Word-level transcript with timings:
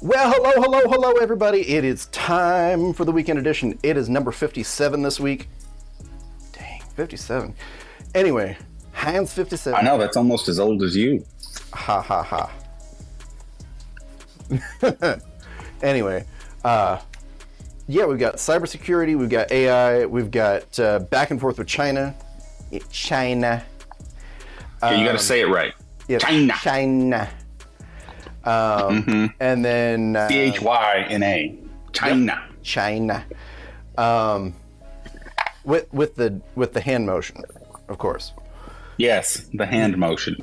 Well, 0.00 0.30
hello, 0.32 0.50
hello, 0.56 0.80
hello, 0.88 1.12
everybody. 1.12 1.60
It 1.68 1.84
is 1.84 2.06
time 2.06 2.92
for 2.92 3.04
the 3.04 3.12
weekend 3.12 3.38
edition. 3.38 3.78
It 3.82 3.96
is 3.96 4.08
number 4.08 4.32
57 4.32 5.02
this 5.02 5.18
week. 5.18 5.48
Dang, 6.52 6.80
57. 6.96 7.54
Anyway, 8.14 8.58
Heinz 8.92 9.32
57. 9.32 9.78
I 9.78 9.82
know 9.82 9.96
that's 9.96 10.16
almost 10.16 10.48
as 10.48 10.58
old 10.58 10.82
as 10.82 10.96
you. 10.96 11.24
Ha 11.72 12.02
ha 12.02 12.22
ha. 12.22 12.50
anyway, 15.82 16.26
uh, 16.64 17.00
yeah, 17.86 18.04
we've 18.04 18.18
got 18.18 18.36
cybersecurity, 18.36 19.16
we've 19.16 19.30
got 19.30 19.50
AI, 19.50 20.04
we've 20.06 20.30
got 20.30 20.78
uh, 20.78 20.98
back 20.98 21.30
and 21.30 21.40
forth 21.40 21.56
with 21.56 21.68
China. 21.68 22.14
China. 22.90 23.64
Okay, 24.82 24.98
you 24.98 25.06
got 25.06 25.12
to 25.12 25.18
say 25.18 25.40
it 25.40 25.46
right. 25.46 25.72
Yes, 26.08 26.22
China. 26.22 26.52
China. 26.60 27.30
Um, 28.44 29.32
And 29.40 29.64
then 29.64 30.16
uh, 30.16 30.28
C 30.28 30.38
H 30.38 30.60
Y 30.60 31.06
N 31.08 31.22
A. 31.22 31.58
China. 31.92 32.42
China. 32.62 33.24
Um, 33.96 34.54
with 35.64 35.92
with 35.92 36.16
the 36.16 36.40
with 36.56 36.72
the 36.72 36.80
hand 36.80 37.06
motion, 37.06 37.42
of 37.88 37.98
course. 37.98 38.32
Yes, 38.98 39.46
the 39.54 39.66
hand 39.66 39.96
motion. 39.96 40.36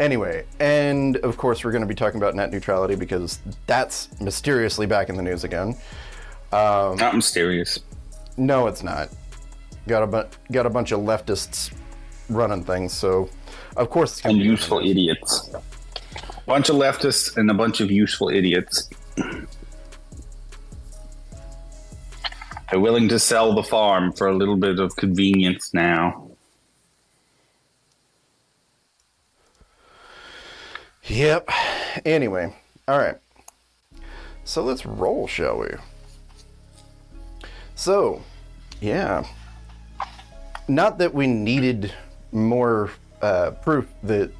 Anyway, 0.00 0.44
and 0.58 1.18
of 1.18 1.36
course 1.36 1.62
we're 1.62 1.70
going 1.70 1.82
to 1.82 1.86
be 1.88 1.94
talking 1.94 2.16
about 2.18 2.34
net 2.34 2.50
neutrality 2.50 2.94
because 2.94 3.40
that's 3.66 4.08
mysteriously 4.22 4.86
back 4.86 5.10
in 5.10 5.16
the 5.16 5.22
news 5.22 5.44
again. 5.44 5.76
Um, 6.50 6.96
Not 6.96 7.14
mysterious. 7.14 7.80
no, 8.38 8.68
it's 8.68 8.82
not. 8.82 9.10
Got 9.86 10.02
a 10.02 10.06
bu- 10.06 10.28
got 10.50 10.64
a 10.64 10.70
bunch 10.70 10.92
of 10.92 11.00
leftists 11.00 11.72
running 12.30 12.64
things, 12.64 12.94
so 12.94 13.28
of 13.76 13.90
course 13.90 14.12
it's 14.12 14.20
And 14.24 14.32
going 14.32 14.38
to 14.38 14.44
be 14.44 14.50
useful 14.50 14.78
idiots. 14.78 15.50
Bunch 16.46 16.68
of 16.68 16.76
leftists 16.76 17.36
and 17.36 17.50
a 17.50 17.54
bunch 17.54 17.80
of 17.80 17.90
useful 17.90 18.28
idiots. 18.28 18.88
They're 22.70 22.80
willing 22.80 23.08
to 23.08 23.18
sell 23.18 23.52
the 23.52 23.64
farm 23.64 24.12
for 24.12 24.28
a 24.28 24.34
little 24.34 24.56
bit 24.56 24.78
of 24.78 24.94
convenience 24.94 25.74
now. 25.74 26.30
Yep. 31.04 31.50
Anyway, 32.04 32.54
all 32.86 32.98
right. 32.98 33.18
So 34.44 34.62
let's 34.62 34.86
roll, 34.86 35.26
shall 35.26 35.58
we? 35.58 35.68
So, 37.74 38.22
yeah. 38.80 39.26
Not 40.68 40.98
that 40.98 41.12
we 41.12 41.26
needed 41.26 41.92
more 42.32 42.90
uh, 43.22 43.52
proof 43.62 43.86
that 44.04 44.30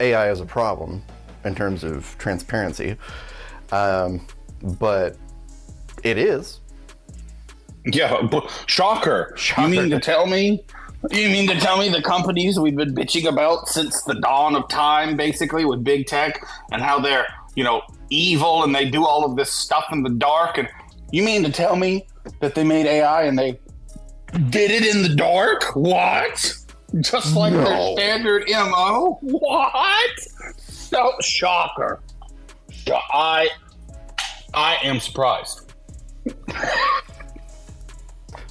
AI 0.00 0.30
is 0.30 0.40
a 0.40 0.46
problem 0.46 1.02
in 1.44 1.54
terms 1.54 1.84
of 1.84 2.16
transparency, 2.18 2.96
um, 3.72 4.26
but 4.78 5.16
it 6.02 6.18
is. 6.18 6.60
Yeah, 7.86 8.22
but 8.22 8.50
shocker. 8.66 9.34
Shocker. 9.36 9.68
You 9.68 9.80
mean 9.80 9.90
to 9.90 10.00
tell 10.00 10.26
me? 10.26 10.64
You 11.10 11.28
mean 11.28 11.46
to 11.48 11.60
tell 11.60 11.76
me 11.76 11.90
the 11.90 12.00
companies 12.00 12.58
we've 12.58 12.76
been 12.76 12.94
bitching 12.94 13.28
about 13.28 13.68
since 13.68 14.02
the 14.04 14.14
dawn 14.14 14.56
of 14.56 14.68
time, 14.68 15.16
basically, 15.16 15.66
with 15.66 15.84
big 15.84 16.06
tech 16.06 16.46
and 16.72 16.80
how 16.80 16.98
they're, 16.98 17.26
you 17.56 17.62
know, 17.62 17.82
evil 18.08 18.64
and 18.64 18.74
they 18.74 18.88
do 18.88 19.04
all 19.04 19.24
of 19.24 19.36
this 19.36 19.52
stuff 19.52 19.84
in 19.92 20.02
the 20.02 20.10
dark? 20.10 20.56
And 20.56 20.68
you 21.12 21.22
mean 21.22 21.42
to 21.42 21.52
tell 21.52 21.76
me 21.76 22.06
that 22.40 22.54
they 22.54 22.64
made 22.64 22.86
AI 22.86 23.24
and 23.24 23.38
they 23.38 23.58
did 24.48 24.70
it 24.70 24.94
in 24.94 25.02
the 25.02 25.14
dark? 25.14 25.76
What? 25.76 26.56
Just 27.00 27.36
like 27.36 27.52
their 27.52 27.92
standard 27.92 28.44
MO? 28.48 29.18
What? 29.20 30.10
So 30.94 31.12
shocker. 31.20 32.00
Sho- 32.70 32.98
I 33.12 33.48
I 34.52 34.76
am 34.82 35.00
surprised. 35.00 35.72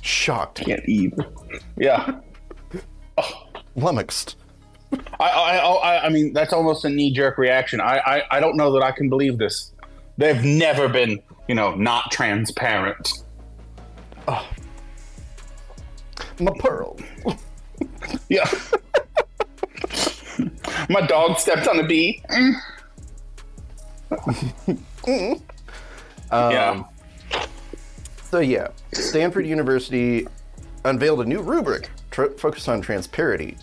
Shocked, 0.02 0.66
Can't 0.66 0.84
even. 0.88 1.26
Yeah. 1.78 2.20
Oh. 3.18 3.48
flummoxed. 3.78 4.36
I, 5.20 5.24
I, 5.30 5.58
I, 5.58 6.06
I 6.06 6.10
mean, 6.10 6.34
that's 6.34 6.52
almost 6.54 6.84
a 6.86 6.90
knee 6.90 7.12
jerk 7.14 7.38
reaction. 7.38 7.80
I, 7.80 7.98
I, 8.00 8.24
I 8.38 8.40
don't 8.40 8.58
know 8.58 8.72
that 8.74 8.84
I 8.84 8.92
can 8.92 9.10
believe 9.10 9.38
this. 9.38 9.72
They've 10.18 10.44
never 10.44 10.88
been, 10.88 11.20
you 11.48 11.56
know, 11.56 11.74
not 11.76 12.12
transparent. 12.12 13.24
Oh. 14.28 14.48
My 16.40 16.52
pearl. 16.60 16.98
Yeah. 18.30 18.50
My 20.90 21.02
dog 21.02 21.40
stepped 21.40 21.68
on 21.68 21.80
a 21.80 21.84
bee. 21.84 22.24
yeah. 26.32 26.32
Um, 26.32 26.86
So 28.30 28.40
yeah, 28.40 28.70
Stanford 28.94 29.46
University 29.46 30.28
unveiled 30.86 31.22
a 31.22 31.26
new 31.26 31.42
rubric 31.42 31.90
tr- 32.12 32.32
focused 32.38 32.68
on 32.68 32.82
transparency, 32.82 33.58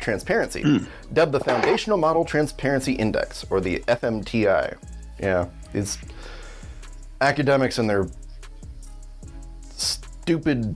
transparency, 0.00 0.80
dubbed 1.12 1.32
the 1.32 1.40
Foundational 1.40 1.98
Model 1.98 2.24
Transparency 2.24 2.94
Index, 2.94 3.44
or 3.48 3.60
the 3.60 3.78
FMTI. 3.86 4.76
Yeah, 5.20 5.46
these 5.72 5.98
academics 7.20 7.78
and 7.78 7.88
their 7.88 8.08
stupid, 9.70 10.74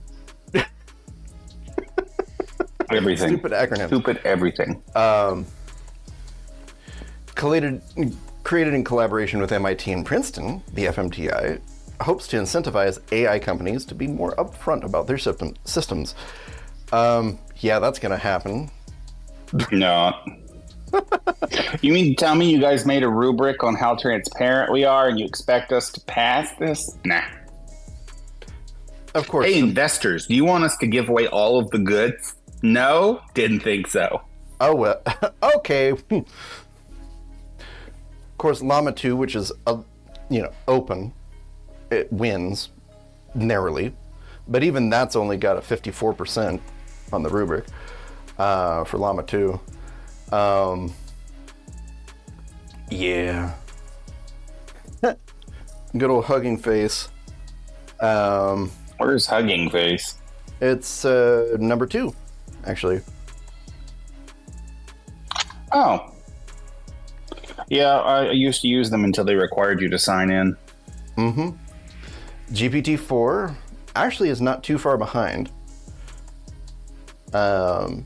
Everything. 2.97 3.29
stupid 3.29 3.51
acronym. 3.51 3.87
Stupid 3.87 4.21
everything. 4.23 4.81
Collated, 7.35 7.81
created 8.43 8.73
in 8.73 8.83
collaboration 8.83 9.41
with 9.41 9.51
MIT 9.51 9.91
and 9.91 10.05
Princeton, 10.05 10.61
the 10.73 10.85
FMTI 10.85 11.59
hopes 12.01 12.27
to 12.27 12.37
incentivize 12.37 12.99
AI 13.11 13.39
companies 13.39 13.85
to 13.85 13.95
be 13.95 14.07
more 14.07 14.35
upfront 14.35 14.83
about 14.83 15.07
their 15.07 15.17
system, 15.17 15.55
systems. 15.65 16.15
Um, 16.91 17.39
yeah, 17.57 17.79
that's 17.79 17.99
going 17.99 18.11
to 18.11 18.17
happen. 18.17 18.69
no. 19.71 20.13
you 21.81 21.93
mean 21.93 22.09
to 22.09 22.15
tell 22.15 22.35
me 22.35 22.51
you 22.51 22.59
guys 22.59 22.85
made 22.85 23.03
a 23.03 23.09
rubric 23.09 23.63
on 23.63 23.75
how 23.75 23.95
transparent 23.95 24.71
we 24.71 24.83
are 24.83 25.07
and 25.07 25.19
you 25.19 25.25
expect 25.25 25.71
us 25.71 25.91
to 25.91 26.01
pass 26.01 26.51
this? 26.59 26.97
Nah. 27.05 27.23
Of 29.15 29.27
course, 29.27 29.45
Hey, 29.45 29.59
investors, 29.59 30.27
do 30.27 30.35
you 30.35 30.45
want 30.45 30.63
us 30.63 30.75
to 30.77 30.87
give 30.87 31.09
away 31.09 31.27
all 31.27 31.59
of 31.59 31.69
the 31.69 31.77
goods? 31.79 32.35
No? 32.63 33.21
Didn't 33.33 33.59
think 33.59 33.87
so. 33.87 34.21
Oh 34.61 34.73
well, 34.73 35.01
okay. 35.57 35.89
of 35.89 36.25
course, 38.37 38.61
Llama 38.61 38.93
Two, 38.93 39.15
which 39.17 39.35
is 39.35 39.51
uh, 39.67 39.81
you 40.29 40.41
know 40.41 40.51
open, 40.67 41.13
it 41.91 42.11
wins 42.11 42.69
narrowly, 43.35 43.93
but 44.47 44.63
even 44.63 44.89
that's 44.89 45.17
only 45.17 45.35
got 45.35 45.57
a 45.57 45.61
fifty-four 45.61 46.13
percent 46.13 46.61
on 47.11 47.21
the 47.23 47.29
rubric 47.29 47.65
uh, 48.37 48.85
for 48.85 48.97
Llama 48.97 49.23
Two. 49.23 49.59
Um, 50.31 50.93
yeah, 52.89 53.53
good 55.97 56.09
old 56.09 56.23
hugging 56.23 56.57
face. 56.57 57.09
Um, 57.99 58.71
Where's 58.97 59.25
Hugging 59.25 59.69
Face? 59.69 60.17
it's 60.61 61.03
uh, 61.03 61.57
number 61.59 61.85
two, 61.85 62.15
actually. 62.65 63.01
Oh. 65.71 66.13
Yeah, 67.69 67.99
I 67.99 68.31
used 68.31 68.61
to 68.61 68.67
use 68.67 68.89
them 68.89 69.03
until 69.03 69.23
they 69.23 69.35
required 69.35 69.81
you 69.81 69.89
to 69.89 69.97
sign 69.97 70.29
in. 70.29 70.57
Mm-hmm. 71.17 71.49
GPT 72.53 72.99
four 72.99 73.55
actually 73.95 74.29
is 74.29 74.41
not 74.41 74.63
too 74.63 74.77
far 74.77 74.97
behind. 74.97 75.49
Um, 77.33 78.05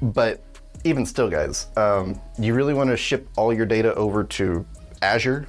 but 0.00 0.42
even 0.84 1.04
still, 1.04 1.28
guys, 1.28 1.66
um, 1.76 2.18
you 2.38 2.54
really 2.54 2.72
want 2.72 2.90
to 2.90 2.96
ship 2.96 3.28
all 3.36 3.52
your 3.52 3.66
data 3.66 3.94
over 3.94 4.24
to 4.24 4.64
Azure? 5.02 5.46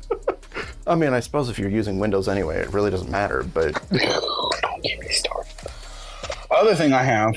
I 0.86 0.94
mean, 0.94 1.12
I 1.12 1.20
suppose 1.20 1.48
if 1.48 1.58
you're 1.58 1.70
using 1.70 1.98
Windows 1.98 2.28
anyway, 2.28 2.58
it 2.60 2.72
really 2.72 2.90
doesn't 2.90 3.10
matter. 3.10 3.42
But 3.42 3.80
Other 6.58 6.74
thing 6.74 6.92
I 6.92 7.02
have. 7.02 7.34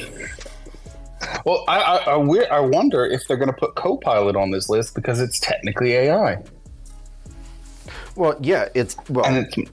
Well, 1.45 1.63
I 1.67 1.79
I, 1.79 1.95
I, 2.13 2.17
we- 2.17 2.45
I 2.47 2.59
wonder 2.59 3.05
if 3.05 3.27
they're 3.27 3.37
going 3.37 3.49
to 3.51 3.55
put 3.57 3.75
Copilot 3.75 4.35
on 4.35 4.51
this 4.51 4.69
list 4.69 4.95
because 4.95 5.19
it's 5.21 5.39
technically 5.39 5.93
AI, 5.93 6.41
well, 8.15 8.35
yeah, 8.41 8.67
it's 8.73 8.95
well, 9.09 9.25
and 9.25 9.37
it's 9.47 9.71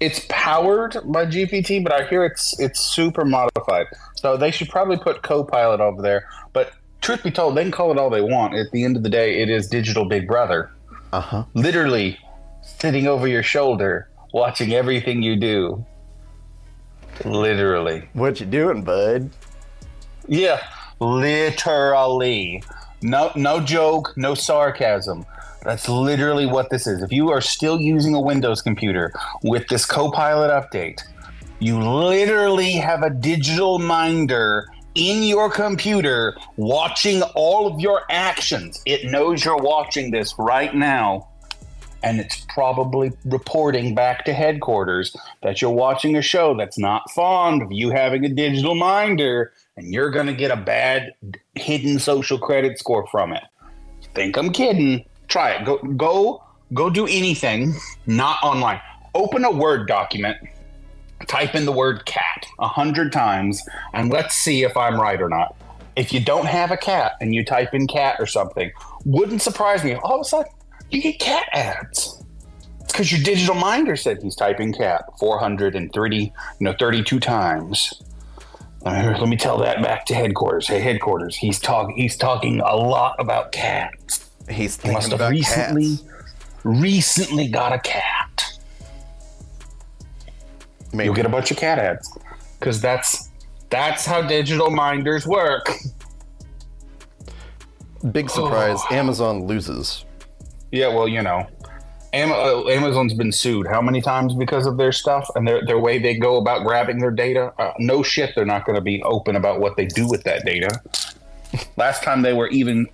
it's 0.00 0.26
powered 0.28 0.96
by 1.04 1.26
GPT, 1.26 1.82
but 1.82 1.92
I 1.92 2.06
hear 2.06 2.24
it's 2.24 2.58
it's 2.58 2.80
super 2.80 3.24
modified. 3.24 3.86
So 4.16 4.36
they 4.36 4.50
should 4.50 4.68
probably 4.68 4.96
put 4.98 5.22
Copilot 5.22 5.80
over 5.80 6.02
there. 6.02 6.28
But 6.52 6.72
truth 7.00 7.22
be 7.22 7.30
told, 7.30 7.56
they 7.56 7.62
can 7.62 7.70
call 7.72 7.90
it 7.92 7.98
all 7.98 8.10
they 8.10 8.20
want. 8.20 8.54
At 8.54 8.70
the 8.72 8.84
end 8.84 8.96
of 8.96 9.02
the 9.02 9.08
day, 9.10 9.40
it 9.40 9.48
is 9.48 9.68
digital 9.68 10.04
Big 10.04 10.26
Brother. 10.26 10.70
uh 11.12 11.20
huh. 11.20 11.44
literally 11.54 12.18
sitting 12.62 13.06
over 13.06 13.26
your 13.28 13.42
shoulder, 13.42 14.08
watching 14.32 14.72
everything 14.72 15.22
you 15.22 15.36
do. 15.36 15.84
Literally. 17.24 18.08
What 18.12 18.40
you 18.40 18.46
doing, 18.46 18.82
bud? 18.82 19.30
Yeah, 20.26 20.60
literally. 21.00 22.62
No, 23.02 23.32
no 23.34 23.60
joke, 23.60 24.12
no 24.16 24.34
sarcasm. 24.34 25.26
That's 25.62 25.88
literally 25.88 26.46
what 26.46 26.70
this 26.70 26.86
is. 26.86 27.02
If 27.02 27.12
you 27.12 27.30
are 27.30 27.40
still 27.40 27.80
using 27.80 28.14
a 28.14 28.20
Windows 28.20 28.62
computer 28.62 29.12
with 29.42 29.68
this 29.68 29.84
Copilot 29.84 30.50
update, 30.50 31.02
you 31.58 31.78
literally 31.78 32.72
have 32.72 33.02
a 33.02 33.10
digital 33.10 33.78
minder 33.78 34.66
in 34.94 35.22
your 35.22 35.50
computer 35.50 36.36
watching 36.56 37.22
all 37.34 37.66
of 37.66 37.80
your 37.80 38.02
actions. 38.10 38.82
It 38.86 39.10
knows 39.10 39.44
you're 39.44 39.56
watching 39.56 40.10
this 40.10 40.34
right 40.38 40.74
now, 40.74 41.28
and 42.02 42.20
it's 42.20 42.46
probably 42.48 43.12
reporting 43.24 43.94
back 43.94 44.24
to 44.24 44.32
headquarters 44.32 45.14
that 45.42 45.60
you're 45.60 45.70
watching 45.70 46.16
a 46.16 46.22
show 46.22 46.56
that's 46.56 46.78
not 46.78 47.10
fond 47.10 47.62
of 47.62 47.72
you 47.72 47.90
having 47.90 48.24
a 48.24 48.28
digital 48.28 48.74
minder, 48.74 49.52
and 49.76 49.92
you're 49.92 50.10
going 50.10 50.26
to 50.26 50.34
get 50.34 50.50
a 50.50 50.56
bad 50.56 51.12
hidden 51.54 51.98
social 51.98 52.38
credit 52.38 52.78
score 52.78 53.06
from 53.08 53.32
it. 53.32 53.42
Think 54.14 54.36
I'm 54.36 54.52
kidding? 54.52 55.04
Try 55.28 55.52
it. 55.52 55.64
Go 55.64 55.78
go 55.78 56.42
go 56.74 56.90
do 56.90 57.06
anything 57.06 57.74
not 58.06 58.38
online. 58.42 58.80
Open 59.14 59.44
a 59.44 59.50
Word 59.50 59.86
document 59.86 60.38
type 61.26 61.54
in 61.54 61.64
the 61.64 61.72
word 61.72 62.04
cat 62.06 62.46
a 62.58 62.68
hundred 62.68 63.12
times 63.12 63.62
and 63.92 64.10
let's 64.10 64.34
see 64.34 64.62
if 64.62 64.76
I'm 64.76 65.00
right 65.00 65.20
or 65.20 65.28
not. 65.28 65.56
If 65.96 66.12
you 66.12 66.20
don't 66.20 66.46
have 66.46 66.70
a 66.70 66.76
cat 66.76 67.12
and 67.20 67.34
you 67.34 67.44
type 67.44 67.74
in 67.74 67.86
cat 67.86 68.16
or 68.18 68.26
something, 68.26 68.70
wouldn't 69.04 69.42
surprise 69.42 69.84
me. 69.84 69.94
All 69.94 70.14
of 70.14 70.20
a 70.22 70.24
sudden, 70.24 70.52
you 70.90 71.00
get 71.02 71.18
cat 71.18 71.46
ads. 71.52 72.22
It's 72.80 72.92
because 72.92 73.12
your 73.12 73.22
digital 73.22 73.54
minder 73.54 73.96
said 73.96 74.22
he's 74.22 74.34
typing 74.34 74.72
cat 74.72 75.04
430, 75.18 76.16
you 76.16 76.32
know, 76.60 76.74
32 76.78 77.20
times. 77.20 78.02
Let 78.82 79.28
me 79.28 79.36
tell 79.36 79.58
that 79.58 79.82
back 79.82 80.06
to 80.06 80.14
headquarters. 80.14 80.66
Hey, 80.66 80.80
headquarters, 80.80 81.36
he's 81.36 81.58
talking. 81.60 81.96
He's 81.96 82.16
talking 82.16 82.60
a 82.60 82.74
lot 82.74 83.14
about 83.18 83.52
cats. 83.52 84.30
He's 84.48 84.80
He 84.80 84.90
must 84.90 85.08
thinking 85.08 85.10
have 85.10 85.12
about 85.12 85.30
recently, 85.30 85.96
cats. 85.98 86.04
recently 86.64 87.48
got 87.48 87.72
a 87.74 87.78
cat. 87.78 88.44
Maybe. 90.92 91.04
You'll 91.04 91.14
get 91.14 91.26
a 91.26 91.30
bunch 91.30 91.50
of 91.50 91.56
cat 91.58 91.78
ads 91.78 92.18
because 92.58 92.80
that's 92.80 93.28
that's 93.68 94.04
how 94.06 94.22
digital 94.22 94.70
minders 94.70 95.26
work. 95.26 95.70
Big 98.12 98.30
surprise. 98.30 98.80
Amazon 98.90 99.44
loses. 99.44 100.04
Yeah, 100.72 100.88
well, 100.88 101.08
you 101.08 101.22
know, 101.22 101.46
uh, 102.14 102.68
Amazon's 102.68 103.14
been 103.14 103.32
sued 103.32 103.66
how 103.66 103.80
many 103.80 104.00
times 104.00 104.34
because 104.34 104.66
of 104.66 104.76
their 104.76 104.92
stuff 104.92 105.28
and 105.34 105.46
their 105.46 105.64
their 105.66 105.78
way 105.78 105.98
they 105.98 106.16
go 106.16 106.36
about 106.36 106.64
grabbing 106.66 106.98
their 106.98 107.10
data. 107.10 107.52
Uh, 107.58 107.72
no 107.78 108.02
shit, 108.02 108.34
they're 108.34 108.44
not 108.44 108.64
going 108.64 108.76
to 108.76 108.82
be 108.82 109.02
open 109.02 109.36
about 109.36 109.60
what 109.60 109.76
they 109.76 109.86
do 109.86 110.08
with 110.08 110.24
that 110.24 110.44
data. 110.44 110.80
Last 111.76 112.02
time 112.02 112.22
they 112.22 112.32
were 112.32 112.48
even 112.48 112.88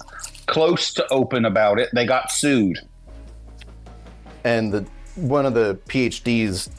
close 0.47 0.95
to 0.95 1.07
open 1.13 1.45
about 1.45 1.79
it, 1.79 1.91
they 1.95 2.07
got 2.07 2.31
sued. 2.31 2.79
and 4.45 4.73
the 4.73 4.87
one 5.17 5.45
of 5.45 5.55
the 5.55 5.79
PhDs 5.89 6.71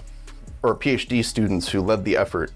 or 0.64 0.76
PhD 0.76 1.24
students 1.24 1.68
who 1.70 1.82
led 1.82 2.06
the 2.06 2.16
effort 2.18 2.52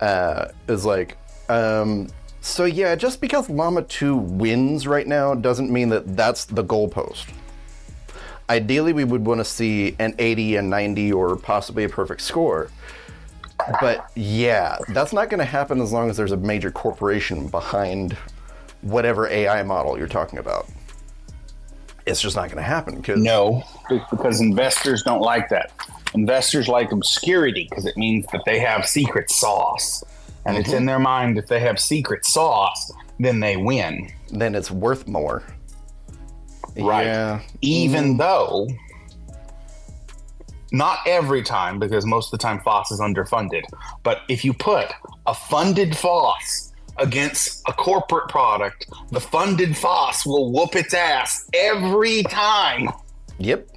uh, 0.00 0.48
is 0.68 0.84
like, 0.84 1.16
um, 1.48 2.08
so 2.40 2.64
yeah, 2.64 2.94
just 2.94 3.20
because 3.20 3.48
Llama 3.48 3.82
2 3.82 4.16
wins 4.16 4.86
right 4.86 5.06
now 5.06 5.34
doesn't 5.34 5.70
mean 5.70 5.88
that 5.90 6.16
that's 6.16 6.44
the 6.44 6.62
goalpost. 6.64 7.26
Ideally, 8.50 8.92
we 8.92 9.04
would 9.04 9.26
want 9.26 9.40
to 9.40 9.44
see 9.44 9.94
an 9.98 10.14
80 10.18 10.56
and 10.56 10.70
90 10.70 11.12
or 11.12 11.36
possibly 11.36 11.84
a 11.84 11.88
perfect 11.88 12.22
score. 12.22 12.70
But 13.80 14.10
yeah, 14.14 14.78
that's 14.88 15.12
not 15.12 15.28
going 15.28 15.40
to 15.40 15.44
happen 15.44 15.80
as 15.80 15.92
long 15.92 16.08
as 16.10 16.16
there's 16.16 16.32
a 16.32 16.36
major 16.36 16.70
corporation 16.70 17.48
behind 17.48 18.16
whatever 18.82 19.28
AI 19.28 19.62
model 19.62 19.98
you're 19.98 20.06
talking 20.06 20.38
about. 20.38 20.68
It's 22.06 22.22
just 22.22 22.36
not 22.36 22.46
going 22.46 22.56
to 22.56 22.62
happen 22.62 22.96
because 22.96 23.20
No, 23.20 23.64
because 23.88 24.40
investors 24.40 25.02
don't 25.02 25.20
like 25.20 25.50
that. 25.50 25.72
Investors 26.14 26.68
like 26.68 26.90
obscurity 26.90 27.66
because 27.68 27.84
it 27.84 27.96
means 27.96 28.24
that 28.32 28.42
they 28.46 28.58
have 28.60 28.86
secret 28.86 29.30
sauce. 29.30 30.02
And 30.46 30.56
it's 30.56 30.68
mm-hmm. 30.68 30.78
in 30.78 30.86
their 30.86 30.98
mind 30.98 31.36
if 31.36 31.48
they 31.48 31.60
have 31.60 31.78
secret 31.78 32.24
sauce, 32.24 32.90
then 33.20 33.40
they 33.40 33.56
win. 33.56 34.10
then 34.30 34.54
it's 34.54 34.70
worth 34.70 35.06
more. 35.06 35.42
Right. 36.76 37.06
Yeah. 37.06 37.40
Even 37.60 38.04
mm-hmm. 38.04 38.18
though, 38.18 38.68
not 40.72 40.98
every 41.06 41.42
time, 41.42 41.78
because 41.78 42.04
most 42.04 42.32
of 42.32 42.38
the 42.38 42.42
time 42.42 42.60
FOSS 42.60 42.92
is 42.92 43.00
underfunded, 43.00 43.62
but 44.02 44.22
if 44.28 44.44
you 44.44 44.52
put 44.52 44.92
a 45.26 45.34
funded 45.34 45.96
FOSS 45.96 46.72
against 46.98 47.62
a 47.68 47.72
corporate 47.72 48.28
product, 48.28 48.86
the 49.10 49.20
funded 49.20 49.76
FOSS 49.76 50.26
will 50.26 50.52
whoop 50.52 50.74
its 50.76 50.94
ass 50.94 51.48
every 51.54 52.22
time. 52.24 52.88
Yep. 53.38 53.68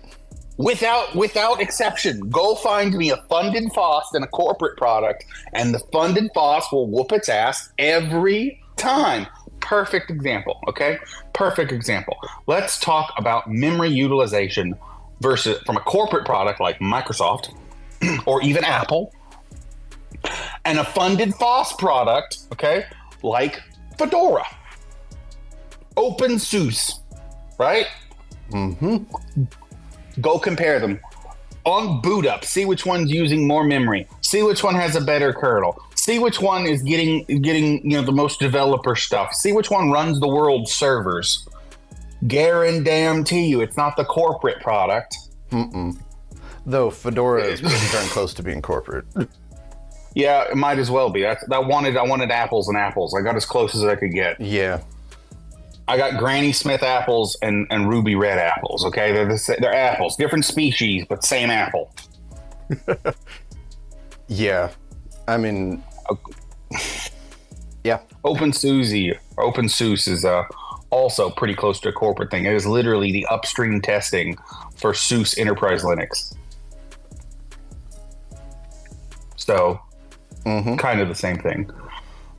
without 0.58 1.16
without 1.16 1.62
exception 1.62 2.20
go 2.30 2.56
find 2.56 2.96
me 2.96 3.12
a 3.12 3.18
funded 3.30 3.72
FOSS 3.74 4.14
and 4.14 4.24
a 4.24 4.28
corporate 4.28 4.76
product 4.76 5.24
and 5.54 5.72
the 5.74 5.80
funded 5.92 6.32
FOSS 6.34 6.72
will 6.72 6.88
whoop 6.88 7.12
its 7.12 7.30
ass 7.30 7.72
every 7.78 8.60
time 8.76 9.28
perfect 9.62 10.10
example 10.10 10.60
okay? 10.68 10.98
Perfect 11.34 11.72
example. 11.72 12.18
Let's 12.48 12.80
talk 12.80 13.14
about 13.18 13.50
memory 13.50 13.90
utilization 13.90 14.76
versus 15.22 15.62
from 15.66 15.78
a 15.78 15.82
corporate 15.82 16.26
product 16.26 16.60
like 16.60 16.80
microsoft 16.80 17.54
or 18.26 18.42
even 18.42 18.64
apple 18.64 19.14
and 20.66 20.80
a 20.80 20.84
funded 20.84 21.34
FOSS 21.36 21.74
product 21.74 22.40
okay 22.52 22.86
like 23.24 23.62
fedora. 23.98 24.46
OpenSUSE, 25.98 27.00
right? 27.60 27.86
Hmm. 28.50 28.98
go 30.20 30.40
compare 30.40 30.80
them. 30.80 31.00
On 31.64 32.02
boot 32.02 32.26
up 32.26 32.44
see 32.44 32.66
which 32.66 32.86
one's 32.86 33.12
using 33.12 33.48
more 33.48 33.64
memory. 33.64 34.08
See 34.22 34.42
which 34.42 34.64
one 34.64 34.76
has 34.76 34.96
a 34.96 35.02
better 35.02 35.32
kernel 35.32 35.80
see 36.02 36.18
which 36.18 36.42
one 36.42 36.66
is 36.66 36.82
getting 36.82 37.24
getting 37.42 37.90
you 37.90 37.98
know 37.98 38.02
the 38.02 38.12
most 38.12 38.40
developer 38.40 38.96
stuff. 38.96 39.34
See 39.34 39.52
which 39.52 39.70
one 39.70 39.92
runs 39.92 40.20
the 40.20 40.28
world 40.28 40.68
servers. 40.68 41.48
Guarantee 42.28 43.46
you 43.46 43.62
it's 43.62 43.78
not 43.78 43.96
the 43.96 44.06
corporate 44.06 44.62
product. 44.62 45.16
Though 46.66 46.90
Fedora 46.90 47.44
is 47.44 47.62
pretty 47.62 47.92
darn 47.92 48.08
close 48.08 48.34
to 48.36 48.44
being 48.44 48.62
corporate. 48.62 49.06
yeah 50.16 50.44
it 50.50 50.56
might 50.56 50.80
as 50.80 50.90
well 50.90 51.10
be. 51.12 51.22
That's, 51.22 51.44
i 51.52 51.60
wanted 51.60 51.96
i 51.98 52.04
wanted 52.04 52.32
apples 52.32 52.68
and 52.68 52.78
apples. 52.78 53.16
I 53.16 53.22
got 53.22 53.36
as 53.36 53.46
close 53.46 53.76
as 53.76 53.84
i 53.84 53.96
could 53.96 54.12
get. 54.12 54.42
Yeah. 54.42 54.82
i 55.88 55.98
got 55.98 56.18
granny 56.18 56.52
smith 56.52 56.82
apples 56.82 57.38
and, 57.44 57.68
and 57.70 57.88
ruby 57.88 58.16
red 58.16 58.40
apples 58.40 58.86
okay? 58.86 59.12
They're 59.14 59.28
the, 59.28 59.58
they're 59.60 59.74
apples. 59.74 60.16
Different 60.16 60.46
species 60.46 61.06
but 61.08 61.24
same 61.24 61.52
apple. 61.52 61.94
Yeah. 64.28 64.72
I 65.28 65.38
mean, 65.38 65.84
yeah. 67.84 68.00
OpenSUSE 68.24 69.18
or 69.38 69.52
OpenSUSE 69.52 70.08
is 70.08 70.26
uh, 70.26 70.44
also 70.92 71.30
pretty 71.30 71.56
close 71.56 71.80
to 71.82 71.90
a 71.90 71.92
corporate 71.92 72.30
thing. 72.30 72.46
It 72.46 72.54
is 72.54 72.68
literally 72.68 73.12
the 73.12 73.26
upstream 73.28 73.82
testing 73.82 74.38
for 74.76 74.94
SUSE 74.94 75.38
Enterprise 75.38 75.84
Linux. 75.84 76.36
So, 79.38 79.82
kind 80.44 81.02
of 81.02 81.08
the 81.08 81.16
same 81.16 81.38
thing. 81.40 81.70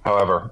However, 0.05 0.51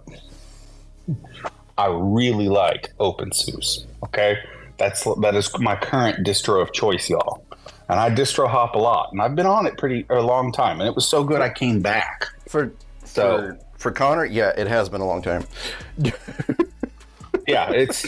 I 1.78 1.86
really 1.86 2.48
like 2.48 2.92
OpenSUSE. 2.98 3.86
Okay, 4.04 4.38
that's 4.76 5.04
that 5.20 5.34
is 5.34 5.50
my 5.58 5.76
current 5.76 6.26
distro 6.26 6.60
of 6.60 6.72
choice, 6.72 7.08
y'all. 7.08 7.44
And 7.88 7.98
I 7.98 8.10
distro 8.10 8.48
hop 8.48 8.74
a 8.74 8.78
lot, 8.78 9.10
and 9.12 9.20
I've 9.20 9.34
been 9.34 9.46
on 9.46 9.66
it 9.66 9.76
pretty 9.76 10.06
a 10.10 10.20
long 10.20 10.52
time, 10.52 10.80
and 10.80 10.88
it 10.88 10.94
was 10.94 11.06
so 11.06 11.24
good 11.24 11.40
I 11.40 11.50
came 11.50 11.80
back. 11.80 12.28
For 12.48 12.72
So- 13.12 13.38
for, 13.38 13.58
for 13.78 13.90
Connor, 13.92 14.24
yeah, 14.24 14.50
it 14.56 14.66
has 14.66 14.88
been 14.88 15.00
a 15.00 15.06
long 15.06 15.22
time. 15.22 15.44
yeah, 17.48 17.70
it's 17.70 18.04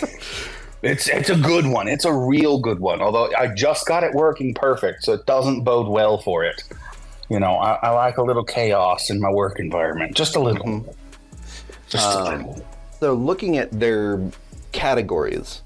it's 0.82 1.08
it's 1.08 1.30
a 1.30 1.36
good 1.36 1.66
one. 1.66 1.88
It's 1.88 2.04
a 2.04 2.12
real 2.12 2.58
good 2.58 2.80
one. 2.80 3.00
Although 3.00 3.30
I 3.38 3.48
just 3.54 3.86
got 3.86 4.04
it 4.04 4.12
working 4.14 4.54
perfect, 4.54 5.04
so 5.04 5.12
it 5.14 5.26
doesn't 5.26 5.62
bode 5.64 5.88
well 5.88 6.18
for 6.18 6.44
it. 6.44 6.62
You 7.28 7.40
know, 7.40 7.54
I, 7.54 7.78
I 7.82 7.90
like 7.90 8.18
a 8.18 8.22
little 8.22 8.44
chaos 8.44 9.08
in 9.10 9.20
my 9.20 9.30
work 9.30 9.58
environment, 9.58 10.14
just 10.14 10.36
a 10.36 10.40
little, 10.40 10.94
just 11.88 12.06
a 12.18 12.24
little. 12.24 12.66
So 13.00 13.14
looking 13.14 13.56
at 13.56 13.70
their 13.72 14.20
categories, 14.72 15.62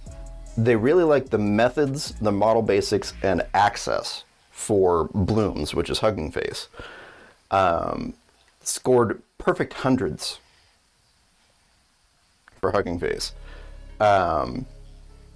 they 0.57 0.76
really 0.76 1.05
like 1.05 1.31
the 1.31 1.38
methods, 1.38 2.12
the 2.21 2.31
model 2.33 2.62
basics, 2.62 3.12
and 3.23 3.43
access 3.52 4.25
for 4.52 5.09
Blooms, 5.12 5.75
which 5.75 5.90
is 5.90 5.99
Hugging 5.99 6.31
Face. 6.31 6.69
Um, 7.50 8.14
scored 8.62 9.21
perfect 9.38 9.73
hundreds 9.75 10.40
for 12.61 12.73
Hugging 12.73 12.99
Face. 12.99 13.33
Um, 14.00 14.66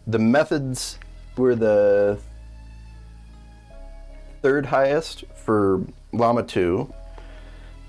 the 0.07 0.19
methods 0.19 0.99
were 1.37 1.54
the 1.54 2.19
third 4.42 4.66
highest 4.66 5.25
for 5.35 5.83
Llama 6.12 6.42
2, 6.42 6.92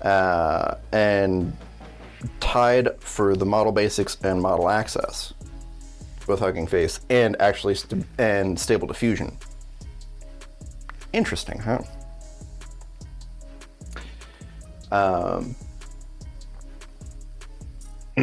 uh, 0.02 0.74
and 0.92 1.56
tied 2.40 3.00
for 3.00 3.34
the 3.36 3.46
model 3.46 3.72
basics 3.72 4.16
and 4.22 4.40
model 4.40 4.68
access. 4.68 5.34
with 6.28 6.38
Hugging 6.38 6.68
Face 6.68 7.00
and 7.10 7.34
actually 7.40 7.74
st- 7.74 8.06
and 8.16 8.58
Stable 8.58 8.86
Diffusion. 8.86 9.36
Interesting, 11.12 11.58
huh? 11.58 11.80
Um, 14.92 15.56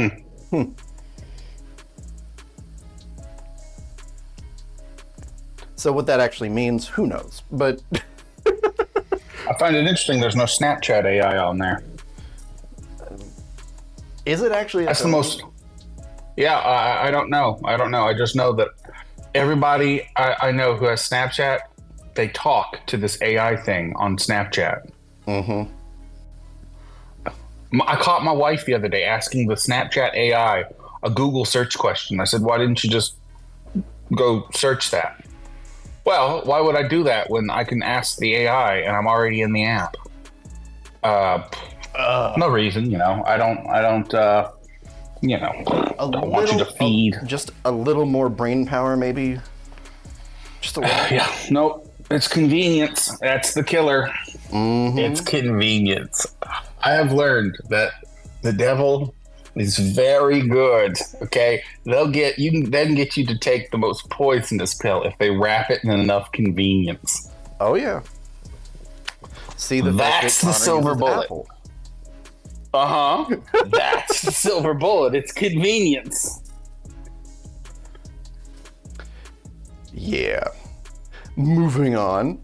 hmm. 0.08 0.64
So 5.80 5.94
what 5.94 6.08
that 6.08 6.20
actually 6.20 6.50
means, 6.50 6.88
who 6.88 7.08
knows? 7.08 7.42
But 7.52 7.82
I 8.46 9.54
find 9.58 9.78
it 9.78 9.80
interesting. 9.80 10.20
There's 10.20 10.36
no 10.36 10.44
Snapchat 10.44 11.06
AI 11.06 11.38
on 11.38 11.58
there. 11.58 11.84
is 14.26 14.42
it 14.42 14.52
actually? 14.52 14.86
That's 14.86 15.02
the 15.02 15.08
most. 15.08 15.42
Yeah, 16.36 16.58
I, 16.58 17.08
I 17.08 17.12
don't 17.12 17.30
know. 17.30 17.60
I 17.64 17.78
don't 17.78 17.92
know. 17.92 18.04
I 18.04 18.14
just 18.14 18.36
know 18.36 18.52
that 18.54 18.68
everybody 19.34 20.06
I, 20.18 20.36
I 20.42 20.52
know 20.52 20.76
who 20.76 20.86
has 20.86 21.08
Snapchat, 21.08 21.60
they 22.14 22.28
talk 22.28 22.86
to 22.88 22.98
this 22.98 23.18
AI 23.22 23.56
thing 23.56 23.94
on 23.96 24.18
Snapchat. 24.18 24.90
Mm-hmm. 25.28 25.74
I 27.86 27.96
caught 27.98 28.24
my 28.24 28.32
wife 28.32 28.66
the 28.66 28.74
other 28.74 28.88
day 28.88 29.04
asking 29.04 29.48
the 29.48 29.56
Snapchat 29.56 30.14
AI 30.16 30.66
a 31.04 31.10
Google 31.10 31.46
search 31.46 31.78
question. 31.78 32.20
I 32.20 32.24
said, 32.26 32.42
"Why 32.42 32.58
didn't 32.58 32.84
you 32.84 32.90
just 32.90 33.16
go 34.16 34.48
search 34.54 34.92
that?" 34.92 35.24
Well, 36.06 36.42
why 36.46 36.60
would 36.62 36.76
I 36.76 36.88
do 36.88 37.04
that 37.04 37.30
when 37.30 37.50
I 37.52 37.64
can 37.64 37.84
ask 37.84 38.18
the 38.18 38.36
AI 38.38 38.78
and 38.78 38.96
I'm 38.96 39.06
already 39.08 39.42
in 39.42 39.54
the 39.54 39.66
app? 39.66 39.96
Uh, 41.04 41.44
no 42.38 42.48
reason, 42.50 42.90
you 42.90 42.98
know. 42.98 43.24
I 43.26 43.38
don't. 43.38 43.66
I 43.68 43.82
don't. 43.82 44.12
Uh, 44.14 44.50
you 45.22 45.38
know, 45.38 45.52
A 46.00 46.10
don't 46.10 46.30
want 46.32 46.52
you 46.52 46.58
to 46.60 46.66
feed. 46.66 47.16
a- 47.22 47.26
just 47.26 47.52
a 47.66 47.72
little 47.72 48.06
more 48.06 48.30
brain 48.30 48.66
power, 48.66 48.96
maybe. 48.98 49.40
Just 50.62 50.78
a 50.78 50.80
little. 50.82 50.96
Yeah, 51.12 51.28
no, 51.52 51.84
it's 52.10 52.28
convenience. 52.28 53.18
That's 53.20 53.54
the 53.54 53.64
killer. 53.64 54.10
Mhm. 54.50 54.98
It's 54.98 55.22
convenience. 55.22 56.26
I 56.82 56.94
have 56.94 57.12
learned 57.12 57.58
that 57.70 57.92
the 58.42 58.54
devil 58.54 59.14
is 59.56 59.78
very 59.78 60.48
good. 60.48 60.98
Okay, 61.22 61.62
they'll 61.84 62.10
get 62.10 62.40
you. 62.40 62.52
Can 62.52 62.72
then 62.72 62.96
get 62.96 63.18
you 63.18 63.26
to 63.26 63.38
take 63.38 63.72
the 63.72 63.78
most 63.78 64.10
poisonous 64.10 64.74
pill 64.74 65.04
if 65.04 65.18
they 65.18 65.30
wrap 65.30 65.70
it 65.70 65.84
in 65.84 65.92
enough 65.92 66.32
convenience. 66.32 67.32
Oh 67.60 67.76
yeah. 67.76 68.02
See 69.58 69.82
the 69.82 69.92
That's 69.92 70.42
the 70.42 70.54
silver 70.54 70.96
bullet. 70.96 71.30
Uh 72.74 73.26
huh. 73.26 73.38
That's 73.66 74.22
the 74.22 74.32
silver 74.32 74.74
bullet. 74.74 75.16
It's 75.16 75.32
convenience. 75.32 76.42
Yeah. 79.92 80.46
Moving 81.36 81.96
on. 81.96 82.42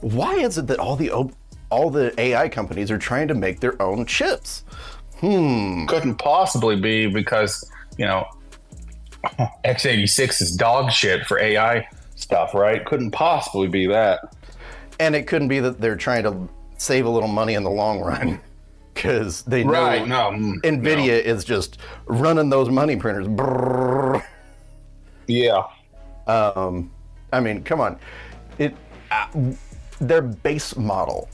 Why 0.00 0.34
is 0.34 0.58
it 0.58 0.66
that 0.66 0.78
all 0.78 0.96
the 0.96 1.10
o- 1.12 1.30
all 1.70 1.90
the 1.90 2.18
AI 2.20 2.48
companies 2.48 2.90
are 2.90 2.98
trying 2.98 3.28
to 3.28 3.34
make 3.34 3.60
their 3.60 3.80
own 3.80 4.06
chips? 4.06 4.64
Hmm. 5.20 5.86
Couldn't 5.86 6.16
possibly 6.16 6.76
be 6.76 7.06
because 7.06 7.68
you 7.96 8.04
know 8.04 8.26
x86 9.64 10.42
is 10.42 10.56
dog 10.56 10.92
shit 10.92 11.26
for 11.26 11.38
AI 11.38 11.88
stuff, 12.14 12.54
right? 12.54 12.84
Couldn't 12.84 13.10
possibly 13.10 13.68
be 13.68 13.86
that. 13.86 14.20
And 14.98 15.14
it 15.14 15.26
couldn't 15.26 15.48
be 15.48 15.60
that 15.60 15.80
they're 15.80 15.96
trying 15.96 16.22
to 16.24 16.48
save 16.78 17.06
a 17.06 17.10
little 17.10 17.28
money 17.28 17.54
in 17.54 17.62
the 17.62 17.70
long 17.70 18.00
run 18.00 18.40
because 18.94 19.42
they 19.42 19.64
know 19.64 19.72
Right? 19.72 20.06
No. 20.08 20.30
mm, 20.30 20.60
Nvidia 20.62 21.20
is 21.20 21.44
just 21.44 21.78
running 22.06 22.50
those 22.50 22.68
money 22.68 22.96
printers. 22.96 23.26
Brrr. 23.26 24.22
Yeah. 25.26 25.64
Um, 26.26 26.90
I 27.32 27.40
mean, 27.40 27.62
come 27.62 27.80
on. 27.80 27.98
It 28.58 28.74
uh, 29.10 29.26
their 30.00 30.22
base 30.22 30.76
model 30.76 31.28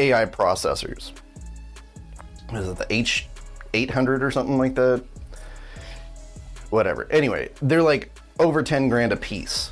AI 0.00 0.24
processors. 0.24 1.12
Is 2.52 2.68
it 2.68 2.76
the 2.76 2.86
H 2.90 3.28
eight 3.74 3.90
hundred 3.90 4.22
or 4.22 4.30
something 4.30 4.58
like 4.58 4.74
that? 4.74 5.04
Whatever. 6.70 7.06
Anyway, 7.10 7.50
they're 7.62 7.82
like 7.82 8.10
over 8.38 8.62
ten 8.62 8.88
grand 8.88 9.12
a 9.12 9.16
piece, 9.16 9.70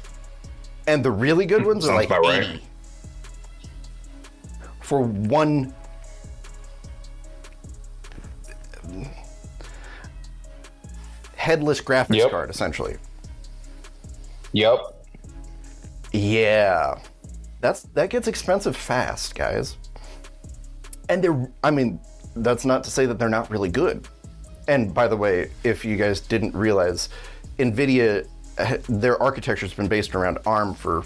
and 0.87 1.05
the 1.05 1.11
really 1.11 1.47
good 1.47 1.65
ones 1.65 1.87
are 1.89 1.95
like 1.95 2.07
about 2.07 2.23
right. 2.23 2.45
eighty 2.45 2.63
for 4.81 5.03
one. 5.03 5.75
Headless 11.37 11.81
graphics 11.81 12.17
Yep. 12.17 12.31
card, 12.31 12.51
essentially. 12.51 12.97
Yep. 14.53 14.79
Yeah. 16.13 16.99
That's 17.61 17.83
that 17.95 18.11
gets 18.11 18.29
expensive 18.29 18.77
fast, 18.77 19.35
guys. 19.35 19.77
And 21.09 21.23
they're 21.23 21.51
I 21.65 21.71
mean, 21.71 22.01
that's 22.37 22.65
not 22.65 22.85
to 22.85 22.91
say 22.91 23.07
that 23.07 23.19
they're 23.19 23.29
not 23.29 23.51
really 23.51 23.69
good. 23.69 24.07
And 24.67 24.93
by 24.93 25.09
the 25.09 25.17
way, 25.17 25.51
if 25.65 25.85
you 25.85 25.97
guys 25.97 26.21
didn't 26.21 26.55
realize, 26.55 27.09
Nvidia 27.59 28.27
their 28.89 29.21
architecture's 29.23 29.75
been 29.75 29.89
based 29.89 30.15
around 30.15 30.39
ARM 30.47 30.75
for 30.75 31.05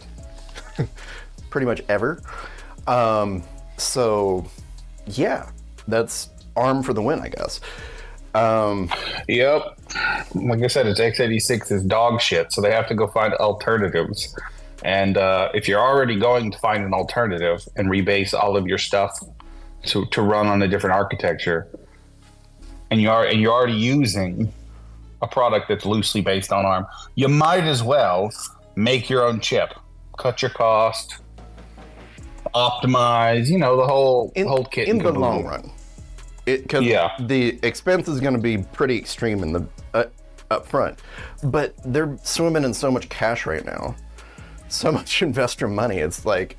pretty 1.50 1.66
much 1.66 1.82
ever. 1.88 2.23
Um, 2.87 3.42
so 3.76 4.47
yeah, 5.06 5.50
that's 5.88 6.30
ARM 6.56 6.82
for 6.82 6.92
the 6.92 7.02
win, 7.02 7.21
I 7.21 7.28
guess. 7.28 7.61
Um, 8.35 8.90
Yep. 9.28 9.78
Like 10.35 10.62
I 10.62 10.66
said, 10.66 10.87
it's 10.87 11.00
x86 11.00 11.71
is 11.71 11.85
dog 11.85 12.21
shit, 12.21 12.52
so 12.52 12.61
they 12.61 12.73
have 12.73 12.88
to 12.88 12.94
go 12.94 13.06
find 13.06 13.35
alternatives. 13.35 14.35
And 14.85 15.16
uh, 15.16 15.50
if 15.54 15.68
you're 15.68 15.80
already 15.80 16.18
going 16.18 16.50
to 16.50 16.59
find 16.59 16.85
an 16.85 16.92
alternative 16.92 17.66
and 17.76 17.88
rebase 17.88 18.35
all 18.35 18.56
of 18.56 18.66
your 18.66 18.78
stuff 18.78 19.16
to, 19.86 20.06
to 20.06 20.22
run 20.22 20.46
on 20.46 20.62
a 20.62 20.68
different 20.68 20.94
architecture, 20.96 21.68
and 22.90 23.00
you 23.00 23.10
are 23.10 23.26
and 23.26 23.40
you're 23.40 23.52
already 23.52 23.72
using 23.74 24.52
a 25.22 25.26
product 25.26 25.68
that's 25.68 25.86
loosely 25.86 26.20
based 26.20 26.52
on 26.52 26.64
ARM, 26.66 26.86
you 27.14 27.28
might 27.28 27.64
as 27.64 27.82
well 27.82 28.30
make 28.74 29.08
your 29.08 29.24
own 29.24 29.40
chip, 29.40 29.72
cut 30.18 30.42
your 30.42 30.50
cost, 30.50 31.18
optimize. 32.54 33.48
You 33.48 33.58
know 33.58 33.76
the 33.76 33.86
whole 33.86 34.32
in, 34.34 34.46
whole 34.46 34.64
kit 34.64 34.88
in 34.88 34.98
the 34.98 35.04
caboodle. 35.04 35.22
long 35.22 35.44
run. 35.44 35.70
Because 36.44 36.82
Yeah. 36.84 37.10
the 37.20 37.58
expense 37.62 38.08
is 38.08 38.20
going 38.20 38.34
to 38.34 38.40
be 38.40 38.58
pretty 38.58 38.96
extreme 38.98 39.42
in 39.44 39.52
the 39.52 39.66
uh, 39.94 40.04
up 40.50 40.66
front, 40.66 40.98
but 41.44 41.74
they're 41.84 42.18
swimming 42.24 42.64
in 42.64 42.74
so 42.74 42.90
much 42.90 43.08
cash 43.08 43.46
right 43.46 43.64
now, 43.64 43.94
so 44.68 44.90
much 44.90 45.22
investor 45.22 45.68
money. 45.68 45.98
It's 45.98 46.26
like, 46.26 46.56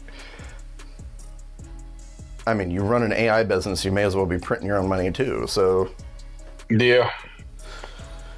I 2.45 2.53
mean, 2.53 2.71
you 2.71 2.81
run 2.81 3.03
an 3.03 3.13
AI 3.13 3.43
business, 3.43 3.85
you 3.85 3.91
may 3.91 4.03
as 4.03 4.15
well 4.15 4.25
be 4.25 4.37
printing 4.37 4.67
your 4.67 4.77
own 4.77 4.87
money 4.87 5.11
too. 5.11 5.45
So 5.47 5.89
Yeah. 6.69 7.09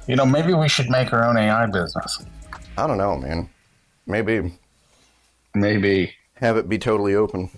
You 0.06 0.14
know, 0.14 0.24
maybe 0.26 0.54
we 0.54 0.68
should 0.68 0.88
make 0.88 1.12
our 1.12 1.24
own 1.24 1.36
AI 1.36 1.66
business. 1.66 2.24
I 2.78 2.86
don't 2.86 2.98
know, 2.98 3.16
man. 3.16 3.48
Maybe 4.06 4.52
Maybe. 5.54 6.14
have 6.34 6.56
it 6.56 6.68
be 6.68 6.78
totally 6.78 7.14
open. 7.14 7.50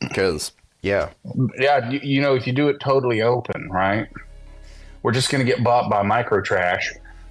Because 0.00 0.52
yeah, 0.82 1.10
Yeah, 1.58 1.90
you, 1.90 2.00
you 2.02 2.20
know, 2.20 2.34
if 2.34 2.46
you 2.46 2.52
do 2.52 2.68
it 2.68 2.78
totally 2.80 3.22
open, 3.22 3.68
right? 3.70 4.06
We're 5.02 5.12
just 5.12 5.30
going 5.30 5.44
to 5.44 5.50
get 5.50 5.64
bought 5.64 5.88
by 5.90 6.02
Microtrash 6.02 6.84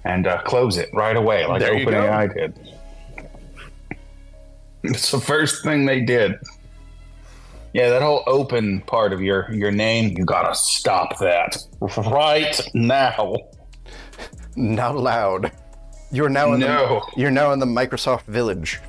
and 0.04 0.26
uh, 0.26 0.42
close 0.42 0.78
it 0.78 0.88
right 0.92 1.16
away, 1.16 1.46
like 1.46 1.60
There 1.60 1.74
you 1.74 1.84
go. 1.84 1.92
OpenAI 1.92 2.34
did. 2.34 2.58
It's 4.82 5.10
the 5.10 5.20
first 5.20 5.62
thing 5.62 5.86
they 5.86 6.00
did. 6.00 6.34
Yeah, 7.74 7.90
that 7.90 8.02
whole 8.02 8.22
open 8.26 8.80
part 8.82 9.12
of 9.12 9.20
your 9.20 9.50
your 9.52 9.70
name, 9.70 10.14
you 10.16 10.24
gotta 10.24 10.54
stop 10.54 11.18
that 11.18 11.56
right 11.96 12.60
now. 12.74 13.34
not 14.56 14.94
allowed. 14.94 15.52
You're 16.10 16.28
now 16.30 16.52
in 16.54 16.60
No. 16.60 17.02
the 17.14 17.20
you're 17.20 17.30
now 17.30 17.52
in 17.52 17.58
the 17.58 17.66
Microsoft 17.66 18.24
Village. 18.24 18.80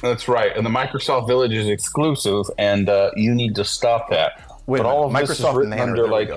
That's 0.00 0.28
right, 0.28 0.54
and 0.56 0.64
the 0.64 0.70
Microsoft 0.70 1.26
Village 1.26 1.52
is 1.52 1.66
exclusive, 1.66 2.44
and 2.58 2.88
uh, 2.88 3.10
you 3.16 3.34
need 3.34 3.54
to 3.56 3.64
stop 3.64 4.10
that. 4.10 4.32
Wait, 4.66 4.78
but 4.78 4.86
all 4.86 5.06
of 5.06 5.12
minute, 5.12 5.28
this 5.28 5.40
is 5.40 5.44
Microsoft 5.44 5.54
written 5.56 5.70
Manor, 5.70 5.82
under 5.82 6.08
like 6.08 6.30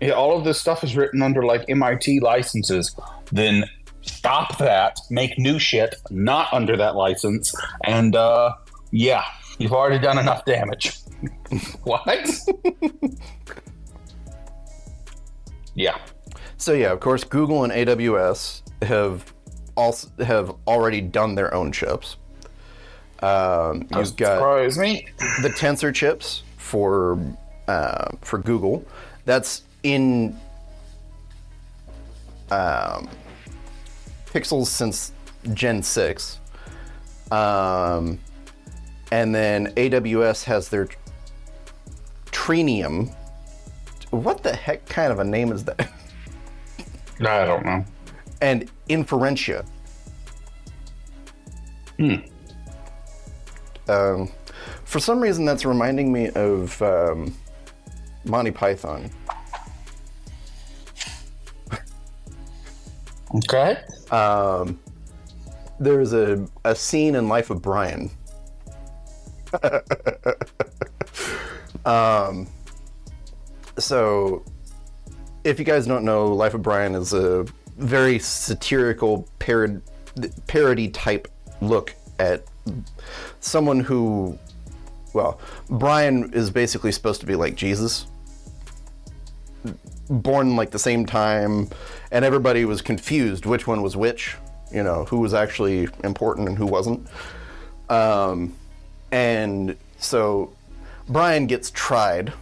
yeah, 0.00 0.10
all 0.10 0.36
of 0.36 0.44
this 0.44 0.60
stuff 0.60 0.82
is 0.82 0.96
written 0.96 1.22
under 1.22 1.44
like 1.44 1.64
MIT 1.68 2.20
licenses. 2.20 2.94
Then 3.30 3.64
stop 4.00 4.58
that, 4.58 4.98
make 5.10 5.38
new 5.38 5.58
shit 5.58 5.94
not 6.10 6.52
under 6.52 6.76
that 6.76 6.96
license, 6.96 7.54
and 7.84 8.16
uh, 8.16 8.54
yeah, 8.90 9.24
you've 9.62 9.72
already 9.72 9.98
done 9.98 10.18
enough 10.18 10.44
damage. 10.44 10.98
what? 11.84 12.28
yeah, 15.74 15.98
So 16.56 16.72
yeah, 16.72 16.92
of 16.92 17.00
course, 17.00 17.24
Google 17.24 17.64
and 17.64 17.72
AWS 17.72 18.62
have 18.82 19.32
also 19.76 20.08
have 20.24 20.54
already 20.66 21.00
done 21.00 21.34
their 21.34 21.54
own 21.54 21.72
chips. 21.72 22.16
Um, 23.22 23.86
you've 23.96 24.16
got 24.16 24.76
me. 24.76 25.06
the 25.42 25.48
Tensor 25.50 25.94
chips 25.94 26.42
for 26.56 27.18
uh, 27.68 28.10
for 28.20 28.38
Google. 28.38 28.84
That's 29.24 29.62
in 29.84 30.36
um, 32.50 33.08
pixels 34.26 34.66
since 34.66 35.12
Gen 35.54 35.82
6. 35.82 36.38
Um, 37.30 38.18
and 39.12 39.34
then 39.34 39.66
AWS 39.74 40.44
has 40.44 40.70
their 40.70 40.88
Trainium. 42.30 43.14
What 44.08 44.42
the 44.42 44.56
heck 44.56 44.86
kind 44.86 45.12
of 45.12 45.18
a 45.18 45.24
name 45.24 45.52
is 45.52 45.64
that? 45.64 45.92
I 47.20 47.44
don't 47.44 47.62
know. 47.64 47.84
and 48.40 48.70
Inferentia. 48.88 49.66
Hmm. 51.98 52.14
Um, 53.86 54.30
for 54.84 54.98
some 54.98 55.20
reason, 55.20 55.44
that's 55.44 55.66
reminding 55.66 56.10
me 56.10 56.30
of 56.30 56.80
um, 56.80 57.36
Monty 58.24 58.50
Python. 58.50 59.10
Okay. 63.34 63.76
Um, 64.10 64.80
there's 65.78 66.14
a, 66.14 66.46
a 66.64 66.74
scene 66.74 67.14
in 67.14 67.28
Life 67.28 67.50
of 67.50 67.60
Brian. 67.60 68.10
Um, 71.84 72.46
so, 73.78 74.44
if 75.44 75.58
you 75.58 75.64
guys 75.64 75.86
don't 75.86 76.04
know, 76.04 76.32
Life 76.32 76.54
of 76.54 76.62
Brian 76.62 76.94
is 76.94 77.12
a 77.12 77.44
very 77.78 78.18
satirical 78.18 79.28
parod- 79.38 79.82
parody 80.46 80.88
type 80.88 81.28
look 81.60 81.94
at 82.18 82.44
someone 83.40 83.80
who, 83.80 84.38
well, 85.14 85.40
Brian 85.68 86.32
is 86.32 86.50
basically 86.50 86.92
supposed 86.92 87.20
to 87.20 87.26
be 87.26 87.34
like 87.34 87.54
Jesus 87.54 88.06
born 90.08 90.56
like 90.56 90.70
the 90.70 90.78
same 90.78 91.06
time, 91.06 91.68
and 92.10 92.24
everybody 92.24 92.64
was 92.64 92.82
confused 92.82 93.46
which 93.46 93.66
one 93.66 93.82
was 93.82 93.96
which. 93.96 94.36
You 94.72 94.82
know, 94.82 95.04
who 95.04 95.20
was 95.20 95.34
actually 95.34 95.88
important 96.02 96.48
and 96.48 96.56
who 96.56 96.66
wasn't. 96.66 97.06
Um, 97.90 98.54
and 99.12 99.76
so 99.98 100.52
Brian 101.08 101.46
gets 101.46 101.70
tried 101.70 102.32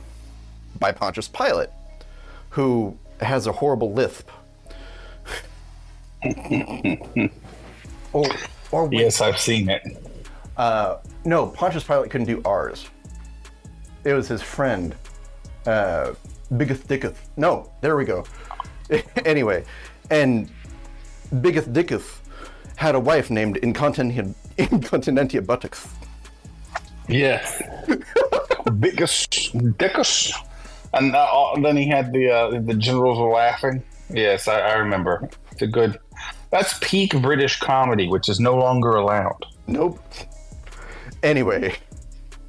by 0.78 0.92
Pontius 0.92 1.28
Pilate, 1.28 1.68
who 2.50 2.96
has 3.20 3.46
a 3.46 3.52
horrible 3.52 3.92
lisp. 3.92 4.30
or, 8.12 8.26
or 8.72 8.88
Yes, 8.92 9.20
I've 9.20 9.38
seen 9.38 9.68
it. 9.68 9.82
uh, 10.56 10.98
no, 11.24 11.48
Pontius 11.48 11.84
Pilate 11.84 12.10
couldn't 12.10 12.26
do 12.26 12.40
R's. 12.44 12.86
It 14.04 14.14
was 14.14 14.28
his 14.28 14.40
friend, 14.42 14.94
uh, 15.66 16.14
Biggeth 16.56 16.88
Dicketh. 16.88 17.28
No, 17.36 17.70
there 17.80 17.96
we 17.96 18.04
go. 18.04 18.24
anyway, 19.24 19.64
and 20.10 20.50
Biggeth 21.40 21.72
Dicketh 21.72 22.20
had 22.76 22.94
a 22.94 23.00
wife 23.00 23.28
named 23.30 23.56
Incontinentia, 23.62 24.34
Incontinentia 24.56 25.42
Buttocks. 25.42 25.86
Yes. 27.10 27.62
Biggest, 28.78 29.52
dickus. 29.78 30.32
And 30.92 31.14
uh, 31.14 31.54
then 31.62 31.76
he 31.76 31.88
had 31.88 32.12
the 32.12 32.30
uh, 32.30 32.60
the 32.60 32.74
generals 32.74 33.18
were 33.18 33.30
laughing. 33.30 33.82
Yes, 34.08 34.48
I, 34.48 34.60
I 34.60 34.72
remember. 34.74 35.28
It's 35.52 35.62
a 35.62 35.66
good. 35.66 35.98
That's 36.50 36.76
peak 36.80 37.12
British 37.22 37.60
comedy, 37.60 38.08
which 38.08 38.28
is 38.28 38.40
no 38.40 38.56
longer 38.56 38.96
allowed. 38.96 39.46
Nope. 39.66 40.00
Anyway, 41.22 41.76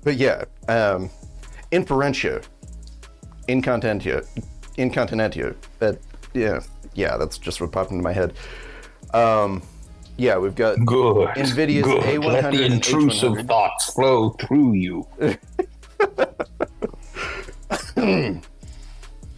but 0.03 0.15
yeah, 0.15 0.46
um, 0.68 1.10
Inferentia, 1.72 2.44
Incontinentia, 3.48 4.24
Incontinentia. 4.77 5.56
That 5.80 6.00
yeah, 6.34 6.62
yeah, 6.96 7.18
that's 7.18 7.38
just 7.38 7.62
what 7.62 7.72
popped 7.72 7.91
into 7.91 8.03
my 8.03 8.13
head. 8.13 8.34
Um, 9.13 9.62
yeah, 10.21 10.37
we've 10.37 10.53
got 10.55 10.77
Good. 10.85 11.29
NVIDIA's 11.29 11.83
Good. 11.83 12.03
A100 12.03 12.25
Let 12.43 12.51
the 12.53 12.63
intrusive 12.65 13.33
H100. 13.33 13.47
thoughts 13.47 13.91
flow 13.91 14.29
through 14.31 14.73
you. 14.73 15.07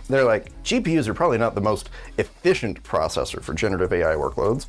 they're 0.10 0.24
like 0.26 0.52
GPUs 0.64 1.08
are 1.08 1.14
probably 1.14 1.38
not 1.38 1.56
the 1.56 1.62
most 1.62 1.90
efficient 2.18 2.84
processor 2.84 3.42
for 3.42 3.54
generative 3.54 3.94
AI 3.94 4.16
workloads. 4.16 4.66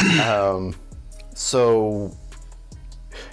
um, 0.24 0.74
so 1.34 2.14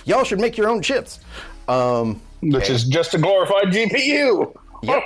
y'all 0.06 0.24
should 0.24 0.40
make 0.40 0.58
your 0.58 0.70
own 0.70 0.82
chips. 0.82 1.20
Um, 1.68 2.20
Which 2.42 2.70
is 2.72 2.86
just 2.86 3.14
a 3.14 3.20
glorified 3.20 3.66
GPU. 3.66 4.56
Yep. 4.82 5.04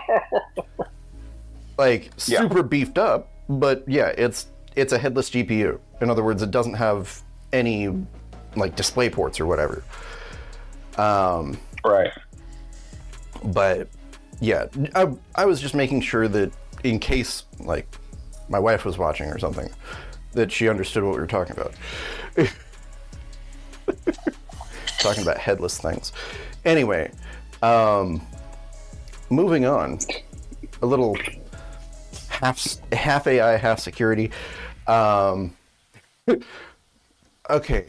like 1.77 2.05
Yeah. 2.25 2.39
super 2.39 2.63
beefed 2.63 2.97
up, 2.97 3.27
but 3.49 3.83
yeah, 3.85 4.13
it's 4.17 4.47
it's 4.77 4.93
a 4.93 4.97
headless 4.97 5.29
GPU. 5.29 5.77
In 6.01 6.09
other 6.09 6.23
words, 6.23 6.41
it 6.41 6.51
doesn't 6.51 6.73
have 6.73 7.21
any 7.53 8.05
like 8.55 8.75
display 8.75 9.09
ports 9.09 9.39
or 9.39 9.45
whatever. 9.45 9.83
Um, 10.97 11.57
Right. 11.85 12.11
but 13.45 13.87
yeah, 14.39 14.65
I, 14.95 15.13
I 15.35 15.45
was 15.45 15.61
just 15.61 15.73
making 15.75 16.01
sure 16.01 16.27
that 16.27 16.51
in 16.83 16.99
case 16.99 17.45
like 17.59 17.87
my 18.49 18.59
wife 18.59 18.83
was 18.85 18.97
watching 18.97 19.27
or 19.29 19.39
something, 19.39 19.69
that 20.33 20.51
she 20.51 20.67
understood 20.69 21.03
what 21.03 21.13
we 21.13 21.19
were 21.19 21.27
talking 21.27 21.55
about. 21.55 21.73
talking 24.99 25.23
about 25.23 25.37
headless 25.37 25.77
things. 25.79 26.11
Anyway, 26.65 27.11
um, 27.61 28.21
moving 29.29 29.65
on, 29.65 29.99
a 30.81 30.85
little 30.85 31.17
half 32.29 32.65
half 32.91 33.27
AI, 33.27 33.57
half 33.57 33.79
security. 33.79 34.31
Um, 34.87 35.55
okay, 37.49 37.85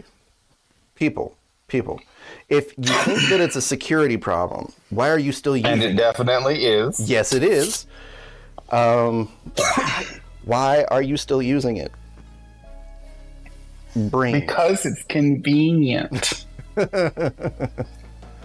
people, 0.94 1.36
people. 1.68 2.00
If 2.48 2.76
you 2.78 2.84
think 2.84 3.28
that 3.30 3.40
it's 3.40 3.56
a 3.56 3.62
security 3.62 4.16
problem, 4.16 4.72
why 4.90 5.08
are 5.10 5.18
you 5.18 5.32
still 5.32 5.56
using 5.56 5.72
And 5.72 5.82
it? 5.82 5.90
it 5.92 5.96
definitely 5.96 6.64
is. 6.66 7.00
Yes, 7.00 7.32
it 7.32 7.42
is. 7.42 7.86
Um, 8.70 9.30
why 10.44 10.84
are 10.90 11.02
you 11.02 11.16
still 11.16 11.42
using 11.42 11.76
it? 11.76 11.92
Brain. 13.94 14.38
Because 14.40 14.86
it's 14.86 15.02
convenient. 15.04 16.46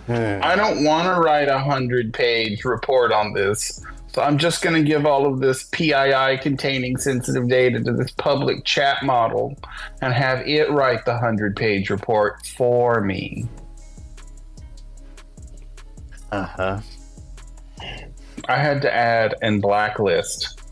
I 0.10 0.56
don't 0.56 0.84
want 0.84 1.08
to 1.14 1.22
write 1.22 1.48
a 1.48 1.60
hundred 1.60 2.14
page 2.14 2.66
report 2.66 3.12
on 3.12 3.34
this. 3.34 3.82
So 4.18 4.24
I'm 4.24 4.40
just 4.40 4.64
going 4.64 4.76
to 4.76 4.82
give 4.82 5.06
all 5.06 5.32
of 5.32 5.42
this 5.42 5.66
PII 5.66 6.40
containing 6.42 6.98
sensitive 6.98 7.48
data 7.48 7.84
to 7.84 7.94
this 7.94 8.10
public 8.10 8.66
chat 8.66 9.04
model 9.04 9.56
and 10.02 10.12
have 10.12 10.40
it 10.48 10.72
write 10.72 11.06
the 11.06 11.16
hundred 11.16 11.56
page 11.56 11.92
report 11.92 12.44
for 12.48 13.02
me. 13.02 13.48
Uh 16.32 16.48
huh. 16.48 16.80
I 18.50 18.58
had 18.58 18.82
to 18.82 18.92
add 18.92 19.36
and 19.44 19.62
blacklist 19.62 20.64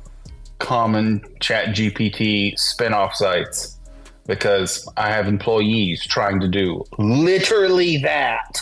common 0.57 1.23
chat 1.39 1.67
GPT 1.67 2.57
spin-off 2.57 3.13
sites 3.13 3.77
because 4.25 4.91
I 4.97 5.11
have 5.11 5.27
employees 5.27 6.03
trying 6.03 6.39
to 6.39 6.47
do 6.47 6.83
literally 6.97 7.97
that. 7.97 8.59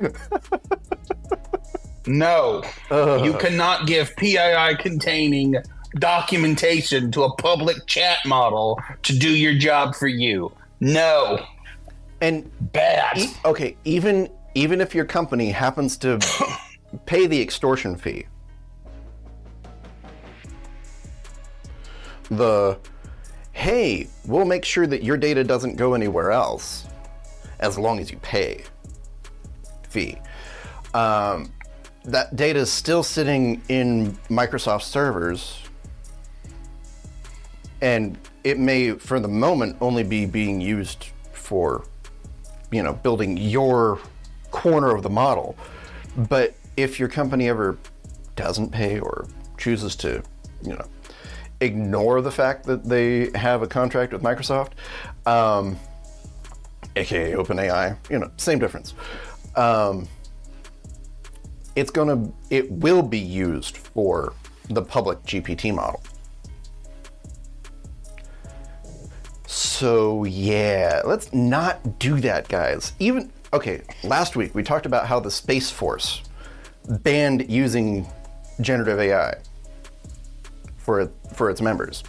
no, 2.06 2.62
you 2.90 3.34
cannot 3.34 3.86
give 3.86 4.14
PII 4.16 4.76
containing 4.78 5.56
documentation 5.98 7.10
to 7.12 7.22
a 7.22 7.34
public 7.36 7.86
chat 7.86 8.18
model 8.26 8.80
to 9.02 9.16
do 9.18 9.30
your 9.30 9.54
job 9.54 9.94
for 9.94 10.08
you. 10.08 10.52
No, 10.80 11.44
And 12.20 12.50
bad. 12.72 13.18
e- 13.18 13.30
okay, 13.44 13.76
even 13.84 14.28
even 14.54 14.80
if 14.80 14.94
your 14.94 15.04
company 15.04 15.50
happens 15.50 15.96
to 15.98 16.18
pay 17.06 17.26
the 17.26 17.40
extortion 17.40 17.96
fee, 17.96 18.26
the 22.30 22.78
hey, 23.52 24.08
we'll 24.26 24.44
make 24.44 24.64
sure 24.64 24.86
that 24.86 25.02
your 25.02 25.16
data 25.16 25.44
doesn't 25.44 25.76
go 25.76 25.94
anywhere 25.94 26.32
else 26.32 26.86
as 27.60 27.78
long 27.78 27.98
as 28.00 28.10
you 28.10 28.18
pay 28.18 28.64
fee. 29.88 30.18
Um, 30.92 31.52
that 32.04 32.36
data 32.36 32.60
is 32.60 32.70
still 32.70 33.02
sitting 33.02 33.62
in 33.68 34.12
Microsoft 34.28 34.82
servers, 34.82 35.58
and 37.80 38.18
it 38.44 38.58
may, 38.58 38.92
for 38.92 39.20
the 39.20 39.28
moment, 39.28 39.76
only 39.80 40.02
be 40.02 40.26
being 40.26 40.60
used 40.60 41.08
for, 41.32 41.84
you 42.70 42.82
know, 42.82 42.92
building 42.92 43.36
your 43.36 43.98
corner 44.50 44.94
of 44.94 45.02
the 45.02 45.10
model. 45.10 45.56
But 46.16 46.54
if 46.76 46.98
your 46.98 47.08
company 47.08 47.48
ever 47.48 47.78
doesn't 48.36 48.70
pay 48.70 49.00
or 49.00 49.26
chooses 49.56 49.96
to, 49.96 50.22
you 50.62 50.74
know, 50.74 50.86
ignore 51.60 52.20
the 52.20 52.30
fact 52.30 52.66
that 52.66 52.84
they 52.84 53.30
have 53.34 53.62
a 53.62 53.66
contract 53.66 54.12
with 54.12 54.22
Microsoft, 54.22 54.72
um, 55.26 55.78
aka 56.96 57.32
OpenAI, 57.32 57.96
you 58.10 58.18
know, 58.18 58.30
same 58.36 58.58
difference. 58.58 58.94
Um, 59.56 60.08
it's 61.76 61.90
gonna, 61.90 62.30
it 62.50 62.70
will 62.70 63.02
be 63.02 63.18
used 63.18 63.76
for 63.76 64.32
the 64.68 64.82
public 64.82 65.22
GPT 65.24 65.74
model. 65.74 66.02
So 69.46 70.24
yeah, 70.24 71.02
let's 71.04 71.32
not 71.32 71.98
do 71.98 72.20
that, 72.20 72.48
guys. 72.48 72.92
Even 72.98 73.30
okay, 73.52 73.82
last 74.02 74.36
week 74.36 74.54
we 74.54 74.62
talked 74.62 74.86
about 74.86 75.06
how 75.06 75.20
the 75.20 75.30
Space 75.30 75.70
Force 75.70 76.22
banned 77.02 77.50
using 77.50 78.06
generative 78.60 79.00
AI 79.00 79.36
for 80.76 81.10
for 81.34 81.50
its 81.50 81.60
members. 81.60 82.04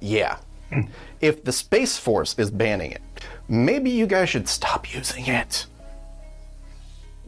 Yeah. 0.00 0.38
If 1.20 1.42
the 1.42 1.50
Space 1.50 1.98
Force 1.98 2.38
is 2.38 2.48
banning 2.48 2.92
it, 2.92 3.02
maybe 3.48 3.90
you 3.90 4.06
guys 4.06 4.28
should 4.28 4.46
stop 4.48 4.94
using 4.94 5.26
it. 5.26 5.66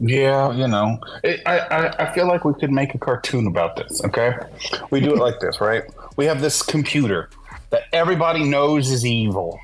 Yeah, 0.03 0.51
you 0.51 0.67
know, 0.67 0.99
it, 1.23 1.41
I, 1.45 1.59
I 1.59 2.07
I 2.07 2.13
feel 2.13 2.27
like 2.27 2.43
we 2.43 2.55
could 2.55 2.71
make 2.71 2.95
a 2.95 2.97
cartoon 2.97 3.45
about 3.45 3.75
this. 3.75 4.03
Okay, 4.03 4.33
we 4.89 4.99
do 4.99 5.11
it 5.13 5.19
like 5.19 5.39
this, 5.39 5.61
right? 5.61 5.83
We 6.15 6.25
have 6.25 6.41
this 6.41 6.63
computer 6.63 7.29
that 7.69 7.83
everybody 7.93 8.43
knows 8.43 8.89
is 8.89 9.05
evil. 9.05 9.59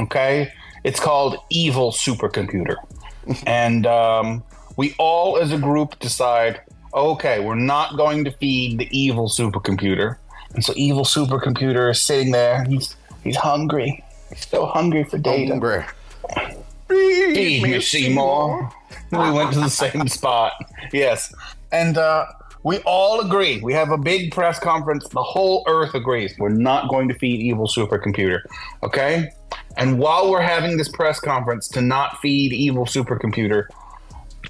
Okay, 0.00 0.50
it's 0.82 0.98
called 0.98 1.36
Evil 1.50 1.92
Supercomputer, 1.92 2.76
and 3.46 3.86
um, 3.86 4.42
we 4.78 4.94
all, 4.98 5.36
as 5.36 5.52
a 5.52 5.58
group, 5.58 5.98
decide, 5.98 6.62
okay, 6.94 7.40
we're 7.40 7.54
not 7.54 7.98
going 7.98 8.24
to 8.24 8.30
feed 8.30 8.78
the 8.78 8.88
evil 8.98 9.28
supercomputer, 9.28 10.16
and 10.54 10.64
so 10.64 10.72
Evil 10.74 11.04
Supercomputer 11.04 11.90
is 11.90 12.00
sitting 12.00 12.32
there. 12.32 12.64
He's 12.64 12.96
he's 13.22 13.36
hungry. 13.36 14.02
He's 14.30 14.48
so 14.48 14.64
hungry 14.64 15.04
for 15.04 15.18
data. 15.18 15.52
Hungry. 15.52 15.84
Feed 16.88 17.62
me, 17.62 17.78
Seymour. 17.78 18.72
we 19.12 19.30
went 19.30 19.52
to 19.52 19.60
the 19.60 19.68
same 19.70 20.08
spot. 20.08 20.52
Yes. 20.92 21.32
And 21.72 21.98
uh, 21.98 22.26
we 22.62 22.78
all 22.80 23.20
agree. 23.20 23.60
We 23.60 23.72
have 23.72 23.90
a 23.90 23.98
big 23.98 24.32
press 24.32 24.58
conference. 24.58 25.08
The 25.08 25.22
whole 25.22 25.64
earth 25.66 25.94
agrees. 25.94 26.34
We're 26.38 26.48
not 26.50 26.88
going 26.90 27.08
to 27.08 27.14
feed 27.14 27.40
evil 27.40 27.66
supercomputer. 27.66 28.40
Okay? 28.82 29.30
And 29.76 29.98
while 29.98 30.30
we're 30.30 30.42
having 30.42 30.76
this 30.76 30.88
press 30.88 31.20
conference 31.20 31.68
to 31.68 31.80
not 31.80 32.18
feed 32.20 32.52
evil 32.52 32.84
supercomputer, 32.84 33.64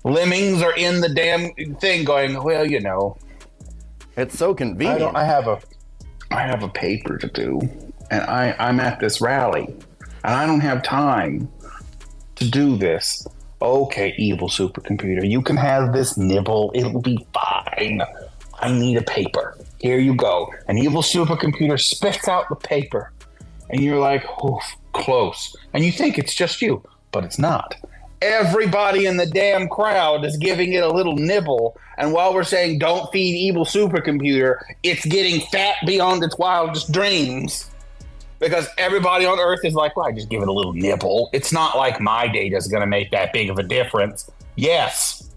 lemmings 0.04 0.62
are 0.62 0.74
in 0.74 1.00
the 1.00 1.08
damn 1.08 1.52
thing 1.76 2.04
going, 2.04 2.42
well, 2.42 2.68
you 2.68 2.80
know, 2.80 3.16
It's 4.16 4.38
so 4.38 4.52
I, 4.52 4.54
convenient. 4.54 5.00
don't, 5.00 5.16
I 5.16 5.24
have 5.24 5.46
a 5.46 5.60
I 6.32 6.42
have 6.42 6.62
a 6.62 6.68
paper 6.68 7.18
to 7.18 7.26
do, 7.26 7.60
and 8.10 8.22
I 8.22 8.54
I'm 8.58 8.78
at 8.80 9.00
this 9.00 9.20
rally, 9.20 9.66
and 10.24 10.34
I 10.34 10.46
don't 10.46 10.60
have 10.60 10.82
time 10.82 11.48
to 12.36 12.48
do 12.48 12.76
this. 12.76 13.26
Okay, 13.62 14.14
evil 14.16 14.48
supercomputer, 14.48 15.28
you 15.28 15.42
can 15.42 15.56
have 15.56 15.92
this 15.92 16.16
nibble. 16.16 16.72
It'll 16.74 17.02
be 17.02 17.26
fine. 17.34 18.00
I 18.58 18.72
need 18.72 18.96
a 18.96 19.02
paper. 19.02 19.56
Here 19.80 19.98
you 19.98 20.14
go. 20.14 20.52
An 20.66 20.78
evil 20.78 21.02
supercomputer 21.02 21.78
spits 21.78 22.26
out 22.26 22.48
the 22.48 22.56
paper, 22.56 23.12
and 23.68 23.82
you're 23.82 23.98
like, 23.98 24.24
oh, 24.42 24.60
close. 24.92 25.54
And 25.74 25.84
you 25.84 25.92
think 25.92 26.18
it's 26.18 26.34
just 26.34 26.62
you, 26.62 26.82
but 27.12 27.24
it's 27.24 27.38
not. 27.38 27.74
Everybody 28.22 29.06
in 29.06 29.16
the 29.16 29.26
damn 29.26 29.68
crowd 29.68 30.24
is 30.24 30.36
giving 30.36 30.72
it 30.72 30.82
a 30.82 30.92
little 30.92 31.16
nibble, 31.16 31.78
and 31.98 32.12
while 32.12 32.34
we're 32.34 32.44
saying 32.44 32.78
don't 32.78 33.10
feed 33.12 33.34
evil 33.34 33.64
supercomputer, 33.64 34.58
it's 34.82 35.04
getting 35.04 35.40
fat 35.48 35.76
beyond 35.86 36.22
its 36.22 36.36
wildest 36.38 36.92
dreams. 36.92 37.70
Because 38.40 38.66
everybody 38.78 39.26
on 39.26 39.38
Earth 39.38 39.60
is 39.64 39.74
like, 39.74 39.96
well, 39.96 40.06
I 40.06 40.12
just 40.12 40.30
give 40.30 40.42
it 40.42 40.48
a 40.48 40.52
little 40.52 40.72
nibble. 40.72 41.28
It's 41.32 41.52
not 41.52 41.76
like 41.76 42.00
my 42.00 42.26
data 42.26 42.56
is 42.56 42.66
going 42.68 42.80
to 42.80 42.86
make 42.86 43.10
that 43.10 43.32
big 43.32 43.50
of 43.50 43.58
a 43.58 43.62
difference. 43.62 44.30
Yes. 44.56 45.30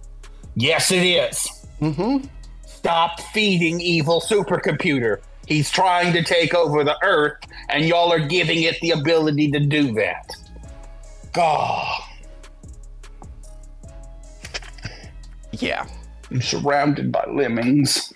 Yes, 0.55 0.91
it 0.91 1.03
is. 1.03 1.67
mm-hmm. 1.81 2.25
Stop 2.65 3.19
feeding 3.33 3.81
evil 3.81 4.21
supercomputer. 4.21 5.21
He's 5.47 5.69
trying 5.69 6.13
to 6.13 6.23
take 6.23 6.53
over 6.53 6.83
the 6.85 6.97
Earth, 7.03 7.37
and 7.69 7.85
y'all 7.85 8.11
are 8.11 8.25
giving 8.25 8.63
it 8.63 8.79
the 8.79 8.91
ability 8.91 9.51
to 9.51 9.59
do 9.59 9.91
that. 9.93 10.29
God. 11.33 12.01
Yeah. 15.51 15.85
I'm 16.31 16.41
surrounded 16.41 17.11
by 17.11 17.25
lemmings. 17.29 18.13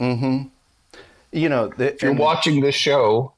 Mm-hmm. 0.00 0.48
You 1.32 1.48
know, 1.48 1.68
the, 1.76 1.94
If 1.94 2.02
you're 2.02 2.10
and- 2.12 2.20
watching 2.20 2.60
this 2.60 2.74
show, 2.74 3.34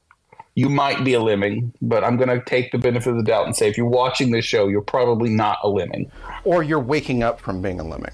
you 0.55 0.67
might 0.69 1.03
be 1.05 1.13
a 1.13 1.19
lemming, 1.21 1.73
but 1.81 2.03
I'm 2.03 2.17
going 2.17 2.29
to 2.29 2.43
take 2.45 2.71
the 2.71 2.77
benefit 2.77 3.09
of 3.11 3.15
the 3.17 3.23
doubt 3.23 3.45
and 3.45 3.55
say 3.55 3.69
if 3.69 3.77
you're 3.77 3.85
watching 3.87 4.31
this 4.31 4.43
show, 4.45 4.67
you're 4.67 4.81
probably 4.81 5.29
not 5.29 5.59
a 5.63 5.69
lemming. 5.69 6.11
or 6.43 6.61
you're 6.63 6.79
waking 6.79 7.23
up 7.23 7.39
from 7.39 7.61
being 7.61 7.79
a 7.79 7.83
lemming. 7.83 8.11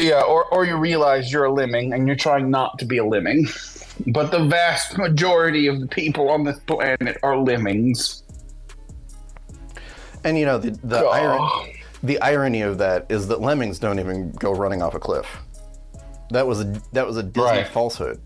Yeah, 0.00 0.20
or, 0.22 0.44
or 0.54 0.64
you 0.64 0.76
realize 0.76 1.32
you're 1.32 1.46
a 1.46 1.52
lemming 1.52 1.92
and 1.92 2.06
you're 2.06 2.16
trying 2.16 2.50
not 2.50 2.78
to 2.78 2.84
be 2.84 2.98
a 2.98 3.04
lemming. 3.04 3.46
But 4.08 4.30
the 4.30 4.44
vast 4.44 4.96
majority 4.98 5.66
of 5.66 5.80
the 5.80 5.86
people 5.88 6.28
on 6.30 6.44
this 6.44 6.58
planet 6.60 7.16
are 7.22 7.36
lemmings. 7.36 8.22
And 10.24 10.38
you 10.38 10.44
know, 10.46 10.58
the 10.58 10.70
the, 10.84 11.04
Oh. 11.04 11.08
iron, 11.08 11.74
the 12.02 12.20
irony 12.20 12.62
of 12.62 12.78
that 12.78 13.06
is 13.08 13.28
that 13.28 13.40
lemmings 13.40 13.78
don't 13.78 13.98
even 13.98 14.30
go 14.32 14.52
running 14.52 14.82
off 14.82 14.94
a 14.94 15.00
cliff. 15.00 15.26
That 16.30 16.46
was 16.46 16.60
a 16.60 16.80
that 16.92 17.06
was 17.06 17.16
a 17.16 17.22
Disney 17.22 17.42
Right. 17.50 17.66
falsehood. 17.68 18.20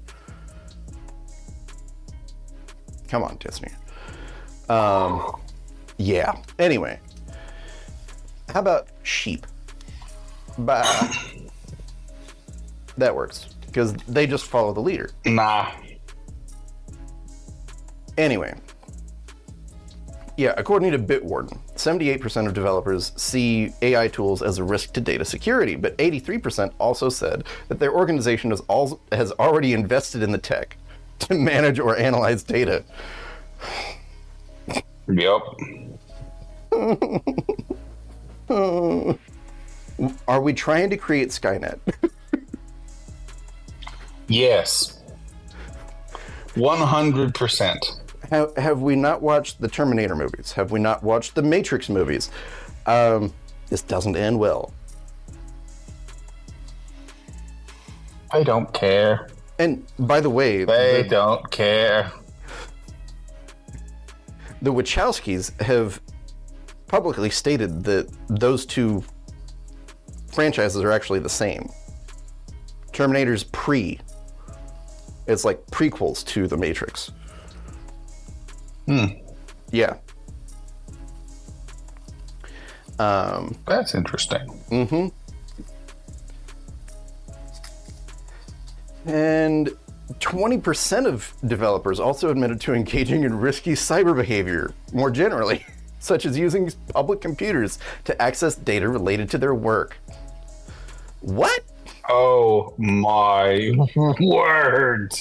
Come 3.12 3.24
on, 3.24 3.36
Disney. 3.40 3.68
Um, 4.70 5.36
yeah. 5.98 6.34
Anyway, 6.58 6.98
how 8.48 8.60
about 8.60 8.88
sheep? 9.02 9.46
Bah. 10.56 11.12
That 12.96 13.14
works 13.14 13.54
because 13.66 13.92
they 14.08 14.26
just 14.26 14.46
follow 14.46 14.72
the 14.72 14.80
leader. 14.80 15.10
Nah. 15.26 15.72
Anyway, 18.16 18.54
yeah, 20.38 20.54
according 20.56 20.92
to 20.92 20.98
Bitwarden, 20.98 21.58
78% 21.74 22.46
of 22.46 22.54
developers 22.54 23.12
see 23.16 23.74
AI 23.82 24.08
tools 24.08 24.40
as 24.40 24.56
a 24.56 24.64
risk 24.64 24.94
to 24.94 25.02
data 25.02 25.26
security, 25.26 25.76
but 25.76 25.94
83% 25.98 26.72
also 26.78 27.10
said 27.10 27.44
that 27.68 27.78
their 27.78 27.92
organization 27.92 28.48
has, 28.52 28.62
al- 28.70 29.02
has 29.12 29.32
already 29.32 29.74
invested 29.74 30.22
in 30.22 30.32
the 30.32 30.38
tech 30.38 30.78
to 31.28 31.34
manage 31.34 31.78
or 31.78 31.96
analyze 31.96 32.42
data. 32.42 32.84
Yep. 35.08 35.42
Are 40.28 40.40
we 40.40 40.52
trying 40.52 40.90
to 40.90 40.96
create 40.96 41.28
Skynet? 41.28 41.78
Yes. 44.28 45.00
100%. 46.54 48.30
have, 48.30 48.56
have 48.56 48.80
we 48.80 48.96
not 48.96 49.20
watched 49.20 49.60
the 49.60 49.68
Terminator 49.68 50.16
movies? 50.16 50.52
Have 50.52 50.70
we 50.70 50.80
not 50.80 51.02
watched 51.02 51.34
the 51.34 51.42
Matrix 51.42 51.90
movies? 51.90 52.30
Um, 52.86 53.34
this 53.68 53.82
doesn't 53.82 54.16
end 54.16 54.38
well. 54.38 54.72
I 58.30 58.42
don't 58.42 58.72
care. 58.72 59.28
And 59.62 59.86
by 59.96 60.20
the 60.20 60.28
way, 60.30 60.64
They 60.64 61.02
the- 61.02 61.08
don't 61.08 61.48
care. 61.52 62.10
the 64.60 64.72
Wachowskis 64.72 65.60
have 65.60 66.00
publicly 66.88 67.30
stated 67.30 67.84
that 67.84 68.08
those 68.28 68.66
two 68.66 69.04
franchises 70.32 70.82
are 70.82 70.90
actually 70.90 71.20
the 71.20 71.28
same. 71.28 71.68
Terminator's 72.92 73.44
pre. 73.44 74.00
It's 75.28 75.44
like 75.44 75.64
prequels 75.66 76.24
to 76.26 76.48
The 76.48 76.56
Matrix. 76.56 77.12
Hmm. 78.86 79.04
Yeah. 79.70 79.94
Um, 82.98 83.56
That's 83.66 83.94
interesting. 83.94 84.40
mm-hmm. 84.70 85.08
And 89.06 89.70
20% 90.20 91.06
of 91.06 91.32
developers 91.46 91.98
also 92.00 92.30
admitted 92.30 92.60
to 92.62 92.74
engaging 92.74 93.24
in 93.24 93.38
risky 93.38 93.72
cyber 93.72 94.14
behavior 94.14 94.72
more 94.92 95.10
generally, 95.10 95.64
such 95.98 96.26
as 96.26 96.38
using 96.38 96.70
public 96.88 97.20
computers 97.20 97.78
to 98.04 98.20
access 98.20 98.54
data 98.54 98.88
related 98.88 99.30
to 99.30 99.38
their 99.38 99.54
work. 99.54 99.98
What? 101.20 101.62
Oh 102.08 102.74
my 102.78 103.72
word. 104.20 105.14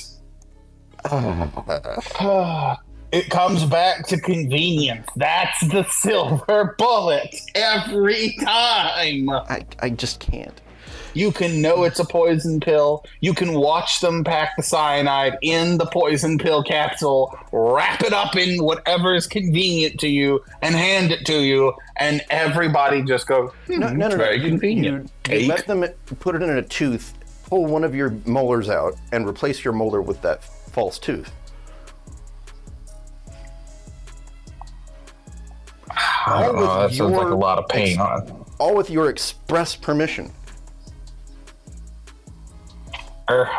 it 3.11 3.29
comes 3.29 3.65
back 3.65 4.07
to 4.07 4.19
convenience. 4.19 5.07
That's 5.15 5.59
the 5.67 5.83
silver 5.89 6.75
bullet 6.77 7.35
every 7.55 8.35
time. 8.43 9.29
I, 9.29 9.65
I 9.79 9.89
just 9.89 10.19
can't. 10.19 10.59
You 11.13 11.31
can 11.33 11.61
know 11.61 11.83
it's 11.83 11.99
a 11.99 12.05
poison 12.05 12.59
pill. 12.61 13.03
You 13.19 13.33
can 13.33 13.53
watch 13.53 13.99
them 13.99 14.23
pack 14.23 14.51
the 14.55 14.63
cyanide 14.63 15.37
in 15.41 15.77
the 15.77 15.85
poison 15.85 16.37
pill 16.37 16.63
capsule, 16.63 17.37
wrap 17.51 18.01
it 18.01 18.13
up 18.13 18.35
in 18.37 18.63
whatever 18.63 19.13
is 19.13 19.27
convenient 19.27 19.99
to 19.99 20.07
you, 20.07 20.41
and 20.61 20.73
hand 20.73 21.11
it 21.11 21.25
to 21.25 21.41
you. 21.43 21.73
And 21.97 22.21
everybody 22.29 23.03
just 23.03 23.27
goes, 23.27 23.51
hmm, 23.67 23.79
No, 23.79 23.87
no, 23.89 23.93
no, 23.93 24.07
no. 24.09 24.17
very 24.17 24.41
You, 24.41 24.47
convenient. 24.49 25.11
you, 25.29 25.35
you 25.37 25.47
let 25.49 25.67
them 25.67 25.85
put 26.21 26.35
it 26.35 26.41
in 26.41 26.49
a 26.49 26.61
tooth, 26.63 27.13
pull 27.47 27.65
one 27.65 27.83
of 27.83 27.93
your 27.93 28.11
molars 28.25 28.69
out 28.69 28.95
and 29.11 29.27
replace 29.27 29.65
your 29.65 29.73
molar 29.73 30.01
with 30.01 30.21
that 30.21 30.43
false 30.43 30.97
tooth. 30.97 31.29
I 36.25 36.43
don't 36.45 36.55
with 36.55 36.65
know. 36.65 36.87
That 36.87 36.93
sounds 36.93 37.15
like 37.15 37.27
a 37.27 37.35
lot 37.35 37.57
of 37.57 37.67
pain. 37.67 37.97
huh? 37.97 38.21
All 38.59 38.75
with 38.75 38.89
your 38.89 39.09
express 39.09 39.75
permission. 39.75 40.31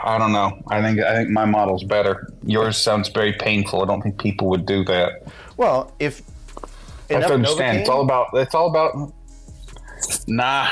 I 0.05 0.19
don't 0.19 0.33
know. 0.33 0.63
I 0.69 0.83
think 0.83 1.01
I 1.01 1.17
think 1.17 1.31
my 1.31 1.45
model's 1.45 1.85
better. 1.85 2.29
Yours 2.45 2.77
sounds 2.77 3.09
very 3.09 3.33
painful. 3.33 3.83
I 3.83 3.87
don't 3.87 4.03
think 4.03 4.21
people 4.21 4.49
would 4.49 4.67
do 4.67 4.85
that. 4.85 5.23
Well, 5.57 5.95
if 5.99 6.23
I 7.11 7.15
have 7.15 7.29
to 7.29 7.35
understand. 7.35 7.79
It's 7.79 7.89
all 7.89 8.03
about. 8.03 8.29
It's 8.35 8.55
all 8.55 8.69
about. 8.69 9.13
Nah. 10.27 10.69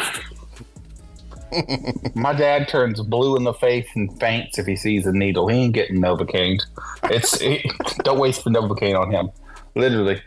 My 2.15 2.33
dad 2.33 2.69
turns 2.69 3.01
blue 3.03 3.37
in 3.37 3.43
the 3.43 3.55
face 3.55 3.89
and 3.95 4.19
faints 4.21 4.59
if 4.59 4.67
he 4.67 4.77
sees 4.77 5.07
a 5.07 5.13
needle. 5.13 5.49
He 5.49 5.57
ain't 5.57 5.75
getting 5.75 6.01
Novocaine. 6.01 6.61
It's 7.05 7.41
it, 7.41 7.63
don't 8.05 8.19
waste 8.19 8.45
the 8.45 8.51
Novocaine 8.51 8.99
on 8.99 9.11
him. 9.11 9.31
Literally. 9.75 10.23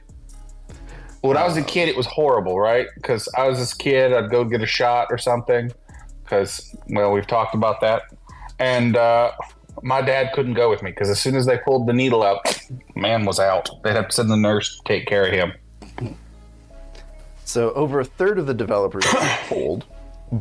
When 1.22 1.38
I 1.38 1.46
was 1.46 1.56
a 1.56 1.64
kid, 1.64 1.88
it 1.88 1.96
was 1.96 2.06
horrible, 2.06 2.60
right? 2.60 2.88
Because 2.96 3.30
I 3.38 3.48
was 3.48 3.58
this 3.58 3.74
kid, 3.74 4.12
I'd 4.12 4.30
go 4.30 4.44
get 4.44 4.62
a 4.62 4.66
shot 4.66 5.08
or 5.10 5.18
something. 5.18 5.72
Because 6.24 6.76
well, 6.90 7.14
we've 7.14 7.28
talked 7.28 7.56
about 7.56 7.80
that, 7.82 8.04
and 8.60 8.96
uh, 8.96 9.32
my 9.82 10.02
dad 10.02 10.32
couldn't 10.34 10.54
go 10.54 10.70
with 10.70 10.82
me 10.84 10.92
because 10.92 11.10
as 11.10 11.20
soon 11.20 11.36
as 11.36 11.46
they 11.46 11.58
pulled 11.58 11.88
the 11.88 11.94
needle 11.94 12.24
out, 12.24 12.58
man 12.96 13.26
was 13.26 13.40
out. 13.40 13.70
They'd 13.84 13.96
have 13.96 14.10
to 14.10 14.16
send 14.16 14.30
the 14.30 14.38
nurse 14.38 14.78
to 14.78 14.84
take 14.86 15.06
care 15.08 15.26
of 15.26 15.34
him. 15.34 15.54
So, 17.46 17.72
over 17.74 18.00
a 18.00 18.06
third 18.06 18.40
of 18.40 18.48
the 18.48 18.54
developers 18.54 19.06
polled 19.48 19.86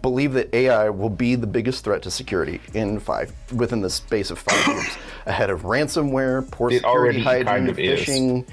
believe 0.01 0.33
that 0.33 0.55
AI 0.55 0.89
will 0.89 1.11
be 1.11 1.35
the 1.35 1.47
biggest 1.47 1.85
threat 1.85 2.03
to 2.03 2.11
security 2.11 2.61
in 2.73 2.99
five 2.99 3.33
within 3.53 3.81
the 3.83 3.91
space 3.91 4.31
of 4.31 4.39
five 4.39 4.67
years, 4.67 4.97
ahead 5.27 5.51
of 5.51 5.63
ransomware, 5.63 6.51
poor 6.51 6.71
It 6.71 6.77
security 6.77 7.21
hiding, 7.21 7.47
kind 7.47 7.69
of 7.69 7.79
is. 7.79 8.01
phishing, 8.01 8.49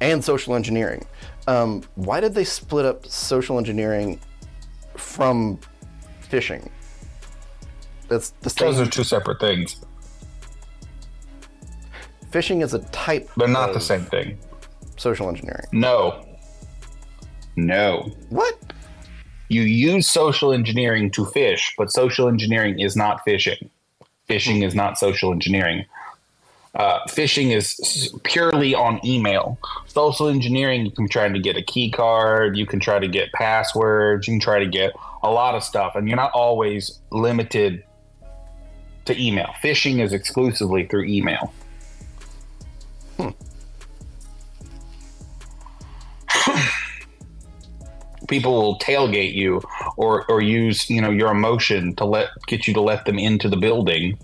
and 0.00 0.22
social 0.22 0.54
engineering. 0.54 1.04
Um, 1.48 1.82
why 1.94 2.20
did 2.20 2.34
they 2.34 2.44
split 2.44 2.84
up 2.84 3.06
social 3.06 3.58
engineering 3.58 4.20
from 4.96 5.58
phishing? 6.30 6.68
That's 8.08 8.30
the 8.42 8.54
Those 8.58 8.80
are 8.80 8.86
two 8.86 9.04
separate 9.04 9.40
things. 9.40 9.80
Phishing 12.30 12.62
is 12.62 12.74
a 12.74 12.80
type. 12.90 13.28
They're 13.36 13.48
not 13.48 13.72
the 13.72 13.80
same 13.80 14.02
thing. 14.02 14.38
Social 14.96 15.28
engineering. 15.28 15.66
No. 15.72 16.24
No. 17.56 18.10
What? 18.28 18.54
You 19.48 19.62
use 19.62 20.08
social 20.08 20.52
engineering 20.52 21.10
to 21.12 21.24
fish, 21.24 21.74
but 21.78 21.90
social 21.90 22.28
engineering 22.28 22.80
is 22.80 22.96
not 22.96 23.22
fishing. 23.24 23.70
Phishing 24.28 24.66
is 24.66 24.74
not 24.74 24.98
social 24.98 25.32
engineering. 25.32 25.84
Uh, 26.74 27.00
phishing 27.08 27.56
is 27.56 28.12
purely 28.24 28.74
on 28.74 29.00
email. 29.04 29.58
Social 29.86 30.28
engineering, 30.28 30.84
you 30.84 30.90
can 30.90 31.08
try 31.08 31.26
to 31.26 31.38
get 31.38 31.56
a 31.56 31.62
key 31.62 31.90
card, 31.90 32.56
you 32.56 32.66
can 32.66 32.80
try 32.80 32.98
to 32.98 33.08
get 33.08 33.32
passwords, 33.32 34.28
you 34.28 34.34
can 34.34 34.40
try 34.40 34.58
to 34.58 34.66
get 34.66 34.92
a 35.22 35.30
lot 35.30 35.54
of 35.54 35.62
stuff, 35.62 35.94
and 35.94 36.06
you're 36.06 36.16
not 36.16 36.32
always 36.32 37.00
limited 37.10 37.82
to 39.06 39.20
email. 39.20 39.48
Phishing 39.62 40.02
is 40.02 40.12
exclusively 40.12 40.86
through 40.86 41.04
email. 41.04 41.52
people 48.28 48.52
will 48.60 48.78
tailgate 48.78 49.34
you 49.34 49.62
or 49.96 50.28
or 50.30 50.40
use 50.40 50.90
you 50.90 51.00
know 51.00 51.10
your 51.10 51.30
emotion 51.30 51.94
to 51.94 52.04
let 52.04 52.28
get 52.46 52.66
you 52.66 52.74
to 52.74 52.80
let 52.80 53.04
them 53.06 53.18
into 53.18 53.48
the 53.48 53.56
building 53.56 54.18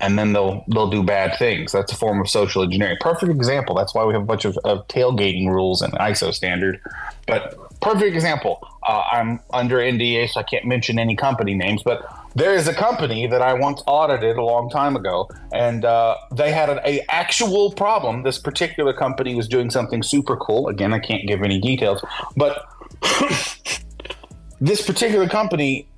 and 0.00 0.18
then 0.18 0.32
they'll 0.32 0.64
they'll 0.68 0.90
do 0.90 1.02
bad 1.02 1.38
things. 1.38 1.72
That's 1.72 1.92
a 1.92 1.96
form 1.96 2.20
of 2.20 2.28
social 2.28 2.62
engineering. 2.62 2.98
Perfect 3.00 3.30
example. 3.30 3.74
That's 3.74 3.94
why 3.94 4.04
we 4.04 4.12
have 4.12 4.22
a 4.22 4.26
bunch 4.26 4.44
of, 4.44 4.58
of 4.64 4.86
tailgating 4.88 5.48
rules 5.48 5.80
and 5.80 5.92
iso 5.94 6.34
standard. 6.34 6.80
But 7.26 7.56
perfect 7.80 8.14
example. 8.14 8.66
Uh, 8.86 9.02
i'm 9.10 9.40
under 9.52 9.78
nda 9.78 10.28
so 10.28 10.38
i 10.38 10.44
can't 10.44 10.64
mention 10.64 10.96
any 10.96 11.16
company 11.16 11.54
names 11.54 11.82
but 11.82 12.08
there 12.36 12.54
is 12.54 12.68
a 12.68 12.74
company 12.74 13.26
that 13.26 13.42
i 13.42 13.52
once 13.52 13.82
audited 13.86 14.36
a 14.36 14.44
long 14.44 14.70
time 14.70 14.94
ago 14.94 15.28
and 15.52 15.84
uh, 15.84 16.14
they 16.32 16.52
had 16.52 16.68
an 16.68 16.78
a 16.84 17.00
actual 17.08 17.72
problem. 17.72 18.22
This 18.22 18.38
particular 18.38 18.92
company 18.92 19.34
was 19.34 19.48
doing 19.48 19.70
something 19.70 20.02
super 20.02 20.36
cool. 20.36 20.68
Again 20.68 20.92
i 20.92 20.98
can't 20.98 21.26
give 21.26 21.42
any 21.42 21.60
details 21.60 22.04
but 22.36 22.66
this 24.60 24.86
particular 24.86 25.28
company 25.28 25.88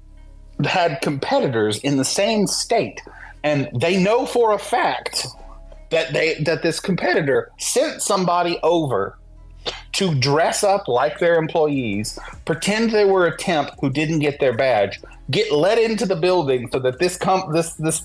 had 0.64 1.00
competitors 1.02 1.78
in 1.78 1.96
the 1.96 2.04
same 2.04 2.46
state 2.46 3.02
and 3.44 3.68
they 3.74 4.02
know 4.02 4.26
for 4.26 4.52
a 4.52 4.58
fact 4.58 5.26
that 5.90 6.12
they 6.12 6.34
that 6.42 6.62
this 6.62 6.80
competitor 6.80 7.50
sent 7.58 8.02
somebody 8.02 8.58
over 8.62 9.18
to 9.92 10.14
dress 10.14 10.62
up 10.62 10.86
like 10.86 11.18
their 11.18 11.36
employees 11.36 12.18
pretend 12.44 12.90
they 12.90 13.04
were 13.04 13.26
a 13.26 13.36
temp 13.36 13.70
who 13.80 13.90
didn't 13.90 14.20
get 14.20 14.38
their 14.40 14.56
badge 14.56 15.00
get 15.30 15.52
let 15.52 15.78
into 15.78 16.06
the 16.06 16.16
building 16.16 16.68
so 16.72 16.78
that 16.78 16.98
this 16.98 17.16
com- 17.16 17.52
this 17.52 17.72
this 17.74 18.02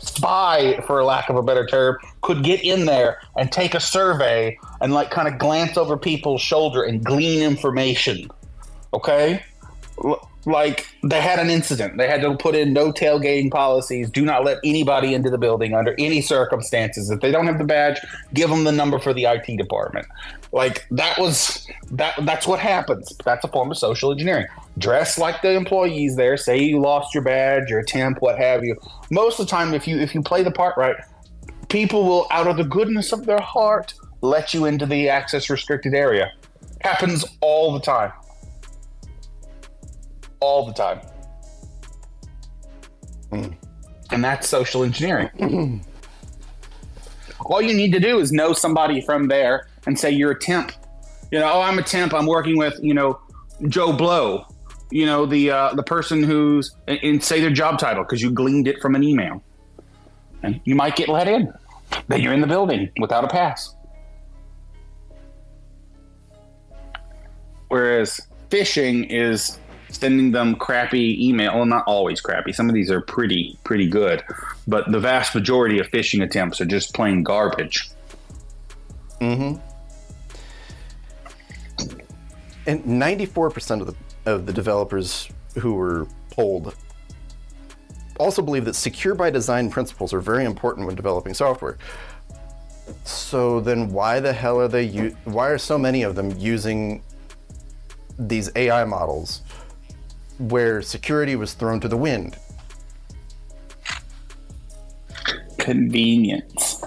spy 0.00 0.80
for 0.86 1.02
lack 1.02 1.28
of 1.28 1.36
a 1.36 1.42
better 1.42 1.66
term 1.66 1.96
could 2.22 2.44
get 2.44 2.62
in 2.62 2.86
there 2.86 3.20
and 3.36 3.50
take 3.50 3.74
a 3.74 3.80
survey 3.80 4.56
and 4.80 4.92
like 4.92 5.10
kind 5.10 5.26
of 5.26 5.38
glance 5.38 5.76
over 5.76 5.96
people's 5.96 6.40
shoulder 6.40 6.84
and 6.84 7.04
glean 7.04 7.42
information 7.42 8.30
okay? 8.92 9.42
L- 10.04 10.24
like 10.46 10.86
they 11.02 11.20
had 11.20 11.38
an 11.38 11.50
incident. 11.50 11.98
They 11.98 12.08
had 12.08 12.22
to 12.22 12.34
put 12.36 12.54
in 12.54 12.72
no 12.72 12.90
tailgating 12.90 13.50
policies. 13.50 14.08
Do 14.08 14.24
not 14.24 14.44
let 14.44 14.58
anybody 14.64 15.12
into 15.12 15.28
the 15.28 15.36
building 15.36 15.74
under 15.74 15.94
any 15.98 16.22
circumstances. 16.22 17.10
If 17.10 17.20
they 17.20 17.30
don't 17.30 17.46
have 17.46 17.58
the 17.58 17.64
badge 17.64 17.98
give 18.32 18.48
them 18.48 18.64
the 18.64 18.72
number 18.72 18.98
for 18.98 19.12
the 19.12 19.24
IT 19.24 19.56
department. 19.58 20.06
Like 20.52 20.86
that 20.92 21.18
was 21.18 21.66
that 21.90 22.14
that's 22.24 22.46
what 22.46 22.60
happens. 22.60 23.12
That's 23.24 23.44
a 23.44 23.48
form 23.48 23.70
of 23.70 23.76
social 23.76 24.10
engineering 24.10 24.46
dress 24.78 25.18
like 25.18 25.42
the 25.42 25.52
employees 25.52 26.16
there. 26.16 26.36
Say 26.36 26.62
you 26.62 26.80
lost 26.80 27.14
your 27.14 27.22
badge 27.22 27.68
your 27.68 27.82
temp 27.82 28.18
what 28.20 28.38
have 28.38 28.64
you. 28.64 28.76
Most 29.10 29.38
of 29.38 29.46
the 29.46 29.50
time 29.50 29.74
if 29.74 29.86
you 29.86 29.98
if 29.98 30.14
you 30.14 30.22
play 30.22 30.42
the 30.42 30.50
part 30.50 30.76
right 30.76 30.96
people 31.68 32.04
will 32.04 32.26
out 32.30 32.46
of 32.46 32.56
the 32.56 32.64
goodness 32.64 33.12
of 33.12 33.26
their 33.26 33.40
heart 33.40 33.94
let 34.20 34.52
you 34.52 34.64
into 34.64 34.86
the 34.86 35.08
access 35.08 35.48
restricted 35.50 35.94
area. 35.94 36.32
Happens 36.80 37.24
all 37.40 37.72
the 37.72 37.80
time. 37.80 38.12
All 40.40 40.66
the 40.66 40.72
time. 40.72 41.00
Hmm. 43.30 43.52
And 44.10 44.24
that's 44.24 44.48
social 44.48 44.84
engineering. 44.84 45.84
All 47.40 47.60
you 47.62 47.74
need 47.74 47.92
to 47.92 48.00
do 48.00 48.18
is 48.18 48.32
know 48.32 48.52
somebody 48.52 49.00
from 49.00 49.28
there 49.28 49.68
and 49.86 49.98
say 49.98 50.10
you're 50.10 50.32
a 50.32 50.38
temp. 50.38 50.72
You 51.30 51.38
know 51.38 51.50
oh 51.52 51.60
i'm 51.60 51.78
a 51.78 51.82
temp. 51.82 52.14
I'm 52.14 52.26
working 52.26 52.56
with 52.56 52.78
you 52.82 52.94
know 52.94 53.20
joe 53.68 53.92
blow 53.92 54.46
you 54.90 55.06
know 55.06 55.26
the 55.26 55.50
uh, 55.50 55.74
the 55.74 55.82
person 55.82 56.22
who's 56.22 56.74
and, 56.86 57.22
say 57.22 57.40
their 57.40 57.50
job 57.50 57.78
title 57.78 58.04
because 58.04 58.22
you 58.22 58.30
gleaned 58.30 58.68
it 58.68 58.80
from 58.80 58.94
an 58.94 59.02
email. 59.02 59.42
And 60.42 60.60
you 60.64 60.76
might 60.76 60.94
get 60.94 61.08
let 61.08 61.26
in 61.26 61.52
then 62.08 62.20
you're 62.20 62.32
in 62.32 62.40
the 62.40 62.46
building 62.46 62.90
without 63.00 63.24
a 63.24 63.28
pass. 63.28 63.74
Whereas 67.68 68.20
phishing 68.50 69.06
is 69.10 69.58
sending 69.90 70.32
them 70.32 70.54
crappy 70.54 71.16
email 71.26 71.54
well 71.54 71.64
not 71.64 71.82
always 71.86 72.20
crappy 72.20 72.52
some 72.52 72.68
of 72.68 72.74
these 72.74 72.90
are 72.90 73.00
pretty 73.00 73.58
pretty 73.64 73.88
good 73.88 74.22
but 74.66 74.90
the 74.92 75.00
vast 75.00 75.34
majority 75.34 75.78
of 75.78 75.90
phishing 75.90 76.22
attempts 76.22 76.60
are 76.60 76.66
just 76.66 76.94
plain 76.94 77.22
garbage. 77.22 77.90
Mm-hmm. 79.20 79.58
And 82.66 82.84
94% 82.84 83.80
of 83.80 83.86
the 83.86 83.94
of 84.28 84.46
the 84.46 84.52
developers 84.52 85.28
who 85.58 85.74
were 85.74 86.06
polled 86.30 86.74
also 88.18 88.42
believe 88.42 88.64
that 88.64 88.74
secure 88.74 89.14
by 89.14 89.30
design 89.30 89.70
principles 89.70 90.12
are 90.12 90.20
very 90.20 90.44
important 90.44 90.86
when 90.86 90.96
developing 90.96 91.34
software. 91.34 91.78
So 93.04 93.60
then 93.60 93.90
why 93.90 94.20
the 94.20 94.32
hell 94.32 94.60
are 94.60 94.68
they 94.68 94.84
u- 94.84 95.16
why 95.24 95.48
are 95.48 95.58
so 95.58 95.78
many 95.78 96.02
of 96.02 96.14
them 96.14 96.36
using 96.38 97.02
these 98.18 98.50
AI 98.56 98.84
models 98.84 99.42
where 100.38 100.82
security 100.82 101.36
was 101.36 101.54
thrown 101.54 101.80
to 101.80 101.88
the 101.88 101.96
wind? 101.96 102.36
convenience 105.58 106.82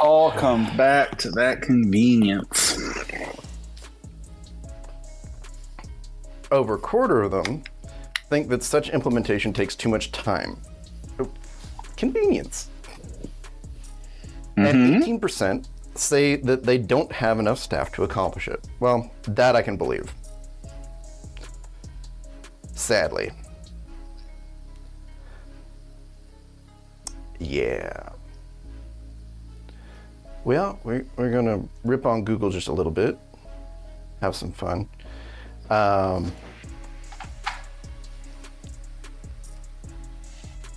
all 0.00 0.32
comes 0.32 0.68
back 0.70 1.16
to 1.16 1.30
that 1.30 1.62
convenience 1.62 2.76
over 6.52 6.74
a 6.74 6.78
quarter 6.78 7.22
of 7.22 7.32
them 7.32 7.62
think 8.28 8.48
that 8.48 8.62
such 8.62 8.90
implementation 8.90 9.52
takes 9.52 9.74
too 9.74 9.88
much 9.88 10.12
time. 10.12 10.58
Oh, 11.18 11.28
convenience. 11.96 12.68
Mm-hmm. 14.56 14.66
And 14.66 15.20
18% 15.20 15.66
say 15.94 16.36
that 16.36 16.62
they 16.62 16.78
don't 16.78 17.10
have 17.12 17.38
enough 17.38 17.58
staff 17.58 17.92
to 17.92 18.04
accomplish 18.04 18.48
it. 18.48 18.66
Well, 18.80 19.10
that 19.24 19.56
I 19.56 19.62
can 19.62 19.76
believe. 19.76 20.14
Sadly. 22.74 23.30
Yeah. 27.38 28.10
Well, 30.44 30.78
we're, 30.84 31.04
we're 31.16 31.30
going 31.30 31.46
to 31.46 31.68
rip 31.84 32.06
on 32.06 32.24
Google 32.24 32.50
just 32.50 32.68
a 32.68 32.72
little 32.72 32.92
bit, 32.92 33.18
have 34.20 34.34
some 34.34 34.52
fun. 34.52 34.88
Um, 35.70 36.32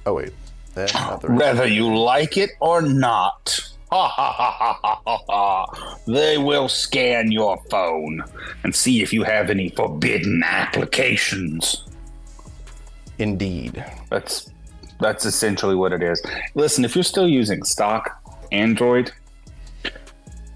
oh, 0.05 0.13
wait. 0.13 0.31
That's 0.73 0.93
not 0.93 1.21
the 1.21 1.29
right. 1.29 1.37
Whether 1.37 1.67
you 1.67 1.95
like 1.95 2.37
it 2.37 2.51
or 2.59 2.81
not. 2.81 3.59
Ha 3.91 4.07
ha 4.07 4.31
ha 4.31 4.51
ha 4.51 4.79
ha 4.81 5.01
ha 5.05 5.17
ha. 5.29 5.97
They 6.07 6.37
will 6.37 6.67
scan 6.67 7.31
your 7.31 7.57
phone 7.69 8.23
and 8.63 8.75
see 8.75 9.01
if 9.01 9.13
you 9.13 9.23
have 9.23 9.49
any 9.49 9.69
forbidden 9.69 10.43
applications. 10.43 11.85
Indeed. 13.19 13.85
That's 14.09 14.51
that's 14.99 15.25
essentially 15.25 15.75
what 15.75 15.93
it 15.93 16.01
is. 16.01 16.21
Listen, 16.55 16.83
if 16.83 16.95
you're 16.95 17.03
still 17.03 17.27
using 17.27 17.63
stock 17.63 18.21
Android, 18.51 19.11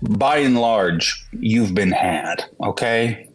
by 0.01 0.37
and 0.37 0.59
large, 0.59 1.25
you've 1.31 1.73
been 1.75 1.91
had. 1.91 2.45
Okay, 2.61 3.28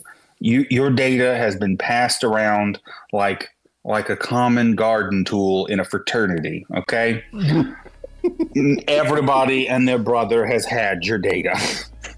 you 0.44 0.66
your 0.68 0.90
data 0.90 1.36
has 1.36 1.56
been 1.56 1.78
passed 1.78 2.22
around 2.22 2.78
like 3.12 3.48
like 3.84 4.10
a 4.10 4.16
common 4.16 4.74
garden 4.74 5.24
tool 5.24 5.66
in 5.66 5.80
a 5.80 5.84
fraternity. 5.84 6.66
Okay, 6.76 7.24
everybody 8.86 9.66
and 9.66 9.88
their 9.88 9.98
brother 9.98 10.44
has 10.46 10.66
had 10.66 11.04
your 11.04 11.18
data. 11.18 11.58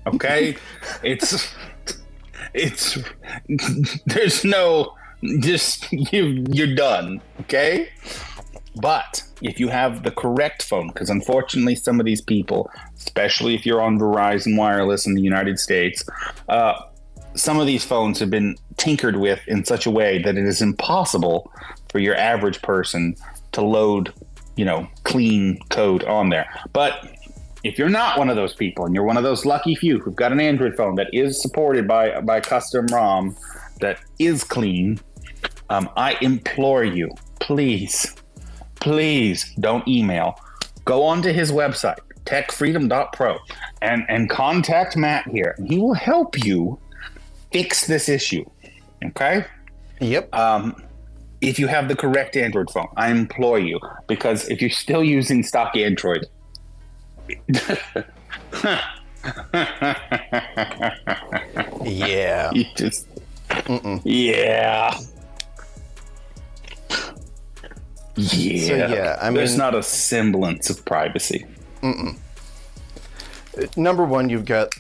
Okay, 0.09 0.57
it's 1.05 1.55
it's 2.53 2.99
there's 4.07 4.45
no 4.45 4.93
just 5.39 5.91
you 5.93 6.45
you're 6.51 6.75
done. 6.75 7.23
Okay. 7.43 7.89
But 8.79 9.23
if 9.41 9.59
you 9.59 9.69
have 9.69 10.03
the 10.03 10.11
correct 10.11 10.63
phone, 10.63 10.89
because 10.89 11.09
unfortunately, 11.09 11.77
some 11.77 11.99
of 11.99 12.05
these 12.05 12.21
people, 12.21 12.71
especially 12.95 13.55
if 13.55 13.65
you're 13.65 13.81
on 13.81 13.99
Verizon 13.99 14.59
Wireless 14.59 15.07
in 15.07 15.15
the 15.15 15.23
United 15.23 15.59
States, 15.59 16.05
uh, 16.51 16.75
some 17.37 17.59
of 17.59 17.67
these 17.67 17.85
phones 17.85 18.19
have 18.19 18.31
been 18.31 18.57
tinkered 18.77 19.17
with 19.17 19.41
in 19.47 19.65
such 19.65 19.87
a 19.87 19.91
way 19.91 20.21
that 20.23 20.37
it 20.37 20.45
is 20.45 20.61
impossible 20.63 21.53
for 21.89 21.99
your 21.99 22.17
average 22.17 22.61
person 22.63 23.15
to 23.53 23.63
load, 23.63 24.13
you 24.57 24.65
know, 24.65 24.89
clean 25.05 25.59
code 25.69 26.05
on 26.05 26.31
there. 26.31 26.47
But 26.73 27.17
if 27.63 27.79
you're 27.79 27.89
not 27.89 28.19
one 28.19 28.31
of 28.31 28.37
those 28.37 28.55
people 28.55 28.85
and 28.85 28.95
you're 28.95 29.05
one 29.05 29.17
of 29.17 29.23
those 29.23 29.45
lucky 29.45 29.75
few 29.75 29.99
who've 29.99 30.17
got 30.17 30.33
an 30.33 30.41
Android 30.41 30.77
phone 30.77 30.95
that 30.97 31.13
is 31.13 31.41
supported 31.41 31.87
by 31.87 32.21
by 32.21 32.41
custom 32.41 32.87
ROM 32.87 33.37
that 33.81 34.01
is 34.19 34.45
clean, 34.45 34.99
um, 35.71 35.89
I 35.97 36.17
implore 36.21 36.85
you, 36.85 37.11
please 37.41 38.15
please 38.87 39.53
don't 39.59 39.87
email. 39.89 40.39
Go 40.85 41.03
onto 41.03 41.33
his 41.33 41.51
website, 41.51 41.99
techfreedom.pro, 42.25 43.39
and, 43.83 44.05
and 44.09 44.31
contact 44.31 44.97
Matt 44.97 45.27
here. 45.29 45.57
He 45.67 45.79
will 45.79 45.95
help 45.95 46.45
you 46.45 46.79
fix 47.57 47.87
this 47.87 48.09
issue. 48.09 48.45
Okay? 49.05 49.45
Yep. 50.01 50.35
Um, 50.35 50.77
if 51.41 51.59
you 51.59 51.69
have 51.69 51.89
the 51.89 51.97
correct 51.97 52.37
Android 52.37 52.71
phone, 52.71 52.89
I 52.97 53.11
implore 53.11 53.59
you, 53.59 53.81
because 54.07 54.49
if 54.49 54.61
you're 54.61 54.71
still 54.71 55.03
using 55.03 55.43
stock 55.43 55.75
Android, 55.75 56.27
yeah. 61.85 62.51
you 62.53 62.65
just, 62.77 63.07
yeah. 64.05 64.99
Yeah. 68.19 68.67
So, 68.67 68.75
yeah, 68.75 69.19
I 69.21 69.31
there's 69.31 69.57
not 69.57 69.75
a 69.75 69.83
semblance 69.83 70.71
of 70.71 70.85
privacy. 70.85 71.47
Mm-mm. 71.83 72.17
Number 73.77 74.05
one, 74.05 74.29
you've 74.29 74.45
got 74.45 74.75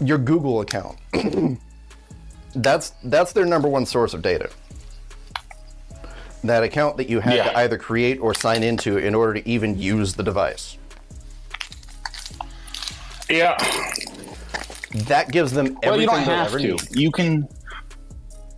your 0.00 0.18
Google 0.18 0.60
account. 0.60 0.96
that's 2.54 2.92
that's 3.04 3.32
their 3.32 3.46
number 3.46 3.68
one 3.68 3.86
source 3.86 4.14
of 4.14 4.22
data. 4.22 4.50
That 6.44 6.62
account 6.62 6.96
that 6.96 7.08
you 7.10 7.20
had 7.20 7.34
Yeah. 7.34 7.44
to 7.50 7.58
either 7.58 7.76
create 7.78 8.18
or 8.20 8.32
sign 8.34 8.62
into 8.62 8.96
in 8.98 9.14
order 9.14 9.34
to 9.40 9.48
even 9.48 9.78
use 9.78 10.14
the 10.14 10.22
device. 10.22 10.78
Yeah. 13.28 13.56
That 15.06 15.30
gives 15.30 15.52
them 15.52 15.78
everything 15.82 15.90
Well, 15.90 16.00
you 16.00 16.06
don't 16.06 16.18
have 16.24 16.46
ever 16.48 16.58
to. 16.58 16.64
need. 16.72 16.80
You 16.92 17.10
can. 17.12 17.48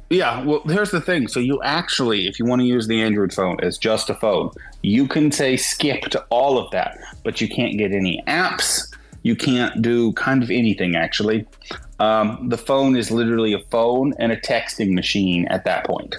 Yeah, 0.09 0.43
well, 0.45 0.61
here's 0.67 0.91
the 0.91 1.01
thing. 1.01 1.27
So 1.27 1.41
you 1.41 1.61
actually, 1.63 2.27
if 2.29 2.39
you 2.39 2.45
want 2.45 2.61
to 2.61 2.67
use 2.67 2.87
the 2.87 3.01
Android 3.01 3.33
phone 3.33 3.57
as 3.63 3.79
just 3.79 4.11
a 4.11 4.15
phone, 4.15 4.51
you 4.83 5.07
can 5.07 5.33
say 5.33 5.57
skip 5.57 6.03
to 6.11 6.23
all 6.31 6.59
of 6.59 6.71
that, 6.71 6.99
but 7.25 7.41
you 7.41 7.49
can't 7.49 7.79
get 7.79 7.93
any 7.93 8.23
apps. 8.27 8.95
You 9.23 9.35
can't 9.37 9.81
do 9.83 10.13
kind 10.13 10.43
of 10.43 10.51
anything 10.51 10.97
actually. 10.97 11.47
Um, 12.03 12.49
the 12.49 12.59
phone 12.59 12.97
is 12.97 13.13
literally 13.13 13.53
a 13.53 13.61
phone 13.71 14.13
and 14.19 14.33
a 14.33 14.37
texting 14.37 14.93
machine 14.93 15.47
at 15.47 15.65
that 15.67 15.85
point. 15.85 16.17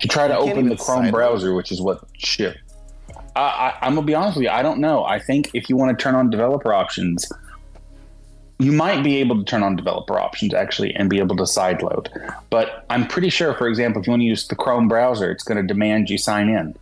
You 0.00 0.08
try 0.08 0.26
to 0.26 0.36
open 0.36 0.68
the 0.68 0.74
Chrome 0.74 1.12
browser, 1.12 1.54
which 1.54 1.70
is 1.70 1.80
what 1.80 2.02
shit. 2.14 2.56
I, 3.36 3.40
I, 3.40 3.78
I'm 3.82 3.94
gonna 3.94 4.04
be 4.04 4.14
honest 4.16 4.38
with 4.38 4.42
you. 4.42 4.50
I 4.50 4.62
don't 4.62 4.80
know. 4.80 5.04
I 5.04 5.20
think 5.20 5.52
if 5.54 5.70
you 5.70 5.76
want 5.76 5.96
to 5.96 6.02
turn 6.02 6.16
on 6.16 6.30
developer 6.30 6.74
options, 6.74 7.30
you 8.58 8.72
might 8.72 9.04
be 9.04 9.18
able 9.18 9.38
to 9.38 9.44
turn 9.44 9.62
on 9.62 9.76
developer 9.76 10.18
options 10.18 10.52
actually 10.52 10.92
and 10.96 11.08
be 11.08 11.20
able 11.20 11.36
to 11.36 11.44
sideload. 11.44 12.08
But 12.50 12.84
I'm 12.90 13.06
pretty 13.06 13.28
sure, 13.28 13.54
for 13.54 13.68
example, 13.68 14.00
if 14.00 14.08
you 14.08 14.10
want 14.10 14.22
to 14.22 14.26
use 14.26 14.48
the 14.48 14.56
Chrome 14.56 14.88
browser, 14.88 15.30
it's 15.30 15.44
going 15.44 15.58
to 15.58 15.66
demand 15.66 16.10
you 16.10 16.18
sign 16.18 16.48
in, 16.48 16.74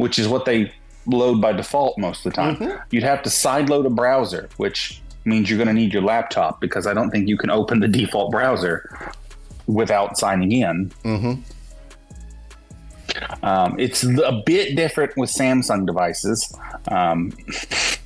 which 0.00 0.18
is 0.18 0.26
what 0.26 0.46
they 0.46 0.72
load 1.06 1.40
by 1.42 1.52
default 1.52 1.98
most 1.98 2.24
of 2.24 2.32
the 2.32 2.36
time. 2.36 2.56
You'd 2.90 3.02
have 3.02 3.22
to 3.24 3.28
sideload 3.28 3.84
a 3.84 3.90
browser, 3.90 4.48
which 4.56 5.02
means 5.26 5.50
you're 5.50 5.58
going 5.58 5.68
to 5.68 5.74
need 5.74 5.92
your 5.92 6.02
laptop 6.02 6.58
because 6.58 6.86
I 6.86 6.94
don't 6.94 7.10
think 7.10 7.28
you 7.28 7.36
can 7.36 7.50
open 7.50 7.80
the 7.80 7.88
default 7.88 8.30
browser 8.30 8.88
without 9.66 10.16
signing 10.16 10.52
in. 10.52 10.90
Um, 13.42 13.78
it's 13.78 14.02
a 14.04 14.42
bit 14.46 14.74
different 14.76 15.16
with 15.18 15.28
Samsung 15.30 15.84
devices. 15.86 16.50
Um, 16.88 17.32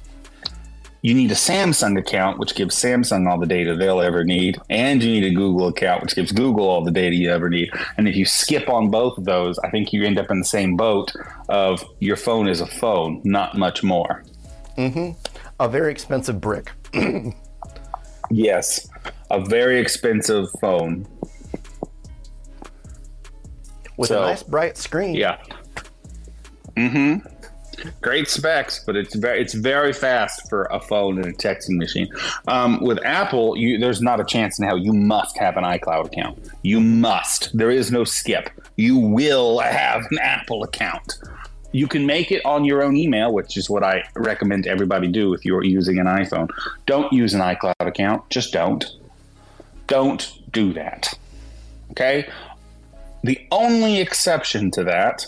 you 1.04 1.12
need 1.12 1.30
a 1.30 1.34
Samsung 1.34 1.98
account, 1.98 2.38
which 2.38 2.54
gives 2.54 2.74
Samsung 2.74 3.30
all 3.30 3.38
the 3.38 3.44
data 3.46 3.76
they'll 3.76 4.00
ever 4.00 4.24
need, 4.24 4.58
and 4.70 5.02
you 5.02 5.20
need 5.20 5.30
a 5.30 5.34
Google 5.34 5.68
account, 5.68 6.00
which 6.02 6.14
gives 6.14 6.32
Google 6.32 6.66
all 6.66 6.82
the 6.82 6.90
data 6.90 7.14
you 7.14 7.30
ever 7.30 7.50
need. 7.50 7.68
And 7.98 8.08
if 8.08 8.16
you 8.16 8.24
skip 8.24 8.70
on 8.70 8.90
both 8.90 9.18
of 9.18 9.26
those, 9.26 9.58
I 9.58 9.68
think 9.68 9.92
you 9.92 10.02
end 10.02 10.18
up 10.18 10.30
in 10.30 10.38
the 10.38 10.46
same 10.46 10.76
boat 10.76 11.12
of 11.50 11.84
your 12.00 12.16
phone 12.16 12.48
is 12.48 12.62
a 12.62 12.66
phone, 12.66 13.20
not 13.22 13.54
much 13.58 13.82
more. 13.82 14.24
Mm-hmm. 14.78 15.10
A 15.60 15.68
very 15.68 15.92
expensive 15.92 16.40
brick. 16.40 16.72
Yes, 18.30 18.88
a 19.30 19.38
very 19.44 19.78
expensive 19.78 20.46
phone. 20.58 21.06
With 23.98 24.08
So- 24.08 24.22
a 24.22 24.26
nice 24.28 24.42
bright 24.42 24.78
screen. 24.78 25.14
Yeah. 25.14 25.36
Mm-hmm. 26.74 27.26
Great 28.00 28.28
specs, 28.28 28.82
but 28.84 28.96
it's 28.96 29.14
very 29.14 29.40
it's 29.40 29.54
very 29.54 29.92
fast 29.92 30.48
for 30.48 30.64
a 30.64 30.80
phone 30.80 31.18
and 31.18 31.26
a 31.26 31.32
texting 31.32 31.76
machine. 31.76 32.08
Um, 32.48 32.80
with 32.80 33.04
Apple, 33.04 33.56
you, 33.56 33.78
there's 33.78 34.00
not 34.00 34.20
a 34.20 34.24
chance 34.24 34.58
in 34.58 34.66
hell. 34.66 34.78
You 34.78 34.92
must 34.92 35.36
have 35.38 35.56
an 35.56 35.64
iCloud 35.64 36.06
account. 36.06 36.38
You 36.62 36.80
must. 36.80 37.56
There 37.56 37.70
is 37.70 37.90
no 37.90 38.04
skip. 38.04 38.50
You 38.76 38.98
will 38.98 39.58
have 39.60 40.06
an 40.10 40.18
Apple 40.18 40.62
account. 40.62 41.14
You 41.72 41.88
can 41.88 42.06
make 42.06 42.30
it 42.30 42.44
on 42.44 42.64
your 42.64 42.82
own 42.84 42.96
email, 42.96 43.32
which 43.32 43.56
is 43.56 43.68
what 43.68 43.82
I 43.82 44.04
recommend 44.14 44.66
everybody 44.66 45.08
do 45.08 45.34
if 45.34 45.44
you're 45.44 45.64
using 45.64 45.98
an 45.98 46.06
iPhone. 46.06 46.48
Don't 46.86 47.12
use 47.12 47.34
an 47.34 47.40
iCloud 47.40 47.74
account. 47.80 48.28
Just 48.30 48.52
don't. 48.52 48.84
Don't 49.88 50.38
do 50.52 50.72
that. 50.74 51.18
Okay? 51.90 52.28
The 53.24 53.40
only 53.50 54.00
exception 54.00 54.70
to 54.72 54.84
that 54.84 55.26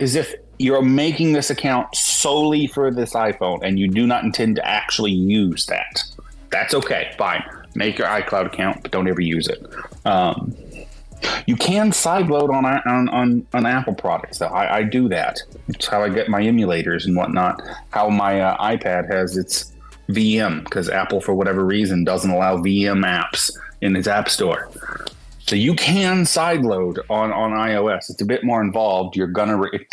is 0.00 0.14
if 0.14 0.34
you're 0.58 0.82
making 0.82 1.32
this 1.32 1.50
account 1.50 1.94
solely 1.94 2.66
for 2.66 2.90
this 2.90 3.12
iPhone 3.14 3.60
and 3.62 3.78
you 3.78 3.88
do 3.88 4.06
not 4.06 4.24
intend 4.24 4.56
to 4.56 4.66
actually 4.66 5.12
use 5.12 5.66
that. 5.66 6.02
That's 6.50 6.74
okay. 6.74 7.12
Fine. 7.18 7.44
Make 7.74 7.98
your 7.98 8.06
iCloud 8.06 8.46
account, 8.46 8.82
but 8.82 8.92
don't 8.92 9.08
ever 9.08 9.20
use 9.20 9.48
it. 9.48 9.66
Um, 10.06 10.54
you 11.46 11.56
can 11.56 11.90
sideload 11.90 12.52
on, 12.52 12.64
on 12.64 13.08
on 13.08 13.46
on 13.52 13.66
Apple 13.66 13.94
products, 13.94 14.38
though. 14.38 14.46
I, 14.46 14.76
I 14.78 14.82
do 14.82 15.08
that. 15.08 15.40
It's 15.68 15.86
how 15.86 16.02
I 16.02 16.08
get 16.08 16.28
my 16.28 16.42
emulators 16.42 17.06
and 17.06 17.16
whatnot. 17.16 17.60
How 17.90 18.08
my 18.08 18.40
uh, 18.40 18.56
iPad 18.58 19.10
has 19.10 19.36
its 19.36 19.72
VM 20.08 20.64
because 20.64 20.88
Apple, 20.88 21.20
for 21.20 21.34
whatever 21.34 21.64
reason, 21.64 22.04
doesn't 22.04 22.30
allow 22.30 22.58
VM 22.58 23.04
apps 23.04 23.50
in 23.80 23.96
its 23.96 24.06
App 24.06 24.28
Store. 24.28 24.70
So 25.46 25.56
you 25.56 25.74
can 25.74 26.24
sideload 26.24 26.98
on 27.10 27.30
on 27.30 27.50
iOS. 27.50 28.08
It's 28.08 28.22
a 28.22 28.24
bit 28.24 28.44
more 28.44 28.62
involved. 28.62 29.14
You're 29.14 29.26
gonna, 29.26 29.58
re- 29.58 29.86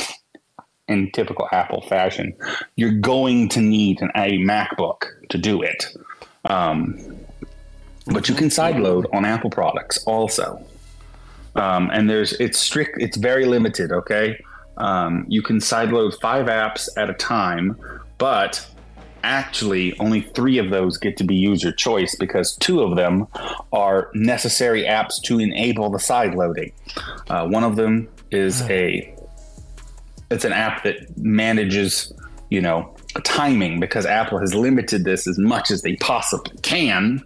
in 0.87 1.11
typical 1.11 1.49
Apple 1.51 1.81
fashion, 1.81 2.33
you're 2.77 2.93
going 2.93 3.49
to 3.49 3.59
need 3.59 4.01
an, 4.01 4.11
a 4.15 4.37
MacBook 4.37 5.07
to 5.27 5.37
do 5.37 5.61
it. 5.61 5.93
Um, 6.45 7.17
but 8.07 8.29
you 8.29 8.35
can 8.35 8.47
sideload 8.47 9.05
on 9.13 9.25
Apple 9.25 9.49
products 9.49 10.01
also. 10.05 10.65
Um, 11.55 11.89
and 11.91 12.09
there's 12.09 12.31
it's 12.33 12.57
strict, 12.57 13.01
it's 13.01 13.17
very 13.17 13.45
limited. 13.45 13.91
Okay, 13.91 14.41
um, 14.77 15.25
you 15.27 15.41
can 15.41 15.57
sideload 15.57 16.17
five 16.21 16.45
apps 16.45 16.87
at 16.95 17.09
a 17.09 17.13
time, 17.13 17.77
but 18.17 18.65
actually 19.23 19.97
only 19.99 20.21
three 20.21 20.57
of 20.57 20.69
those 20.69 20.97
get 20.97 21.17
to 21.17 21.23
be 21.23 21.35
user 21.35 21.71
choice 21.71 22.15
because 22.15 22.55
two 22.57 22.81
of 22.81 22.95
them 22.95 23.27
are 23.71 24.09
necessary 24.13 24.83
apps 24.83 25.21
to 25.23 25.39
enable 25.39 25.89
the 25.89 25.97
sideloading. 25.97 26.71
Uh, 27.29 27.47
one 27.47 27.63
of 27.63 27.75
them 27.75 28.07
is 28.31 28.61
a 28.63 29.15
it's 30.29 30.45
an 30.45 30.53
app 30.53 30.83
that 30.83 31.17
manages, 31.17 32.13
you 32.49 32.61
know, 32.61 32.95
timing 33.23 33.79
because 33.79 34.05
Apple 34.05 34.39
has 34.39 34.55
limited 34.55 35.03
this 35.03 35.27
as 35.27 35.37
much 35.37 35.69
as 35.69 35.81
they 35.81 35.97
possibly 35.97 36.57
can, 36.61 37.21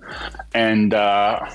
and 0.54 0.94
uh, 0.94 1.48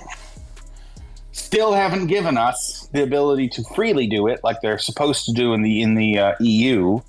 still 1.33 1.73
haven't 1.73 2.07
given 2.07 2.37
us 2.37 2.89
the 2.93 3.03
ability 3.03 3.49
to 3.49 3.65
freely 3.75 4.07
do 4.07 4.29
it 4.29 4.41
like 4.45 4.61
they're 4.61 4.79
supposed 4.79 5.25
to 5.25 5.33
do 5.33 5.53
in 5.53 5.63
the 5.63 5.83
in 5.83 5.95
the 5.95 6.19
uh, 6.19 6.35
EU. 6.41 7.01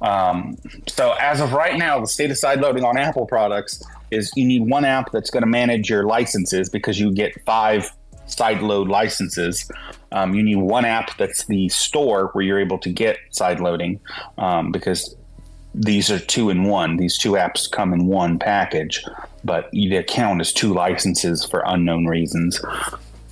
Um, 0.00 0.56
so 0.86 1.12
as 1.20 1.40
of 1.40 1.52
right 1.52 1.76
now, 1.78 2.00
the 2.00 2.06
state 2.06 2.30
of 2.30 2.36
sideloading 2.36 2.84
on 2.84 2.98
Apple 2.98 3.26
products 3.26 3.82
is 4.10 4.30
you 4.36 4.46
need 4.46 4.68
one 4.68 4.84
app 4.84 5.10
that's 5.12 5.30
going 5.30 5.42
to 5.42 5.48
manage 5.48 5.90
your 5.90 6.04
licenses 6.04 6.68
because 6.68 7.00
you 7.00 7.12
get 7.12 7.32
five 7.44 7.90
sideload 8.26 8.88
licenses. 8.88 9.70
Um, 10.12 10.34
you 10.34 10.42
need 10.42 10.56
one 10.56 10.84
app 10.84 11.16
that's 11.16 11.46
the 11.46 11.68
store 11.68 12.30
where 12.32 12.44
you're 12.44 12.60
able 12.60 12.78
to 12.78 12.90
get 12.90 13.18
sideloading 13.32 14.00
um, 14.38 14.72
because 14.72 15.16
these 15.74 16.10
are 16.10 16.18
two 16.18 16.50
in 16.50 16.64
one. 16.64 16.96
These 16.96 17.18
two 17.18 17.32
apps 17.32 17.70
come 17.70 17.92
in 17.92 18.06
one 18.06 18.38
package, 18.38 19.04
but 19.44 19.70
the 19.72 19.96
account 19.96 20.40
as 20.40 20.52
two 20.52 20.72
licenses 20.72 21.44
for 21.44 21.62
unknown 21.66 22.06
reasons. 22.06 22.60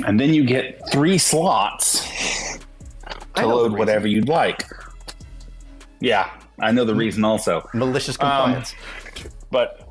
And 0.06 0.20
then 0.20 0.34
you 0.34 0.44
get 0.44 0.80
three 0.90 1.18
slots 1.18 2.06
to 3.36 3.46
load 3.46 3.72
whatever 3.72 4.06
you'd 4.06 4.28
like. 4.28 4.66
Yeah, 6.00 6.30
I 6.64 6.72
know 6.72 6.84
the 6.84 6.94
reason 6.94 7.24
also. 7.24 7.68
Malicious 7.74 8.16
compliance. 8.16 8.74
But 9.50 9.88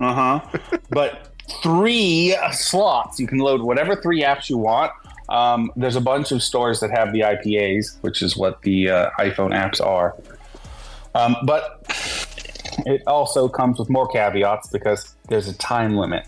uh 0.00 0.14
huh. 0.14 0.58
but 0.90 1.34
three 1.62 2.34
slots. 2.52 3.20
You 3.20 3.26
can 3.26 3.38
load 3.38 3.60
whatever 3.60 3.94
three 3.96 4.22
apps 4.22 4.48
you 4.48 4.58
want. 4.58 4.92
Um, 5.28 5.70
there's 5.76 5.96
a 5.96 6.00
bunch 6.00 6.32
of 6.32 6.42
stores 6.42 6.80
that 6.80 6.90
have 6.90 7.12
the 7.12 7.20
IPAs, 7.20 7.98
which 8.00 8.22
is 8.22 8.36
what 8.36 8.62
the 8.62 8.90
uh, 8.90 9.10
iPhone 9.18 9.52
apps 9.54 9.84
are. 9.84 10.16
Um, 11.14 11.36
but 11.44 11.84
it 12.86 13.02
also 13.06 13.48
comes 13.48 13.78
with 13.78 13.90
more 13.90 14.08
caveats 14.08 14.68
because 14.68 15.14
there's 15.28 15.48
a 15.48 15.56
time 15.58 15.96
limit. 15.96 16.26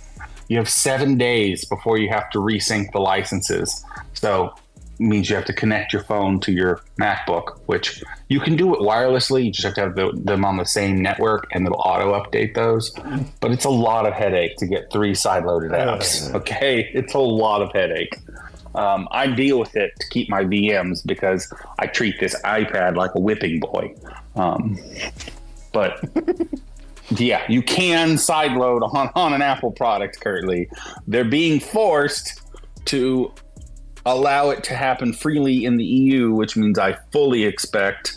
You 0.49 0.59
have 0.59 0.69
seven 0.69 1.17
days 1.17 1.65
before 1.65 1.97
you 1.97 2.11
have 2.11 2.29
to 2.31 2.39
resync 2.39 2.93
the 2.93 3.01
licenses. 3.01 3.85
So 4.13 4.55
means 5.01 5.31
you 5.31 5.37
have 5.37 5.45
to 5.47 5.53
connect 5.53 5.93
your 5.93 6.03
phone 6.03 6.39
to 6.41 6.53
your 6.53 6.83
MacBook, 7.01 7.59
which 7.67 8.03
you 8.29 8.39
can 8.39 8.57
do 8.57 8.75
it 8.75 8.81
wirelessly. 8.81 9.47
You 9.47 9.51
just 9.51 9.65
have 9.65 9.75
to 9.75 9.81
have 9.81 9.95
the, 9.95 10.13
them 10.15 10.45
on 10.45 10.57
the 10.57 10.65
same 10.65 11.01
network 11.01 11.49
and 11.53 11.67
it'll 11.67 11.81
auto 11.81 12.13
update 12.13 12.55
those. 12.55 12.91
But 13.41 13.51
it's 13.51 13.65
a 13.65 13.71
lot 13.71 14.07
of 14.07 14.13
headache 14.13 14.57
to 14.59 14.67
get 14.67 14.93
three 14.93 15.15
side 15.15 15.45
loaded 15.45 15.73
apps. 15.73 16.33
Okay. 16.35 16.91
It's 16.93 17.15
a 17.15 17.19
lot 17.19 17.63
of 17.63 17.73
headache. 17.73 18.17
Um, 18.75 19.09
I 19.11 19.27
deal 19.27 19.59
with 19.59 19.75
it 19.75 19.93
to 19.99 20.09
keep 20.11 20.29
my 20.29 20.45
VMs 20.45 21.05
because 21.05 21.53
I 21.79 21.87
treat 21.87 22.21
this 22.21 22.41
iPad 22.43 22.97
like 22.97 23.15
a 23.15 23.21
whipping 23.21 23.61
boy. 23.61 23.95
Um, 24.37 24.79
but 25.73 26.05
yeah, 27.11 27.43
you 27.49 27.63
can 27.63 28.11
sideload 28.11 28.83
on, 28.95 29.11
on 29.15 29.33
an 29.33 29.43
Apple 29.43 29.73
product 29.73 30.21
currently. 30.21 30.69
They're 31.07 31.25
being 31.25 31.59
forced 31.59 32.43
to 32.87 33.33
allow 34.13 34.51
it 34.51 34.63
to 34.65 34.75
happen 34.75 35.13
freely 35.13 35.65
in 35.65 35.77
the 35.77 35.85
EU, 35.85 36.33
which 36.33 36.57
means 36.57 36.79
I 36.79 36.95
fully 37.13 37.45
expect 37.45 38.17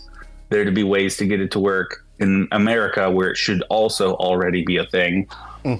there 0.50 0.66
to 0.66 0.72
be 0.72 0.84
ways 0.84 1.18
to 1.18 1.26
get 1.26 1.42
it 1.42 1.52
to 1.52 1.60
work 1.60 2.06
in 2.20 2.48
America 2.52 3.10
where 3.10 3.30
it 3.30 3.38
should 3.38 3.62
also 3.70 4.14
already 4.16 4.64
be 4.64 4.78
a 4.78 4.86
thing. 4.86 5.28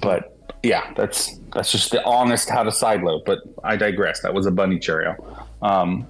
But 0.00 0.36
yeah, 0.62 0.92
that's 0.96 1.38
that's 1.52 1.70
just 1.70 1.90
the 1.90 2.04
honest 2.04 2.48
how 2.48 2.62
to 2.62 2.70
sideload. 2.70 3.24
But 3.24 3.40
I 3.62 3.76
digress. 3.76 4.20
That 4.20 4.34
was 4.34 4.46
a 4.46 4.50
bunny 4.50 4.78
cheerio. 4.78 5.14
Um, 5.62 6.06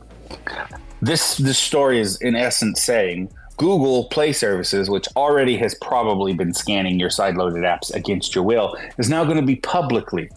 this 1.02 1.36
this 1.36 1.58
story 1.58 2.00
is 2.00 2.20
in 2.20 2.34
essence 2.36 2.82
saying 2.82 3.30
Google 3.56 4.04
Play 4.04 4.32
Services, 4.32 4.88
which 4.88 5.06
already 5.16 5.56
has 5.58 5.74
probably 5.76 6.32
been 6.32 6.54
scanning 6.54 6.98
your 6.98 7.10
sideloaded 7.10 7.62
apps 7.62 7.94
against 7.94 8.34
your 8.34 8.44
will, 8.44 8.76
is 8.98 9.08
now 9.08 9.24
going 9.24 9.36
to 9.36 9.46
be 9.46 9.56
publicly 9.56 10.30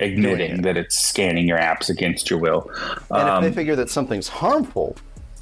admitting 0.00 0.58
it. 0.58 0.62
that 0.62 0.76
it's 0.76 0.96
scanning 0.98 1.46
your 1.46 1.58
apps 1.58 1.88
against 1.90 2.30
your 2.30 2.38
will. 2.38 2.70
and 3.10 3.28
Um, 3.28 3.44
if 3.44 3.50
they 3.50 3.54
figure 3.60 3.76
that 3.76 3.90
something's 3.90 4.28
harmful, 4.28 4.96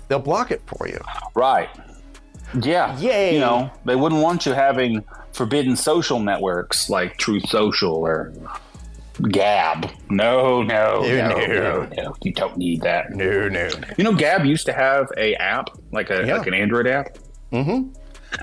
they'll 0.08 0.18
block 0.18 0.50
it 0.50 0.62
for 0.66 0.88
you. 0.88 1.00
Right. 1.34 1.68
Yeah. 2.62 2.98
Yay. 2.98 3.34
You 3.34 3.40
know, 3.40 3.70
they 3.84 3.96
wouldn't 3.96 4.22
want 4.22 4.46
you 4.46 4.52
having 4.52 5.04
forbidden 5.32 5.76
social 5.76 6.18
networks 6.20 6.88
like 6.90 7.16
Truth 7.18 7.48
Social 7.48 7.94
or 7.94 8.32
Gab. 9.30 9.90
No, 10.10 10.62
no, 10.62 11.02
No, 11.02 11.28
no, 11.28 11.28
no. 11.28 11.46
no, 11.46 11.88
no. 11.96 12.14
You 12.22 12.32
don't 12.32 12.56
need 12.56 12.82
that. 12.82 13.10
No, 13.10 13.48
no. 13.48 13.68
You 13.96 14.04
know, 14.04 14.12
Gab 14.14 14.44
used 14.44 14.64
to 14.66 14.72
have 14.72 15.08
a 15.16 15.34
app, 15.34 15.70
like 15.92 16.10
a 16.10 16.24
Yeah. 16.26 16.38
like 16.38 16.46
an 16.46 16.54
Android 16.54 16.86
app. 16.86 17.18
Mm-hmm. 17.52 17.90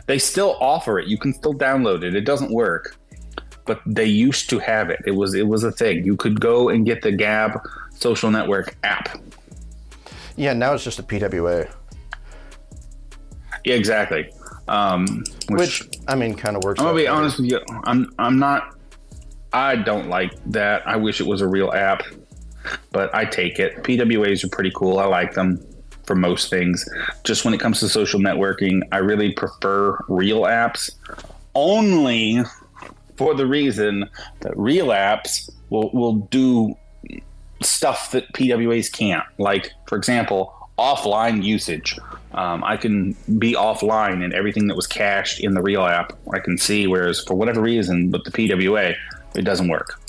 They 0.07 0.19
still 0.19 0.57
offer 0.59 0.99
it. 0.99 1.07
You 1.07 1.17
can 1.17 1.33
still 1.33 1.53
download 1.53 2.03
it. 2.03 2.13
It 2.15 2.25
doesn't 2.25 2.51
work, 2.51 2.97
but 3.65 3.81
they 3.85 4.05
used 4.05 4.49
to 4.51 4.59
have 4.59 4.89
it. 4.89 5.01
It 5.05 5.11
was 5.11 5.33
it 5.33 5.47
was 5.47 5.63
a 5.63 5.71
thing. 5.71 6.05
You 6.05 6.15
could 6.15 6.39
go 6.39 6.69
and 6.69 6.85
get 6.85 7.01
the 7.01 7.11
Gab 7.11 7.59
social 7.95 8.31
network 8.31 8.75
app. 8.83 9.19
Yeah, 10.37 10.53
now 10.53 10.73
it's 10.73 10.83
just 10.83 10.99
a 10.99 11.03
PWA, 11.03 11.71
Yeah, 13.63 13.75
exactly. 13.75 14.29
Um, 14.67 15.23
which 15.49 15.83
I 16.07 16.15
mean, 16.15 16.35
kind 16.35 16.57
of 16.57 16.63
works. 16.63 16.79
I'm 16.79 16.87
gonna 16.87 16.97
be 16.97 17.07
honest 17.07 17.37
with 17.39 17.49
you. 17.49 17.61
I'm 17.83 18.11
I'm 18.19 18.39
not. 18.39 18.75
I 19.53 19.77
don't 19.77 20.09
like 20.09 20.31
that. 20.47 20.85
I 20.87 20.97
wish 20.97 21.21
it 21.21 21.27
was 21.27 21.41
a 21.41 21.47
real 21.47 21.71
app, 21.71 22.03
but 22.91 23.13
I 23.15 23.25
take 23.25 23.59
it. 23.59 23.83
PWAs 23.83 24.43
are 24.43 24.49
pretty 24.49 24.71
cool. 24.75 24.99
I 24.99 25.05
like 25.05 25.33
them 25.33 25.65
for 26.03 26.15
most 26.15 26.49
things. 26.49 26.87
Just 27.23 27.45
when 27.45 27.53
it 27.53 27.59
comes 27.59 27.79
to 27.79 27.89
social 27.89 28.19
networking, 28.19 28.81
I 28.91 28.97
really 28.97 29.31
prefer 29.31 29.97
real 30.09 30.41
apps. 30.41 30.91
Only 31.53 32.43
for 33.17 33.33
the 33.33 33.45
reason 33.45 34.09
that 34.41 34.57
real 34.57 34.87
apps 34.87 35.49
will 35.69 35.89
will 35.93 36.13
do 36.31 36.75
stuff 37.61 38.11
that 38.11 38.31
PWAs 38.33 38.91
can't. 38.91 39.25
Like, 39.37 39.71
for 39.87 39.97
example, 39.97 40.53
offline 40.77 41.43
usage. 41.43 41.97
Um, 42.33 42.63
I 42.63 42.75
can 42.77 43.15
be 43.39 43.53
offline 43.53 44.23
and 44.23 44.33
everything 44.33 44.67
that 44.67 44.75
was 44.75 44.87
cached 44.87 45.39
in 45.39 45.53
the 45.53 45.61
real 45.61 45.83
app 45.83 46.11
I 46.33 46.39
can 46.39 46.57
see, 46.57 46.85
whereas 46.85 47.23
for 47.23 47.33
whatever 47.33 47.61
reason, 47.61 48.11
with 48.11 48.25
the 48.25 48.31
PWA, 48.31 48.93
it 49.35 49.41
doesn't 49.43 49.69
work. 49.69 49.99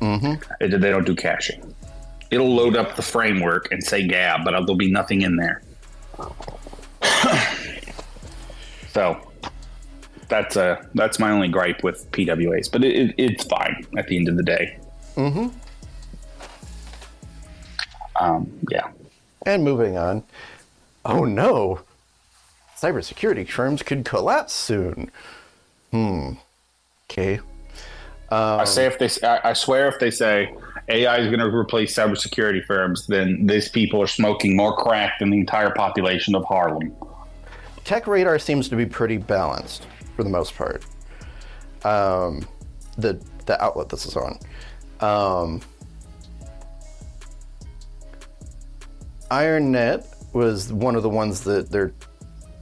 Mm-hmm. 0.00 0.42
It, 0.60 0.80
they 0.80 0.90
don't 0.90 1.06
do 1.06 1.14
caching. 1.14 1.74
It'll 2.30 2.52
load 2.52 2.76
up 2.76 2.96
the 2.96 3.02
framework 3.02 3.70
and 3.70 3.82
say 3.82 4.06
Gab, 4.06 4.44
but 4.44 4.50
there'll 4.50 4.74
be 4.74 4.90
nothing 4.90 5.22
in 5.22 5.36
there. 5.36 5.62
so 8.88 9.25
that's 10.28 10.56
uh 10.56 10.82
that's 10.94 11.18
my 11.18 11.30
only 11.30 11.48
gripe 11.48 11.82
with 11.82 12.10
PWAs, 12.12 12.70
but 12.70 12.84
it, 12.84 12.96
it, 12.96 13.14
it's 13.18 13.44
fine 13.44 13.86
at 13.96 14.08
the 14.08 14.16
end 14.16 14.28
of 14.28 14.36
the 14.36 14.42
day. 14.42 14.78
Mm-hmm. 15.16 15.48
Um, 18.20 18.50
yeah. 18.70 18.88
And 19.44 19.62
moving 19.62 19.96
on. 19.96 20.24
Oh 21.04 21.24
no, 21.24 21.80
cybersecurity 22.76 23.48
firms 23.48 23.82
could 23.82 24.04
collapse 24.04 24.52
soon. 24.52 25.10
Hmm. 25.92 26.32
Okay. 27.10 27.40
I 28.28 28.64
say 28.64 28.86
if 28.86 28.98
they, 28.98 29.08
I 29.24 29.52
swear 29.52 29.86
if 29.86 30.00
they 30.00 30.10
say 30.10 30.52
AI 30.88 31.18
is 31.18 31.26
going 31.26 31.38
to 31.38 31.46
replace 31.46 31.94
cybersecurity 31.94 32.64
firms, 32.64 33.06
then 33.06 33.46
these 33.46 33.68
people 33.68 34.02
are 34.02 34.08
smoking 34.08 34.56
more 34.56 34.76
crack 34.76 35.20
than 35.20 35.30
the 35.30 35.38
entire 35.38 35.70
population 35.70 36.34
of 36.34 36.44
Harlem. 36.44 36.92
Tech 37.84 38.08
Radar 38.08 38.40
seems 38.40 38.68
to 38.68 38.74
be 38.74 38.84
pretty 38.84 39.16
balanced 39.16 39.86
for 40.16 40.24
the 40.24 40.30
most 40.30 40.56
part. 40.56 40.84
Um, 41.84 42.46
the 42.98 43.22
the 43.44 43.62
outlet 43.62 43.90
this 43.90 44.06
is 44.06 44.16
on. 44.16 44.38
Um, 45.00 45.60
IronNet 49.30 50.04
was 50.32 50.72
one 50.72 50.96
of 50.96 51.02
the 51.02 51.08
ones 51.08 51.44
that 51.44 51.70
they're 51.70 51.92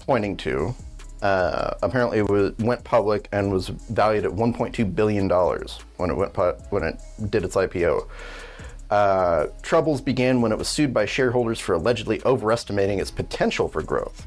pointing 0.01 0.37
to. 0.39 0.75
Uh, 1.23 1.75
apparently, 1.83 2.19
it 2.19 2.29
was, 2.29 2.53
went 2.59 2.85
public 2.85 3.29
and 3.33 3.51
was 3.51 3.69
valued 3.69 4.27
at 4.27 4.31
1.2 4.31 4.95
billion 4.95 5.27
dollars 5.27 5.79
when 5.97 6.11
it 6.11 6.17
went 6.17 6.37
when 6.71 6.83
it 6.83 7.01
did 7.31 7.45
its 7.45 7.55
IPO. 7.55 8.07
Uh, 8.91 9.47
troubles 9.63 10.01
began 10.01 10.43
when 10.43 10.53
it 10.53 10.59
was 10.59 10.69
sued 10.69 10.93
by 10.93 11.07
shareholders 11.07 11.59
for 11.59 11.75
allegedly 11.75 12.21
overestimating 12.27 12.99
its 12.99 13.11
potential 13.11 13.69
for 13.69 13.83
growth 13.83 14.27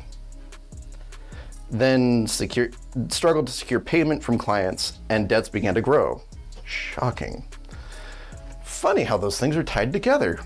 then 1.70 2.26
secure, 2.28 2.70
struggled 3.10 3.48
to 3.48 3.54
secure 3.54 3.80
payment 3.80 4.24
from 4.24 4.38
clients 4.38 5.00
and 5.10 5.28
debts 5.28 5.50
began 5.50 5.74
to 5.76 5.82
grow. 5.82 6.22
Shocking. 6.66 7.44
funny 8.64 9.04
how 9.04 9.18
those 9.18 9.40
things 9.40 9.56
are 9.56 9.64
tied 9.64 9.92
together. 9.92 10.40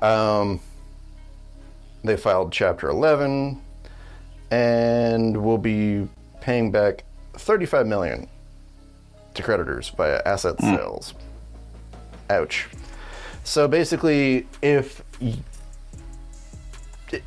Um, 0.00 0.60
they 2.04 2.16
filed 2.16 2.52
Chapter 2.52 2.88
11 2.90 3.60
and 4.50 5.36
will 5.36 5.58
be 5.58 6.08
paying 6.40 6.70
back 6.70 7.04
35 7.34 7.86
million 7.86 8.28
to 9.34 9.42
creditors 9.42 9.88
via 9.90 10.22
asset 10.24 10.60
sales. 10.60 11.14
Ouch. 12.30 12.68
So 13.44 13.66
basically, 13.66 14.46
if 14.62 15.02
y- 15.20 15.34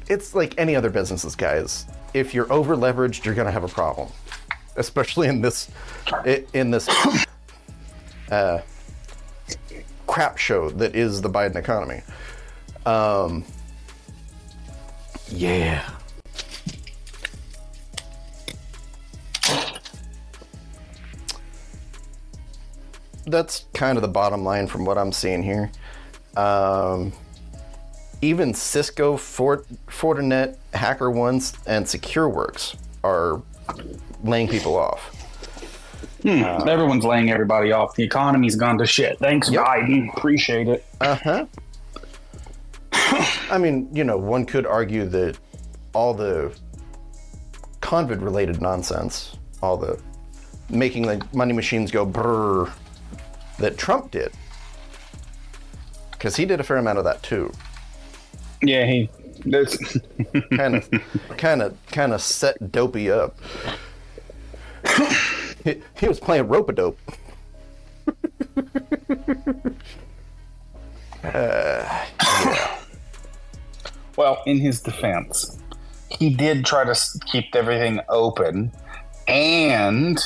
it's 0.08 0.34
like 0.36 0.54
any 0.58 0.76
other 0.76 0.90
businesses, 0.90 1.36
guys. 1.36 1.86
If 2.14 2.34
you're 2.34 2.52
over 2.52 2.76
leveraged, 2.76 3.26
you're 3.26 3.36
gonna 3.36 3.52
have 3.52 3.64
a 3.64 3.70
problem, 3.70 4.10
especially 4.76 5.28
in 5.28 5.42
this 5.42 5.70
in 6.54 6.72
this 6.72 6.90
uh, 8.32 8.62
crap 10.08 10.38
show 10.38 10.70
that 10.72 10.96
is 10.96 11.22
the 11.22 11.30
Biden 11.30 11.56
economy. 11.56 12.02
Um, 12.86 13.46
yeah. 15.30 15.90
That's 23.28 23.66
kind 23.74 23.98
of 23.98 24.02
the 24.02 24.08
bottom 24.10 24.44
line 24.44 24.68
from 24.68 24.84
what 24.84 24.98
I'm 24.98 25.12
seeing 25.12 25.44
here. 25.44 25.72
Um, 26.36 27.14
even 28.22 28.54
Cisco, 28.54 29.18
Fort, 29.18 29.66
Fortinet, 29.88 30.58
HackerOne, 30.74 31.58
and 31.66 31.86
SecureWorks 31.86 32.76
are 33.04 33.42
laying 34.24 34.48
people 34.48 34.76
off. 34.78 35.18
Everyone's 36.24 37.04
laying 37.04 37.32
everybody 37.32 37.72
off. 37.72 37.96
The 37.96 38.04
economy's 38.04 38.56
gone 38.56 38.78
to 38.78 38.86
shit. 38.86 39.18
Thanks, 39.18 39.50
Yep. 39.50 39.66
Biden. 39.66 40.16
Appreciate 40.16 40.68
it. 40.68 40.86
Uh 41.00 41.16
huh. 41.16 41.46
I 43.52 43.58
mean, 43.58 43.90
you 43.92 44.04
know, 44.04 44.18
one 44.18 44.46
could 44.46 44.68
argue 44.68 45.06
that 45.06 45.40
all 45.94 46.14
the 46.14 46.56
COVID 47.82 48.22
related 48.22 48.62
nonsense, 48.62 49.36
all 49.64 49.78
the 49.78 50.00
making 50.70 51.08
the 51.08 51.26
money 51.34 51.54
machines 51.54 51.92
go 51.92 52.06
brrr 52.06 52.72
that 53.58 53.78
Trump 53.78 54.12
did, 54.12 54.32
because 56.12 56.36
he 56.36 56.46
did 56.46 56.60
a 56.60 56.64
fair 56.64 56.78
amount 56.78 57.00
of 57.00 57.04
that 57.04 57.22
too. 57.24 57.52
Yeah, 58.62 58.86
he. 58.86 59.10
There's, 59.44 59.78
Kind 60.56 60.76
of, 60.76 60.90
kind 61.38 61.62
of, 61.64 61.76
kind 61.88 62.14
of 62.14 62.22
set 62.22 62.72
Dopey 62.72 63.10
up. 63.10 63.36
he, 65.64 65.82
he 65.98 66.08
was 66.08 66.20
playing 66.20 66.48
rope 66.48 66.70
a 66.70 66.74
dope. 66.74 67.00
well, 74.18 74.42
in 74.46 74.60
his 74.60 74.82
defense, 74.82 75.58
he 76.10 76.30
did 76.34 76.66
try 76.66 76.84
to 76.84 76.96
keep 77.32 77.56
everything 77.56 78.00
open, 78.10 78.72
and 79.28 80.20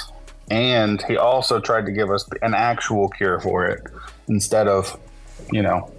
and 0.49 1.01
he 1.03 1.17
also 1.17 1.59
tried 1.59 1.85
to 1.85 1.91
give 1.91 2.11
us 2.11 2.27
an 2.41 2.53
actual 2.53 3.09
cure 3.09 3.39
for 3.39 3.65
it 3.65 3.81
instead 4.27 4.67
of, 4.67 4.97
you 5.51 5.61
know, 5.61 5.91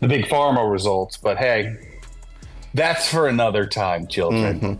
the 0.00 0.08
big 0.08 0.26
pharma 0.26 0.70
results. 0.70 1.16
But 1.16 1.38
hey, 1.38 1.76
that's 2.74 3.08
for 3.08 3.28
another 3.28 3.66
time, 3.66 4.06
children. 4.06 4.78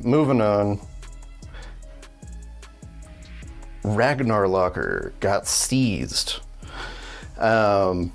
Moving 0.00 0.40
on. 0.40 0.80
Ragnar 3.82 4.46
Locker 4.46 5.12
got 5.20 5.46
seized. 5.46 6.40
Um, 7.38 8.12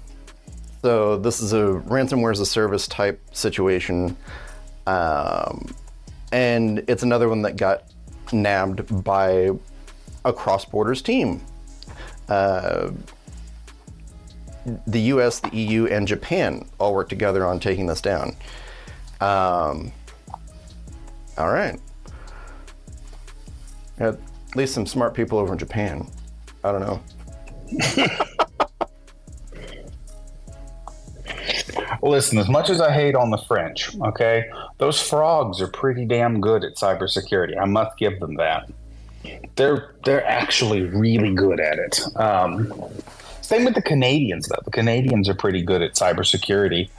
so 0.81 1.17
this 1.17 1.41
is 1.41 1.53
a 1.53 1.81
ransomware 1.87 2.31
as 2.31 2.39
a 2.39 2.45
service 2.45 2.87
type 2.87 3.19
situation, 3.31 4.15
um, 4.85 5.73
and 6.31 6.83
it's 6.87 7.01
another 7.01 7.27
one 7.27 7.41
that 7.41 7.57
got 7.57 7.91
nabbed 8.31 9.03
by 9.03 9.49
a 10.23 10.31
cross 10.31 10.63
borders 10.63 11.01
team. 11.01 11.41
Uh, 12.29 12.91
the 14.87 15.01
U.S., 15.01 15.39
the 15.39 15.55
EU, 15.55 15.85
and 15.87 16.07
Japan 16.07 16.67
all 16.79 16.93
worked 16.93 17.09
together 17.09 17.45
on 17.45 17.59
taking 17.59 17.87
this 17.87 18.01
down. 18.01 18.35
Um, 19.21 19.91
all 21.37 21.51
right. 21.51 21.79
At 23.99 24.17
least 24.55 24.73
some 24.73 24.85
smart 24.85 25.13
people 25.13 25.37
over 25.37 25.53
in 25.53 25.59
Japan. 25.59 26.07
I 26.63 26.71
don't 26.71 26.81
know. 26.81 27.01
Listen, 32.01 32.37
as 32.37 32.49
much 32.49 32.69
as 32.69 32.81
I 32.81 32.91
hate 32.91 33.15
on 33.15 33.31
the 33.31 33.37
French, 33.37 33.97
okay, 33.99 34.45
those 34.77 35.01
frogs 35.01 35.59
are 35.61 35.67
pretty 35.67 36.05
damn 36.05 36.39
good 36.39 36.63
at 36.63 36.75
cybersecurity. 36.75 37.59
I 37.59 37.65
must 37.65 37.97
give 37.97 38.19
them 38.19 38.35
that. 38.35 38.69
They're 39.55 39.95
they're 40.03 40.25
actually 40.25 40.83
really 40.83 41.33
good 41.33 41.59
at 41.59 41.79
it. 41.79 41.99
Um, 42.15 42.71
same 43.47 43.65
with 43.65 43.75
the 43.75 43.81
Canadians, 43.81 44.47
though. 44.47 44.61
The 44.63 44.71
Canadians 44.71 45.29
are 45.29 45.35
pretty 45.35 45.61
good 45.61 45.81
at 45.81 45.93
cybersecurity. 45.93 46.89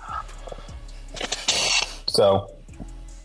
So, 2.06 2.50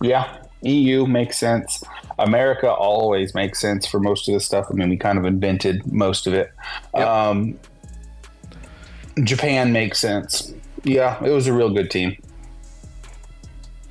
yeah, 0.01 0.37
EU 0.61 1.05
makes 1.05 1.37
sense. 1.37 1.83
America 2.19 2.69
always 2.71 3.33
makes 3.33 3.59
sense 3.59 3.85
for 3.85 3.99
most 3.99 4.27
of 4.27 4.33
this 4.33 4.45
stuff. 4.45 4.67
I 4.69 4.73
mean, 4.73 4.89
we 4.89 4.97
kind 4.97 5.17
of 5.17 5.25
invented 5.25 5.91
most 5.91 6.27
of 6.27 6.33
it. 6.33 6.51
Yep. 6.95 7.07
Um, 7.07 7.59
Japan 9.23 9.71
makes 9.71 9.99
sense. 9.99 10.53
Yeah, 10.83 11.23
it 11.23 11.29
was 11.29 11.47
a 11.47 11.53
real 11.53 11.69
good 11.69 11.91
team. 11.91 12.17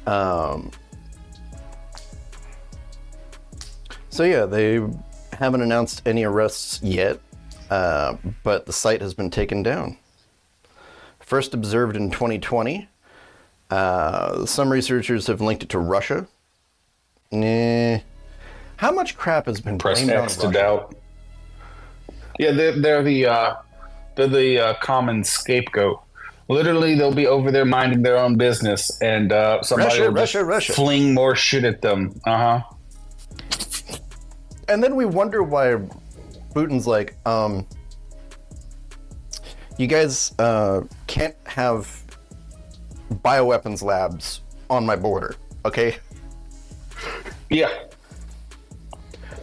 Um, 0.07 0.71
so 4.09 4.25
yeah, 4.25 4.47
they 4.47 4.81
haven't 5.33 5.63
announced 5.63 6.03
any 6.07 6.25
arrests 6.25 6.81
yet, 6.83 7.21
uh, 7.71 8.17
but 8.43 8.67
the 8.67 8.73
site 8.73 9.01
has 9.01 9.15
been 9.15 9.31
taken 9.31 9.63
down. 9.63 9.97
First 11.21 11.55
observed 11.55 11.97
in 11.97 12.11
2020. 12.11 12.89
Uh, 13.71 14.45
some 14.45 14.71
researchers 14.71 15.29
have 15.29 15.41
linked 15.41 15.63
it 15.63 15.69
to 15.69 15.79
Russia. 15.79 16.27
Nah. 17.31 18.01
How 18.77 18.91
much 18.91 19.17
crap 19.17 19.47
has 19.47 19.61
been 19.61 19.79
pressed 19.79 20.07
to 20.07 20.51
doubt. 20.51 20.97
Yeah, 22.39 22.53
they're, 22.53 22.73
they're 22.73 23.03
the 23.03 23.27
uh, 23.27 23.55
they're 24.17 24.27
the 24.27 24.59
uh, 24.59 24.75
common 24.81 25.23
scapegoat. 25.23 26.01
Literally, 26.49 26.97
they'll 26.97 27.15
be 27.15 27.27
over 27.27 27.53
there 27.53 27.65
minding 27.65 28.03
their 28.03 28.17
own 28.17 28.37
business, 28.37 28.91
and 29.01 29.31
uh, 29.33 29.63
somebody 29.63 29.91
Russia, 29.91 30.01
will 30.11 30.15
just 30.15 30.35
Russia, 30.35 30.45
Russia. 30.45 30.73
fling 30.73 31.15
more 31.15 31.37
shit 31.37 31.65
at 31.65 31.83
them. 31.83 32.19
Uh 32.27 32.37
huh. 32.37 32.63
and 34.69 34.83
then 34.83 34.97
we 34.97 35.05
wonder 35.05 35.43
why 35.43 35.77
Putin's 36.55 36.87
like, 36.87 37.17
um, 37.27 37.67
you 39.79 39.87
guys 39.87 40.35
uh, 40.39 40.83
can't 41.07 41.37
have 41.47 42.03
bioweapons 43.15 43.83
labs 43.83 44.43
on 44.69 44.85
my 44.85 44.97
border, 44.97 45.35
okay? 45.65 45.97
Yeah. 47.49 47.71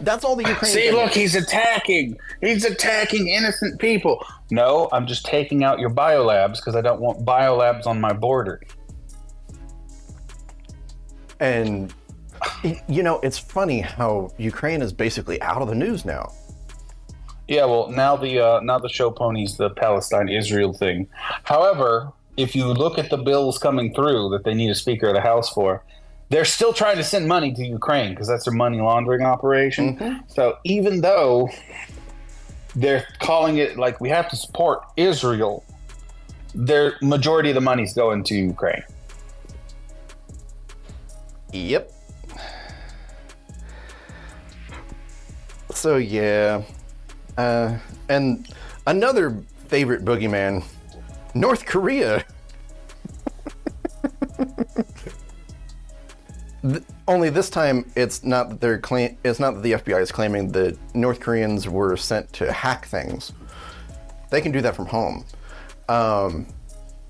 That's 0.00 0.24
all 0.24 0.36
the 0.36 0.48
Ukraine. 0.48 0.72
See, 0.72 0.90
look, 0.92 1.12
he's 1.12 1.34
attacking. 1.34 2.16
He's 2.40 2.64
attacking 2.64 3.26
innocent 3.26 3.80
people. 3.80 4.24
No, 4.50 4.88
I'm 4.92 5.06
just 5.06 5.26
taking 5.26 5.64
out 5.64 5.80
your 5.80 5.90
biolabs 5.90 6.56
because 6.56 6.76
I 6.76 6.80
don't 6.80 7.00
want 7.00 7.24
biolabs 7.24 7.86
on 7.86 8.00
my 8.00 8.12
border. 8.12 8.62
and 11.40 11.92
you 12.88 13.02
know, 13.02 13.20
it's 13.20 13.38
funny 13.38 13.80
how 13.80 14.30
Ukraine 14.38 14.82
is 14.82 14.92
basically 14.92 15.40
out 15.42 15.62
of 15.62 15.68
the 15.68 15.74
news 15.74 16.04
now. 16.04 16.32
Yeah, 17.48 17.64
well, 17.64 17.88
now 17.88 18.14
the 18.14 18.38
uh, 18.38 18.60
now 18.60 18.78
the 18.78 18.90
show 18.90 19.10
ponies 19.10 19.56
the 19.56 19.70
Palestine 19.70 20.28
Israel 20.28 20.74
thing. 20.74 21.08
However, 21.44 22.12
if 22.36 22.54
you 22.54 22.66
look 22.66 22.98
at 22.98 23.08
the 23.08 23.16
bills 23.16 23.58
coming 23.58 23.92
through 23.94 24.28
that 24.30 24.44
they 24.44 24.54
need 24.54 24.70
a 24.70 24.74
Speaker 24.74 25.08
of 25.08 25.14
the 25.14 25.22
House 25.22 25.48
for, 25.50 25.82
they're 26.28 26.44
still 26.44 26.74
trying 26.74 26.96
to 26.98 27.04
send 27.04 27.26
money 27.26 27.52
to 27.54 27.64
Ukraine 27.64 28.10
because 28.10 28.28
that's 28.28 28.44
their 28.44 28.54
money 28.54 28.80
laundering 28.80 29.22
operation. 29.22 30.22
So 30.28 30.58
even 30.64 31.00
though 31.00 31.48
they're 32.76 33.06
calling 33.18 33.56
it 33.56 33.78
like 33.78 34.00
we 34.00 34.10
have 34.10 34.28
to 34.28 34.36
support 34.36 34.82
Israel, 34.96 35.64
their 36.54 36.96
majority 37.00 37.48
of 37.48 37.54
the 37.54 37.60
money's 37.62 37.94
going 37.94 38.24
to 38.24 38.34
Ukraine. 38.34 38.84
Yep. 41.52 41.92
So 45.70 45.96
yeah, 45.96 46.62
uh, 47.38 47.78
and 48.08 48.48
another 48.86 49.42
favorite 49.68 50.04
boogeyman, 50.04 50.62
North 51.34 51.64
Korea. 51.64 52.24
Only 57.06 57.30
this 57.30 57.48
time, 57.48 57.90
it's 57.94 58.24
not 58.24 58.50
that 58.50 58.60
they're. 58.60 58.82
It's 59.24 59.38
not 59.40 59.54
that 59.54 59.62
the 59.62 59.72
FBI 59.72 60.02
is 60.02 60.10
claiming 60.12 60.50
that 60.52 60.76
North 60.94 61.20
Koreans 61.20 61.68
were 61.68 61.96
sent 61.96 62.32
to 62.34 62.52
hack 62.52 62.86
things. 62.86 63.32
They 64.30 64.40
can 64.40 64.52
do 64.52 64.60
that 64.60 64.74
from 64.76 64.86
home. 64.86 65.24
Um, 65.88 66.46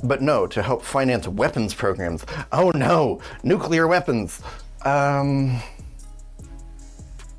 but 0.05 0.23
no, 0.23 0.47
to 0.47 0.63
help 0.63 0.85
finance 0.85 1.27
weapons 1.27 1.75
programs. 1.75 2.25
Oh 2.53 2.71
no, 2.75 3.21
nuclear 3.43 3.89
weapons. 3.89 4.43
Um, 4.85 5.61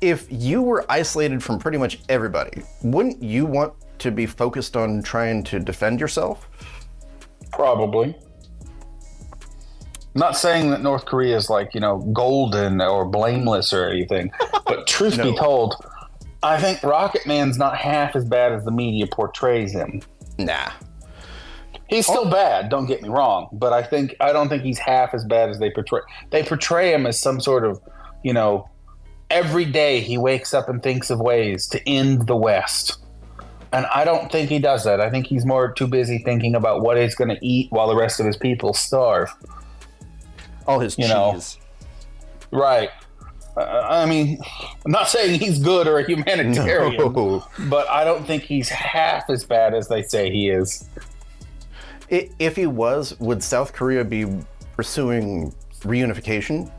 if 0.00 0.26
you 0.30 0.62
were 0.62 0.84
isolated 0.88 1.42
from 1.42 1.58
pretty 1.58 1.78
much 1.78 2.00
everybody, 2.08 2.62
wouldn't 2.82 3.22
you 3.22 3.46
want 3.46 3.74
to 3.98 4.10
be 4.10 4.26
focused 4.26 4.76
on 4.76 5.02
trying 5.02 5.42
to 5.44 5.60
defend 5.60 6.00
yourself? 6.00 6.48
Probably. 7.52 8.16
Not 10.14 10.36
saying 10.36 10.70
that 10.70 10.82
North 10.82 11.04
Korea 11.04 11.36
is 11.36 11.50
like, 11.50 11.74
you 11.74 11.80
know, 11.80 11.98
golden 12.12 12.80
or 12.80 13.04
blameless 13.04 13.72
or 13.72 13.88
anything, 13.88 14.32
but 14.66 14.86
truth 14.86 15.16
be 15.22 15.36
told, 15.36 15.76
I 16.42 16.60
think 16.60 16.82
Rocket 16.82 17.26
Man's 17.26 17.58
not 17.58 17.76
half 17.76 18.16
as 18.16 18.24
bad 18.24 18.52
as 18.52 18.64
the 18.64 18.72
media 18.72 19.06
portrays 19.06 19.72
him. 19.72 20.00
Nah. 20.38 20.70
He's 21.88 22.06
still 22.06 22.26
oh. 22.26 22.30
bad, 22.30 22.70
don't 22.70 22.86
get 22.86 23.02
me 23.02 23.08
wrong, 23.08 23.48
but 23.52 23.72
I 23.72 23.82
think 23.82 24.14
I 24.20 24.32
don't 24.32 24.48
think 24.48 24.62
he's 24.62 24.78
half 24.78 25.12
as 25.12 25.24
bad 25.24 25.50
as 25.50 25.58
they 25.58 25.70
portray. 25.70 26.00
They 26.30 26.44
portray 26.44 26.92
him 26.92 27.04
as 27.04 27.20
some 27.20 27.40
sort 27.40 27.64
of, 27.64 27.80
you 28.22 28.32
know, 28.32 28.68
every 29.30 29.64
day 29.64 30.00
he 30.00 30.18
wakes 30.18 30.52
up 30.54 30.68
and 30.68 30.82
thinks 30.82 31.10
of 31.10 31.20
ways 31.20 31.66
to 31.68 31.88
end 31.88 32.26
the 32.26 32.36
West. 32.36 32.98
And 33.72 33.86
I 33.86 34.04
don't 34.04 34.30
think 34.32 34.50
he 34.50 34.58
does 34.58 34.82
that. 34.84 35.00
I 35.00 35.10
think 35.10 35.26
he's 35.26 35.44
more 35.46 35.72
too 35.72 35.86
busy 35.86 36.18
thinking 36.18 36.54
about 36.56 36.82
what 36.82 36.96
he's 36.96 37.14
going 37.14 37.30
to 37.30 37.38
eat 37.40 37.70
while 37.70 37.86
the 37.88 37.94
rest 37.96 38.18
of 38.18 38.26
his 38.26 38.36
people 38.36 38.74
starve. 38.74 39.30
All 40.66 40.80
his 40.80 40.98
You 40.98 41.06
know. 41.08 41.40
Right. 42.50 42.90
Uh, 43.56 43.86
I 43.88 44.06
mean, 44.06 44.38
I'm 44.84 44.90
not 44.92 45.08
saying 45.08 45.38
he's 45.38 45.58
good 45.60 45.86
or 45.86 45.98
a 45.98 46.04
humanitarian, 46.06 46.96
No. 46.96 47.44
but 47.68 47.88
I 47.88 48.04
don't 48.04 48.26
think 48.26 48.42
he's 48.42 48.68
half 48.68 49.30
as 49.30 49.44
bad 49.44 49.74
as 49.74 49.88
they 49.88 50.02
say 50.02 50.30
he 50.30 50.48
is. 50.50 50.88
If 52.08 52.56
he 52.56 52.66
was, 52.66 53.18
would 53.20 53.40
South 53.42 53.72
Korea 53.72 54.04
be 54.04 54.26
pursuing 54.76 55.54
reunification? 55.82 56.70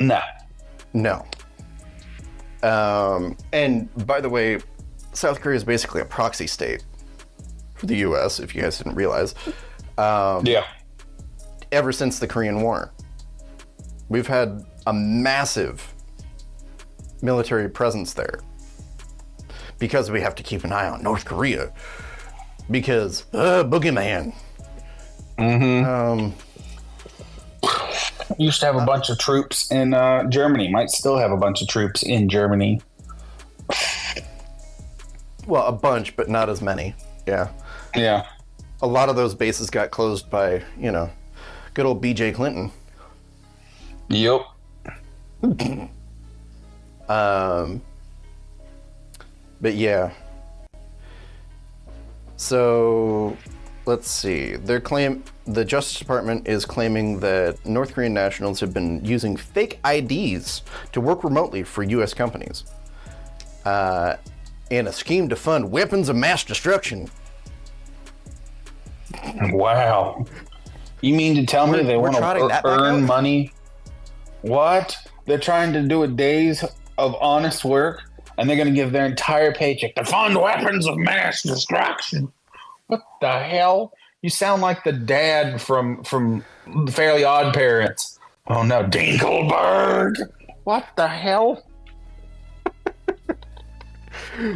No. 0.00 0.20
No. 0.94 1.26
Um, 2.62 3.36
and 3.52 3.88
by 4.06 4.20
the 4.20 4.28
way, 4.28 4.58
South 5.12 5.40
Korea 5.40 5.56
is 5.56 5.64
basically 5.64 6.00
a 6.00 6.04
proxy 6.04 6.46
state 6.46 6.84
for 7.74 7.86
the 7.86 7.96
U.S. 7.98 8.40
If 8.40 8.54
you 8.54 8.62
guys 8.62 8.78
didn't 8.78 8.94
realize, 8.94 9.34
um, 9.96 10.44
Yeah. 10.46 10.64
ever 11.72 11.92
since 11.92 12.18
the 12.18 12.26
Korean 12.26 12.60
War, 12.62 12.92
we've 14.08 14.26
had 14.26 14.64
a 14.86 14.92
massive 14.92 15.94
military 17.22 17.68
presence 17.68 18.14
there 18.14 18.40
because 19.78 20.10
we 20.10 20.20
have 20.20 20.34
to 20.36 20.42
keep 20.42 20.64
an 20.64 20.72
eye 20.72 20.88
on 20.88 21.02
North 21.02 21.24
Korea 21.24 21.72
because 22.70 23.24
uh, 23.32 23.64
boogeyman. 23.64 24.34
Um, 25.38 26.34
Used 28.38 28.60
to 28.60 28.66
have 28.66 28.76
a 28.76 28.84
bunch 28.84 29.08
of 29.10 29.18
troops 29.18 29.70
in 29.70 29.94
uh, 29.94 30.24
Germany. 30.28 30.70
Might 30.70 30.90
still 30.90 31.16
have 31.16 31.32
a 31.32 31.36
bunch 31.36 31.62
of 31.62 31.68
troops 31.68 32.02
in 32.02 32.28
Germany. 32.28 32.80
well, 35.46 35.66
a 35.66 35.72
bunch, 35.72 36.14
but 36.16 36.28
not 36.28 36.48
as 36.48 36.60
many. 36.62 36.94
Yeah. 37.26 37.48
Yeah. 37.96 38.26
a 38.80 38.86
lot 38.86 39.08
of 39.08 39.16
those 39.16 39.34
bases 39.34 39.70
got 39.70 39.90
closed 39.90 40.30
by 40.30 40.62
you 40.78 40.92
know 40.92 41.10
good 41.74 41.84
old 41.86 42.02
bj 42.02 42.32
clinton 42.34 42.70
Yep. 44.08 44.42
um, 47.08 47.82
but 49.60 49.74
yeah 49.74 50.12
so 52.36 53.36
let's 53.88 54.10
see 54.10 54.54
their 54.54 54.80
claim 54.80 55.24
the 55.46 55.64
justice 55.64 55.98
department 55.98 56.46
is 56.46 56.66
claiming 56.66 57.18
that 57.20 57.56
north 57.64 57.94
korean 57.94 58.12
nationals 58.12 58.60
have 58.60 58.74
been 58.74 59.02
using 59.04 59.34
fake 59.34 59.80
ids 59.82 60.62
to 60.92 61.00
work 61.00 61.24
remotely 61.24 61.62
for 61.62 61.82
us 61.84 62.12
companies 62.12 62.64
uh, 63.64 64.16
in 64.70 64.86
a 64.86 64.92
scheme 64.92 65.28
to 65.28 65.34
fund 65.34 65.70
weapons 65.70 66.08
of 66.10 66.16
mass 66.16 66.44
destruction 66.44 67.08
Wow. 69.52 70.26
You 71.00 71.14
mean 71.14 71.34
to 71.36 71.46
tell 71.46 71.66
me 71.66 71.74
We're- 71.74 71.86
they 71.86 71.96
want 71.96 72.16
to 72.16 72.60
earn 72.64 73.06
money? 73.06 73.52
What? 74.42 74.96
They're 75.26 75.38
trying 75.38 75.72
to 75.72 75.82
do 75.82 76.02
a 76.02 76.08
days 76.08 76.64
of 76.96 77.16
honest 77.20 77.64
work, 77.64 78.02
and 78.36 78.48
they're 78.48 78.56
going 78.56 78.68
to 78.68 78.74
give 78.74 78.92
their 78.92 79.06
entire 79.06 79.52
paycheck 79.52 79.94
to 79.94 80.04
fund 80.04 80.36
weapons 80.40 80.86
of 80.86 80.96
mass 80.96 81.42
destruction. 81.42 82.32
What 82.88 83.02
the 83.20 83.38
hell? 83.38 83.92
You 84.22 84.30
sound 84.30 84.62
like 84.62 84.82
the 84.82 84.92
dad 84.92 85.60
from 85.62 86.02
from 86.02 86.44
Fairly 86.90 87.22
Odd 87.24 87.54
Parents. 87.54 88.18
Oh 88.48 88.62
no, 88.64 88.82
Dinkleberg. 88.84 90.16
What 90.64 90.86
the 90.96 91.06
hell? 91.06 91.62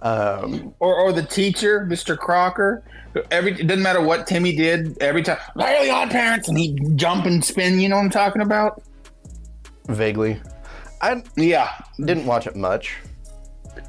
um, 0.00 0.74
or 0.80 0.94
or 0.96 1.12
the 1.12 1.22
teacher, 1.22 1.86
Mr. 1.88 2.18
Crocker. 2.18 2.82
Every 3.30 3.52
it 3.52 3.66
doesn't 3.66 3.82
matter 3.82 4.00
what 4.00 4.26
Timmy 4.26 4.54
did. 4.56 5.00
Every 5.02 5.22
time, 5.22 5.38
Fairly 5.58 5.90
Odd 5.90 6.10
Parents, 6.10 6.48
and 6.48 6.58
he 6.58 6.78
jump 6.96 7.26
and 7.26 7.44
spin. 7.44 7.78
You 7.80 7.88
know 7.88 7.96
what 7.96 8.02
I'm 8.02 8.10
talking 8.10 8.42
about? 8.42 8.82
vaguely 9.88 10.38
i 11.00 11.22
Yeah. 11.36 11.70
didn't 11.98 12.26
watch 12.26 12.46
it 12.46 12.54
much 12.54 12.94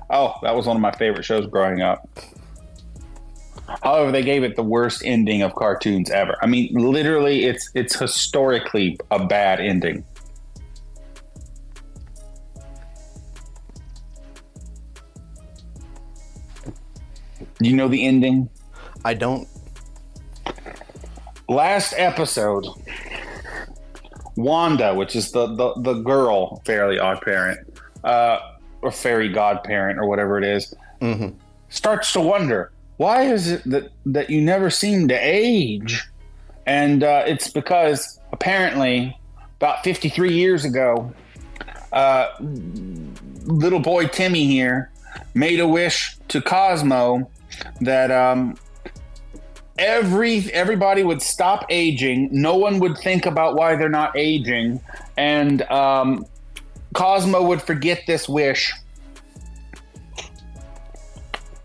Oh, 0.09 0.33
that 0.41 0.55
was 0.55 0.65
one 0.65 0.75
of 0.75 0.81
my 0.81 0.91
favorite 0.91 1.23
shows 1.23 1.45
growing 1.47 1.81
up. 1.81 2.07
However, 3.83 4.11
they 4.11 4.23
gave 4.23 4.43
it 4.43 4.55
the 4.55 4.63
worst 4.63 5.03
ending 5.05 5.43
of 5.43 5.53
cartoons 5.53 6.09
ever. 6.09 6.35
I 6.41 6.47
mean, 6.47 6.73
literally, 6.73 7.45
it's 7.45 7.69
it's 7.75 7.97
historically 7.97 8.97
a 9.11 9.25
bad 9.25 9.59
ending. 9.59 10.03
You 17.61 17.75
know 17.75 17.87
the 17.87 18.05
ending? 18.05 18.49
i 19.05 19.13
don't 19.13 19.47
last 21.49 21.93
episode, 21.97 22.65
Wanda, 24.35 24.93
which 24.93 25.15
is 25.15 25.31
the 25.31 25.47
the, 25.47 25.73
the 25.81 25.93
girl, 26.01 26.61
fairly 26.65 26.99
odd 26.99 27.21
parent, 27.21 27.59
uh, 28.03 28.39
or 28.81 28.91
fairy 28.91 29.29
godparent, 29.29 29.99
or 29.99 30.05
whatever 30.07 30.37
it 30.37 30.43
is, 30.43 30.73
Mhm. 31.01 31.33
starts 31.69 32.11
to 32.13 32.19
wonder 32.21 32.71
why 32.97 33.23
is 33.23 33.49
it 33.51 33.63
that 33.65 33.89
that 34.05 34.29
you 34.29 34.41
never 34.41 34.69
seem 34.69 35.07
to 35.07 35.15
age, 35.15 36.05
and 36.65 37.03
uh, 37.03 37.23
it's 37.25 37.49
because 37.49 38.19
apparently 38.31 39.17
about 39.59 39.83
fifty 39.83 40.09
three 40.09 40.33
years 40.33 40.65
ago, 40.65 41.11
uh, 41.93 42.27
little 43.45 43.79
boy 43.79 44.05
Timmy 44.07 44.45
here 44.47 44.89
made 45.33 45.59
a 45.59 45.67
wish 45.67 46.17
to 46.29 46.41
Cosmo 46.41 47.29
that 47.81 48.11
um, 48.11 48.55
every 49.77 50.39
everybody 50.53 51.03
would 51.03 51.21
stop 51.21 51.65
aging. 51.69 52.29
No 52.31 52.55
one 52.55 52.79
would 52.79 52.97
think 52.97 53.25
about 53.25 53.55
why 53.55 53.75
they're 53.75 53.89
not 53.89 54.15
aging, 54.17 54.79
and 55.17 55.61
um, 55.63 56.25
Cosmo 56.93 57.43
would 57.43 57.61
forget 57.61 58.01
this 58.07 58.27
wish. 58.27 58.73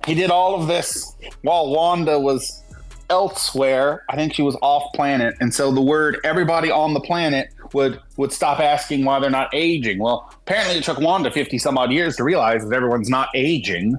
He 0.07 0.15
did 0.15 0.31
all 0.31 0.55
of 0.55 0.67
this 0.67 1.15
while 1.43 1.71
Wanda 1.71 2.19
was 2.19 2.63
elsewhere. 3.09 4.05
I 4.09 4.17
think 4.17 4.35
she 4.35 4.43
was 4.43 4.57
off 4.61 4.93
planet, 4.95 5.35
and 5.41 5.53
so 5.55 5.73
the 5.73 5.81
word 5.81 6.19
"everybody 6.25 6.71
on 6.71 6.95
the 6.95 7.01
planet" 7.01 7.49
would 7.73 8.01
would 8.17 8.33
stop 8.33 8.61
asking 8.61 9.05
why 9.05 9.19
they're 9.19 9.31
not 9.31 9.49
aging. 9.55 9.99
Well, 9.99 10.31
apparently 10.43 10.77
it 10.77 10.85
took 10.85 10.99
Wanda 10.99 11.31
fifty 11.31 11.59
some 11.59 11.79
odd 11.79 11.91
years 11.91 12.17
to 12.17 12.25
realize 12.25 12.63
that 12.65 12.75
everyone's 12.75 13.11
not 13.11 13.29
aging, 13.35 13.97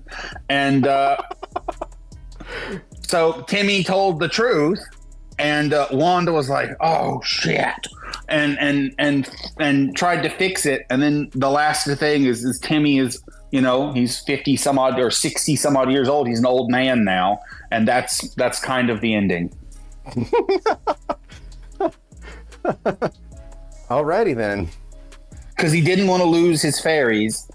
and. 0.49 0.85
Uh, 0.87 1.17
so 3.07 3.43
Timmy 3.47 3.83
told 3.83 4.19
the 4.19 4.27
truth, 4.27 4.83
and 5.37 5.73
uh, 5.73 5.87
Wanda 5.91 6.31
was 6.31 6.49
like, 6.49 6.69
"Oh 6.81 7.21
shit," 7.23 7.87
and 8.27 8.57
and 8.59 8.93
and 8.97 9.29
and 9.59 9.95
tried 9.95 10.23
to 10.23 10.29
fix 10.29 10.65
it. 10.65 10.85
And 10.89 11.01
then 11.01 11.29
the 11.33 11.49
last 11.49 11.87
thing 11.87 12.25
is, 12.25 12.43
is 12.43 12.59
Timmy 12.59 12.99
is, 12.99 13.21
you 13.51 13.61
know, 13.61 13.91
he's 13.93 14.19
fifty 14.21 14.55
some 14.55 14.79
odd 14.79 14.99
or 14.99 15.11
sixty 15.11 15.55
some 15.55 15.77
odd 15.77 15.91
years 15.91 16.09
old. 16.09 16.27
He's 16.27 16.39
an 16.39 16.45
old 16.45 16.71
man 16.71 17.03
now, 17.03 17.39
and 17.71 17.87
that's 17.87 18.33
that's 18.35 18.59
kind 18.59 18.89
of 18.89 19.01
the 19.01 19.13
ending. 19.15 19.53
Alrighty 23.89 24.35
then. 24.35 24.69
because 25.55 25.71
he 25.71 25.81
didn't 25.81 26.07
want 26.07 26.21
to 26.21 26.27
lose 26.27 26.61
his 26.61 26.79
fairies, 26.79 27.49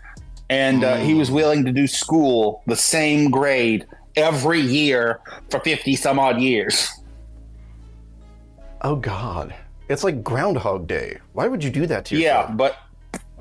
and 0.48 0.84
uh, 0.84 0.96
he 0.96 1.14
was 1.14 1.30
willing 1.30 1.64
to 1.64 1.72
do 1.72 1.86
school 1.86 2.62
the 2.66 2.76
same 2.76 3.30
grade 3.30 3.86
every 4.16 4.60
year 4.60 5.20
for 5.50 5.60
fifty 5.60 5.96
some 5.96 6.18
odd 6.18 6.40
years. 6.40 6.90
Oh 8.82 8.96
God, 8.96 9.54
it's 9.90 10.04
like 10.04 10.22
Groundhog 10.22 10.86
Day. 10.86 11.18
Why 11.32 11.48
would 11.48 11.62
you 11.62 11.70
do 11.70 11.84
that 11.86 12.04
to 12.06 12.16
yourself? 12.16 12.48
Yeah, 12.50 12.54
but 12.54 12.76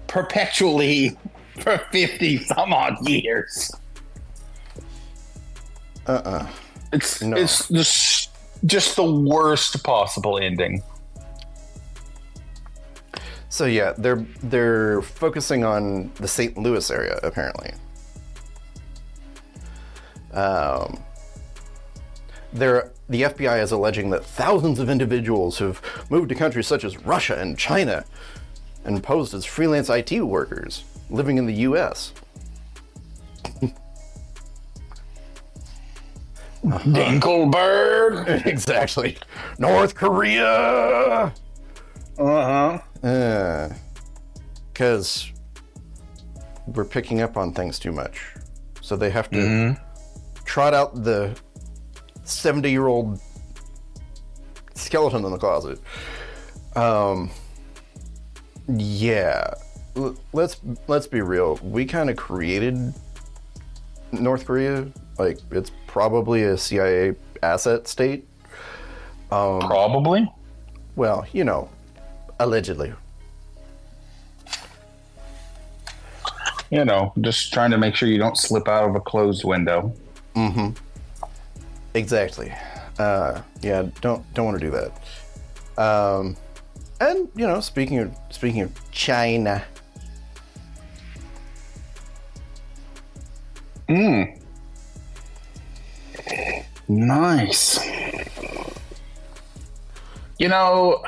perpetually 0.08 1.16
for 1.60 1.78
50 1.92 2.40
some 2.40 2.74
odd 2.74 2.96
years. 3.08 3.72
Uh-uh. 6.08 6.48
It's 6.92 7.22
No. 7.22 7.38
it's 7.38 7.70
just 7.70 8.32
just 8.66 8.96
the 8.96 9.04
worst 9.04 9.84
possible 9.84 10.40
ending. 10.40 10.82
So 13.50 13.66
yeah, 13.66 13.94
they're 13.98 14.26
they're 14.44 15.02
focusing 15.04 15.64
on 15.64 16.12
the 16.16 16.28
St. 16.28 16.58
Louis 16.58 16.90
area 16.90 17.20
apparently. 17.22 17.72
Um, 20.34 21.00
they're, 22.54 22.92
the 23.08 23.24
FBI 23.24 23.62
is 23.62 23.72
alleging 23.72 24.10
that 24.12 24.26
thousands 24.26 24.80
of 24.80 24.90
individuals 24.90 25.60
have 25.60 25.82
moved 26.10 26.30
to 26.30 26.36
countries 26.36 26.68
such 26.68 26.84
as 26.84 26.98
Russia 26.98 27.40
and 27.40 27.58
China 27.58 28.06
and 28.86 29.04
posed 29.04 29.34
as 29.34 29.46
freelance 29.46 29.90
IT 29.90 30.12
workers 30.22 30.84
living 31.10 31.38
in 31.38 31.46
the 31.46 31.54
U.S. 31.54 32.14
Dinkleberg. 36.64 38.46
exactly. 38.46 39.18
North 39.58 39.96
Korea! 39.96 41.34
Uh 42.18 42.80
huh. 43.02 43.70
Because 44.74 45.32
we're 46.68 46.86
picking 46.86 47.22
up 47.22 47.38
on 47.38 47.54
things 47.54 47.80
too 47.80 47.92
much. 47.92 48.22
So 48.82 48.96
they 48.96 49.10
have 49.10 49.30
to 49.32 49.78
trot 50.46 50.74
out 50.74 51.04
the 51.04 51.38
70 52.30 52.70
year 52.70 52.88
old 52.88 53.20
skeleton 54.76 55.26
in 55.26 55.32
the 55.32 55.38
closet. 55.38 55.80
Um, 56.76 57.30
yeah. 58.68 59.54
L- 59.96 60.16
let's 60.34 60.62
let's 60.88 61.08
be 61.08 61.22
real. 61.22 61.60
We 61.64 61.86
kind 61.86 62.10
of 62.10 62.16
created 62.16 62.94
North 64.12 64.46
Korea. 64.46 64.88
Like 65.18 65.40
it's 65.52 65.72
probably 65.88 66.44
a 66.44 66.58
CIA 66.58 67.16
asset 67.44 67.88
state. 67.88 68.28
Probably. 69.60 70.32
Well, 70.96 71.26
you 71.34 71.44
know, 71.44 71.70
allegedly. 72.40 72.94
You 76.72 76.86
know, 76.86 77.14
just 77.22 77.52
trying 77.52 77.72
to 77.72 77.78
make 77.80 77.96
sure 77.96 78.08
you 78.08 78.20
don't 78.20 78.38
slip 78.38 78.68
out 78.68 78.88
of 78.88 78.96
a 78.96 79.00
closed 79.00 79.44
window. 79.44 79.92
Exactly. 81.94 82.54
Uh, 82.98 83.42
yeah, 83.62 83.88
don't 84.02 84.34
don't 84.34 84.46
want 84.46 84.60
to 84.60 84.66
do 84.66 84.72
that. 84.72 85.82
Um, 85.82 86.36
and 87.00 87.30
you 87.36 87.48
know, 87.48 87.60
speaking 87.62 88.00
of 88.00 88.16
speaking 88.30 88.62
of 88.62 88.92
China, 88.92 89.64
Mm. 93.90 94.40
Nice. 96.88 97.80
You 100.38 100.48
know, 100.48 101.04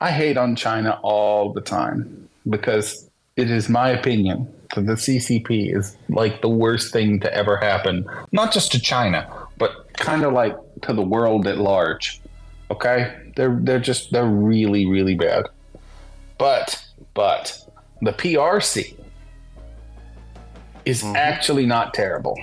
I 0.00 0.10
hate 0.10 0.36
on 0.36 0.56
China 0.56 0.98
all 1.02 1.52
the 1.52 1.60
time 1.60 2.28
because 2.48 3.09
it 3.40 3.50
is 3.50 3.68
my 3.68 3.88
opinion 3.88 4.46
that 4.74 4.86
the 4.86 4.92
CCP 4.92 5.74
is 5.74 5.96
like 6.08 6.42
the 6.42 6.48
worst 6.48 6.92
thing 6.92 7.18
to 7.20 7.34
ever 7.34 7.56
happen, 7.56 8.06
not 8.32 8.52
just 8.52 8.70
to 8.72 8.80
China, 8.80 9.26
but 9.58 9.92
kind 9.94 10.24
of 10.24 10.32
like 10.32 10.56
to 10.82 10.92
the 10.92 11.02
world 11.02 11.46
at 11.46 11.58
large. 11.58 12.20
Okay? 12.70 13.16
They're 13.36 13.58
they're 13.62 13.80
just 13.80 14.12
they're 14.12 14.26
really 14.26 14.86
really 14.86 15.14
bad. 15.14 15.46
But 16.38 16.84
but 17.14 17.58
the 18.02 18.12
PRC 18.12 18.96
is 20.84 21.02
mm-hmm. 21.02 21.16
actually 21.16 21.66
not 21.66 21.94
terrible. 21.94 22.36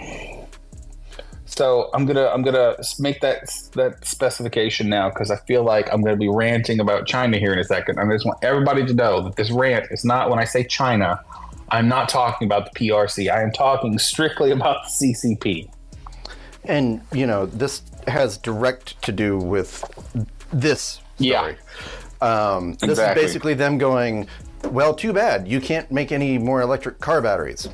So 1.58 1.90
I'm 1.96 2.06
gonna 2.06 2.28
I'm 2.28 2.44
gonna 2.44 2.76
make 3.00 3.20
that 3.22 3.40
that 3.74 4.06
specification 4.06 4.90
now 4.90 5.10
because 5.10 5.32
I 5.32 5.38
feel 5.48 5.64
like 5.64 5.92
I'm 5.92 6.04
gonna 6.04 6.16
be 6.16 6.30
ranting 6.30 6.80
about 6.80 7.08
China 7.08 7.40
here 7.40 7.52
in 7.52 7.58
a 7.58 7.64
second. 7.64 7.98
I 8.00 8.06
just 8.14 8.28
want 8.28 8.38
everybody 8.44 8.86
to 8.86 8.94
know 8.94 9.22
that 9.24 9.38
this 9.38 9.50
rant 9.50 9.88
is 9.90 10.06
not 10.06 10.30
when 10.30 10.38
I 10.38 10.44
say 10.44 10.64
China, 10.64 11.20
I'm 11.70 11.88
not 11.88 12.10
talking 12.10 12.46
about 12.46 12.72
the 12.72 12.80
PRC. 12.80 13.32
I 13.32 13.42
am 13.42 13.52
talking 13.52 13.98
strictly 13.98 14.52
about 14.58 14.84
the 14.84 14.90
CCP. 15.14 15.68
and 16.66 17.02
you 17.12 17.26
know, 17.26 17.48
this 17.48 17.82
has 18.08 18.38
direct 18.38 19.02
to 19.02 19.12
do 19.12 19.40
with 19.40 19.84
this 20.54 21.02
Yeah. 21.18 21.40
story. 21.40 21.58
Um, 22.22 22.74
this 22.74 22.90
Exactly. 22.92 23.24
is 23.24 23.28
basically 23.32 23.54
them 23.56 23.80
going, 23.80 24.28
well, 24.66 24.94
too 24.94 25.12
bad, 25.12 25.48
you 25.48 25.60
can't 25.60 25.92
make 25.92 26.12
any 26.12 26.38
more 26.38 26.62
electric 26.62 27.00
car 27.00 27.20
batteries. 27.20 27.68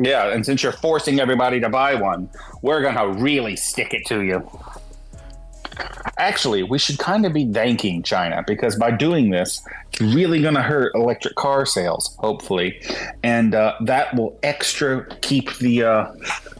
Yeah, 0.00 0.32
and 0.32 0.44
since 0.44 0.62
you're 0.62 0.72
forcing 0.72 1.20
everybody 1.20 1.60
to 1.60 1.68
buy 1.68 1.94
one, 1.94 2.30
we're 2.62 2.82
gonna 2.82 3.08
really 3.08 3.56
stick 3.56 3.92
it 3.92 4.06
to 4.06 4.22
you. 4.22 4.48
Actually, 6.18 6.62
we 6.62 6.78
should 6.78 6.98
kind 6.98 7.24
of 7.24 7.32
be 7.32 7.50
thanking 7.50 8.02
China 8.02 8.42
because 8.46 8.76
by 8.76 8.90
doing 8.90 9.30
this, 9.30 9.62
it's 9.92 10.00
really 10.00 10.42
going 10.42 10.54
to 10.54 10.60
hurt 10.60 10.94
electric 10.94 11.34
car 11.36 11.64
sales, 11.64 12.14
hopefully, 12.18 12.82
and 13.22 13.54
uh, 13.54 13.74
that 13.80 14.14
will 14.14 14.38
extra 14.42 15.06
keep 15.22 15.56
the, 15.58 15.82
uh, 15.82 16.12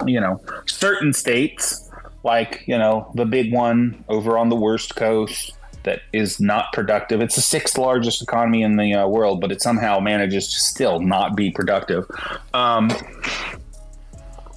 you 0.07 0.19
know, 0.19 0.41
certain 0.67 1.13
states 1.13 1.91
like 2.23 2.65
you 2.67 2.77
know 2.77 3.11
the 3.15 3.25
big 3.25 3.53
one 3.53 4.05
over 4.09 4.37
on 4.37 4.49
the 4.49 4.57
worst 4.57 4.97
coast 4.97 5.53
that 5.85 6.03
is 6.13 6.41
not 6.41 6.73
productive. 6.73 7.21
It's 7.21 7.37
the 7.37 7.41
sixth 7.41 7.79
largest 7.79 8.23
economy 8.23 8.63
in 8.63 8.77
the 8.77 8.95
uh, 8.95 9.07
world, 9.07 9.41
but 9.41 9.51
it 9.51 9.63
somehow 9.63 9.99
manages 10.01 10.53
to 10.53 10.61
still 10.61 11.01
not 11.01 11.37
be 11.37 11.51
productive. 11.51 12.07
Um, 12.53 12.91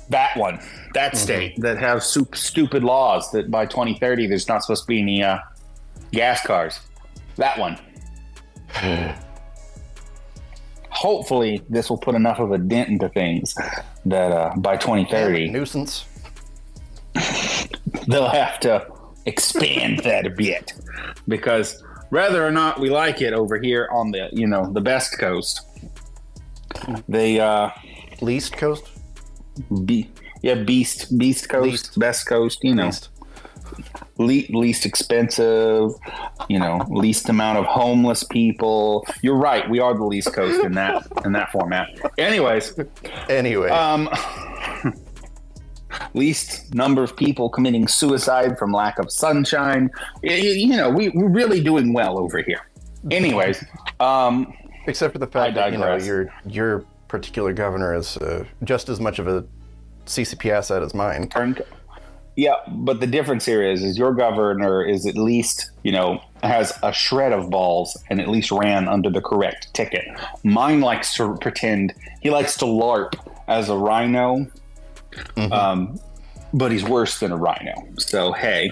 that 0.09 0.35
one, 0.37 0.59
that 0.93 1.17
state 1.17 1.59
that 1.59 1.77
have 1.77 2.03
sup- 2.03 2.35
stupid 2.35 2.83
laws 2.83 3.31
that 3.31 3.49
by 3.49 3.65
2030 3.65 4.27
there's 4.27 4.47
not 4.47 4.63
supposed 4.63 4.83
to 4.83 4.87
be 4.87 5.01
any 5.01 5.23
uh, 5.23 5.39
gas 6.11 6.45
cars. 6.45 6.79
That 7.37 7.57
one. 7.57 7.79
Hopefully, 10.89 11.61
this 11.69 11.89
will 11.89 11.97
put 11.97 12.15
enough 12.15 12.39
of 12.39 12.51
a 12.51 12.57
dent 12.57 12.89
into 12.89 13.09
things 13.09 13.55
that 14.05 14.31
uh, 14.31 14.53
by 14.57 14.77
2030 14.77 15.49
Nuisance. 15.49 16.05
they'll 18.07 18.29
have 18.29 18.59
to 18.59 18.92
expand 19.25 19.99
that 19.99 20.25
a 20.25 20.29
bit 20.29 20.73
because 21.27 21.81
whether 22.09 22.45
or 22.45 22.51
not 22.51 22.79
we 22.79 22.89
like 22.89 23.21
it 23.21 23.33
over 23.33 23.59
here 23.59 23.87
on 23.91 24.11
the 24.11 24.29
you 24.33 24.45
know 24.47 24.71
the 24.73 24.81
best 24.81 25.17
coast 25.19 25.61
the 27.07 27.39
uh 27.39 27.69
Least 28.21 28.53
coast? 28.57 28.89
be 29.85 30.09
yeah 30.41 30.55
beast 30.55 31.17
beast 31.17 31.47
coast 31.49 31.63
Least. 31.69 31.99
best 31.99 32.25
coast 32.27 32.59
you 32.63 32.73
know 32.75 32.85
Least. 32.85 33.09
le- 34.17 34.57
least 34.59 34.85
expensive 34.85 35.91
you 36.49 36.59
know 36.59 36.85
least 36.89 37.29
amount 37.29 37.57
of 37.59 37.65
homeless 37.65 38.23
people 38.23 39.05
you're 39.21 39.35
right 39.37 39.69
we 39.69 39.79
are 39.79 39.93
the 39.93 40.03
least 40.03 40.33
coast 40.33 40.63
in 40.63 40.73
that 40.73 41.05
in 41.25 41.31
that 41.33 41.51
format 41.51 41.87
anyways 42.17 42.73
Anyway, 43.29 43.69
um 43.69 44.09
least 46.13 46.73
number 46.73 47.03
of 47.03 47.15
people 47.15 47.49
committing 47.49 47.87
suicide 47.87 48.57
from 48.57 48.71
lack 48.71 48.99
of 48.99 49.11
sunshine. 49.11 49.89
Y- 50.23 50.29
y- 50.29 50.35
you 50.35 50.67
know 50.75 50.89
we, 50.89 51.09
we're 51.09 51.29
really 51.29 51.61
doing 51.61 51.93
well 51.93 52.17
over 52.19 52.41
here. 52.41 52.61
Anyways 53.11 53.63
um 53.99 54.53
except 54.87 55.13
for 55.13 55.19
the 55.19 55.27
fact 55.27 55.55
that 55.55 55.71
you 55.71 55.77
know 55.77 55.95
your 55.95 56.33
your 56.45 56.85
particular 57.07 57.53
governor 57.53 57.93
is 57.93 58.17
uh, 58.17 58.43
just 58.63 58.89
as 58.89 58.99
much 58.99 59.19
of 59.19 59.27
a 59.27 59.45
CCP 60.05 60.49
asset 60.51 60.81
as 60.81 60.93
mine. 60.93 61.29
turn 61.29 61.57
yeah 62.35 62.55
but 62.69 62.99
the 62.99 63.05
difference 63.07 63.45
here 63.45 63.61
is 63.61 63.83
is 63.83 63.97
your 63.97 64.11
governor 64.13 64.83
is 64.83 65.05
at 65.05 65.15
least 65.15 65.69
you 65.83 65.91
know 65.91 66.19
has 66.41 66.73
a 66.81 66.91
shred 66.91 67.31
of 67.31 67.49
balls 67.51 67.95
and 68.09 68.19
at 68.19 68.27
least 68.27 68.51
ran 68.51 68.87
under 68.87 69.09
the 69.09 69.21
correct 69.21 69.71
ticket. 69.73 70.03
Mine 70.43 70.81
likes 70.81 71.13
to 71.15 71.37
pretend 71.39 71.93
he 72.21 72.29
likes 72.31 72.57
to 72.57 72.65
larp 72.65 73.13
as 73.47 73.69
a 73.69 73.77
RINO 73.77 74.47
um, 75.51 75.99
but 76.53 76.71
he's 76.71 76.83
worse 76.83 77.19
than 77.19 77.31
a 77.31 77.37
RINO. 77.37 77.73
So 77.97 78.31
hey. 78.31 78.71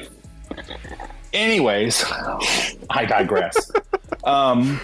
Anyways 1.34 2.04
i 2.90 3.06
digress. 3.06 3.72
Um, 4.24 4.80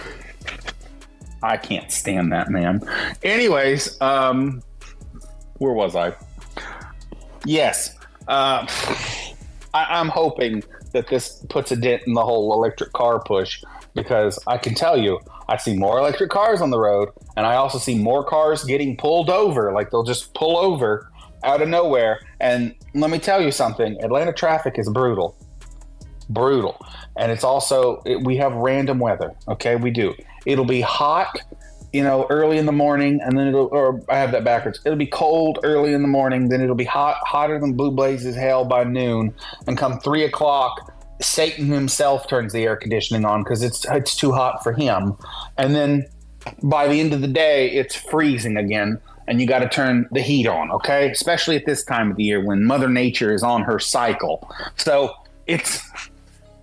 i 1.42 1.56
can't 1.56 1.92
stand 1.92 2.32
that 2.32 2.50
man. 2.50 2.80
Anyways 3.22 4.00
um, 4.00 4.62
where 5.58 5.72
was 5.72 5.94
i? 5.94 6.14
Yes. 7.44 7.96
Uh, 8.26 8.66
I, 9.74 9.84
I'm 10.00 10.08
hoping 10.08 10.62
that 10.92 11.08
this 11.08 11.44
puts 11.48 11.70
a 11.70 11.76
dent 11.76 12.02
in 12.06 12.14
the 12.14 12.24
whole 12.24 12.52
electric 12.52 12.92
car 12.92 13.20
push 13.20 13.62
because 13.94 14.38
I 14.46 14.58
can 14.58 14.74
tell 14.74 14.96
you, 14.96 15.20
I 15.48 15.56
see 15.56 15.76
more 15.76 15.98
electric 15.98 16.30
cars 16.30 16.60
on 16.60 16.70
the 16.70 16.78
road, 16.78 17.08
and 17.36 17.46
I 17.46 17.54
also 17.54 17.78
see 17.78 17.96
more 17.96 18.24
cars 18.24 18.64
getting 18.64 18.96
pulled 18.96 19.30
over. 19.30 19.72
Like 19.72 19.90
they'll 19.90 20.02
just 20.04 20.34
pull 20.34 20.56
over 20.56 21.10
out 21.44 21.62
of 21.62 21.68
nowhere. 21.68 22.20
And 22.40 22.74
let 22.94 23.10
me 23.10 23.18
tell 23.18 23.40
you 23.42 23.50
something 23.50 24.02
Atlanta 24.02 24.32
traffic 24.32 24.78
is 24.78 24.88
brutal. 24.88 25.36
Brutal. 26.28 26.76
And 27.16 27.32
it's 27.32 27.44
also, 27.44 28.02
it, 28.04 28.22
we 28.22 28.36
have 28.36 28.52
random 28.52 28.98
weather. 28.98 29.34
Okay, 29.48 29.76
we 29.76 29.90
do. 29.90 30.14
It'll 30.46 30.64
be 30.64 30.80
hot 30.80 31.38
you 31.92 32.02
know, 32.02 32.26
early 32.28 32.58
in 32.58 32.66
the 32.66 32.72
morning, 32.72 33.20
and 33.22 33.38
then 33.38 33.48
it'll, 33.48 33.68
or 33.72 34.02
I 34.08 34.18
have 34.18 34.32
that 34.32 34.44
backwards. 34.44 34.80
It'll 34.84 34.98
be 34.98 35.06
cold 35.06 35.58
early 35.62 35.94
in 35.94 36.02
the 36.02 36.08
morning, 36.08 36.48
then 36.48 36.60
it'll 36.60 36.74
be 36.74 36.84
hot, 36.84 37.16
hotter 37.26 37.58
than 37.58 37.72
blue 37.72 37.90
blazes 37.90 38.36
hell 38.36 38.64
by 38.64 38.84
noon, 38.84 39.34
and 39.66 39.78
come 39.78 39.98
three 40.00 40.24
o'clock, 40.24 40.94
Satan 41.20 41.68
himself 41.68 42.28
turns 42.28 42.52
the 42.52 42.64
air 42.64 42.76
conditioning 42.76 43.24
on 43.24 43.42
because 43.42 43.62
it's 43.62 43.86
it's 43.86 44.14
too 44.14 44.32
hot 44.32 44.62
for 44.62 44.72
him, 44.72 45.16
and 45.56 45.74
then 45.74 46.06
by 46.62 46.86
the 46.88 47.00
end 47.00 47.14
of 47.14 47.20
the 47.22 47.28
day, 47.28 47.70
it's 47.70 47.94
freezing 47.94 48.56
again, 48.56 49.00
and 49.28 49.40
you 49.40 49.46
got 49.46 49.60
to 49.60 49.68
turn 49.68 50.08
the 50.10 50.22
heat 50.22 50.46
on. 50.46 50.70
Okay, 50.72 51.10
especially 51.10 51.56
at 51.56 51.66
this 51.66 51.84
time 51.84 52.10
of 52.10 52.16
the 52.16 52.24
year 52.24 52.44
when 52.44 52.64
Mother 52.64 52.88
Nature 52.88 53.32
is 53.32 53.42
on 53.42 53.62
her 53.62 53.78
cycle, 53.78 54.50
so 54.76 55.14
it's 55.46 55.88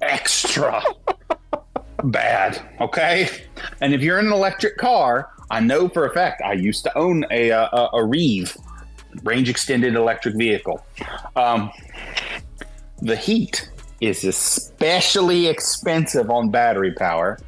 extra 0.02 0.84
bad. 2.04 2.62
Okay. 2.82 3.30
And 3.82 3.94
if 3.94 4.02
you're 4.02 4.20
in 4.20 4.28
an 4.28 4.34
electric 4.34 4.78
car, 4.78 5.30
I 5.52 5.60
know 5.60 5.88
for 5.88 6.06
a 6.06 6.14
fact 6.14 6.42
I 6.44 6.54
used 6.54 6.84
to 6.84 6.98
own 6.98 7.26
a 7.32 7.50
a, 7.52 7.90
a 7.94 8.04
Reeve 8.04 8.58
range 9.24 9.50
extended 9.50 9.96
electric 9.96 10.36
vehicle. 10.36 10.86
Um, 11.36 11.72
the 13.02 13.16
heat 13.16 13.70
is 14.02 14.24
especially 14.24 15.48
expensive 15.48 16.30
on 16.30 16.50
battery 16.50 16.92
power 16.94 17.40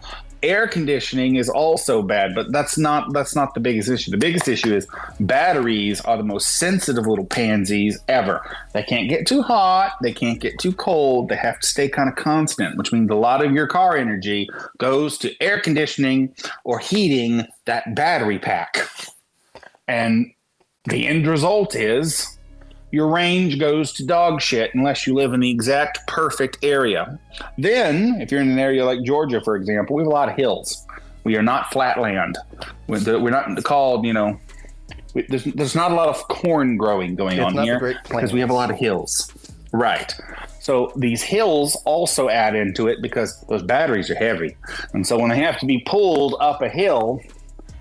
air 0.44 0.68
conditioning 0.68 1.36
is 1.36 1.50
also 1.50 2.02
bad 2.02 2.36
but 2.36 2.52
that's 2.52 2.78
not 2.78 3.12
that's 3.14 3.36
not 3.36 3.54
the 3.54 3.60
biggest 3.60 3.90
issue. 3.90 4.12
The 4.12 4.18
biggest 4.18 4.48
issue 4.48 4.76
is 4.76 4.88
batteries 5.20 6.02
are 6.02 6.18
the 6.18 6.24
most 6.24 6.58
sensitive 6.58 7.08
little 7.08 7.26
pansies 7.26 8.00
ever. 8.08 8.42
They 8.74 8.84
can't 8.84 9.10
get 9.10 9.28
too 9.28 9.42
hot 9.42 9.94
they 10.02 10.14
can't 10.14 10.40
get 10.40 10.60
too 10.60 10.74
cold 10.74 11.30
they 11.30 11.36
have 11.36 11.60
to 11.60 11.68
stay 11.68 11.90
kind 11.90 12.10
of 12.10 12.16
constant 12.16 12.78
which 12.78 12.92
means 12.92 13.10
a 13.10 13.16
lot 13.16 13.44
of 13.44 13.52
your 13.52 13.68
car 13.68 13.98
energy 13.98 14.50
goes 14.78 15.18
to 15.20 15.34
air 15.42 15.60
conditioning 15.60 16.34
or 16.64 16.80
heating 16.80 17.46
that 17.66 17.96
battery 17.96 18.40
pack. 18.40 18.78
And 19.88 20.32
the 20.86 21.08
end 21.08 21.28
result 21.28 21.76
is 21.76 22.37
your 22.92 23.08
range 23.08 23.60
goes 23.60 23.92
to 23.94 24.06
dog 24.06 24.42
shit 24.42 24.74
unless 24.74 25.06
you 25.06 25.14
live 25.14 25.34
in 25.34 25.42
the 25.42 25.52
exact 25.52 26.08
perfect 26.08 26.58
area. 26.64 27.20
Then, 27.58 28.22
if 28.22 28.32
you're 28.32 28.42
in 28.42 28.50
an 28.50 28.60
area 28.60 28.86
like 28.86 29.04
Georgia, 29.04 29.42
for 29.42 29.56
example, 29.56 29.96
we 29.96 30.04
have 30.04 30.08
a 30.08 30.14
lot 30.14 30.30
of 30.30 30.36
hills. 30.36 30.86
We 31.24 31.36
are 31.36 31.44
not 31.44 31.72
flat 31.72 32.00
land. 32.00 32.38
We're 32.88 33.30
not 33.30 33.64
called, 33.64 34.06
you 34.06 34.14
know, 34.14 34.40
there's, 35.28 35.44
there's 35.44 35.76
not 35.76 35.92
a 35.92 35.96
lot 35.96 36.08
of 36.08 36.28
corn 36.28 36.78
growing 36.78 37.16
going 37.16 37.40
It's 37.40 37.58
on 37.58 37.64
here 37.64 38.00
because 38.04 38.32
we 38.32 38.40
have 38.40 38.50
a 38.50 38.54
lot 38.54 38.70
of 38.70 38.78
hills. 38.78 39.32
Right. 39.74 40.14
So 40.62 40.92
these 40.96 41.22
hills 41.22 41.76
also 41.86 42.30
add 42.30 42.56
into 42.56 42.88
it 42.88 43.02
because 43.02 43.42
those 43.50 43.64
batteries 43.64 44.10
are 44.10 44.16
heavy. 44.16 44.56
And 44.94 45.06
so 45.06 45.18
when 45.20 45.30
they 45.30 45.40
have 45.40 45.60
to 45.60 45.66
be 45.66 45.80
pulled 45.80 46.36
up 46.40 46.62
a 46.62 46.70
hill 46.70 47.20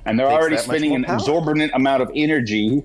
and 0.05 0.19
they're 0.19 0.29
already 0.29 0.57
spending 0.57 0.95
an 0.95 1.05
power. 1.05 1.17
exorbitant 1.17 1.73
amount 1.75 2.03
of 2.03 2.11
energy 2.15 2.83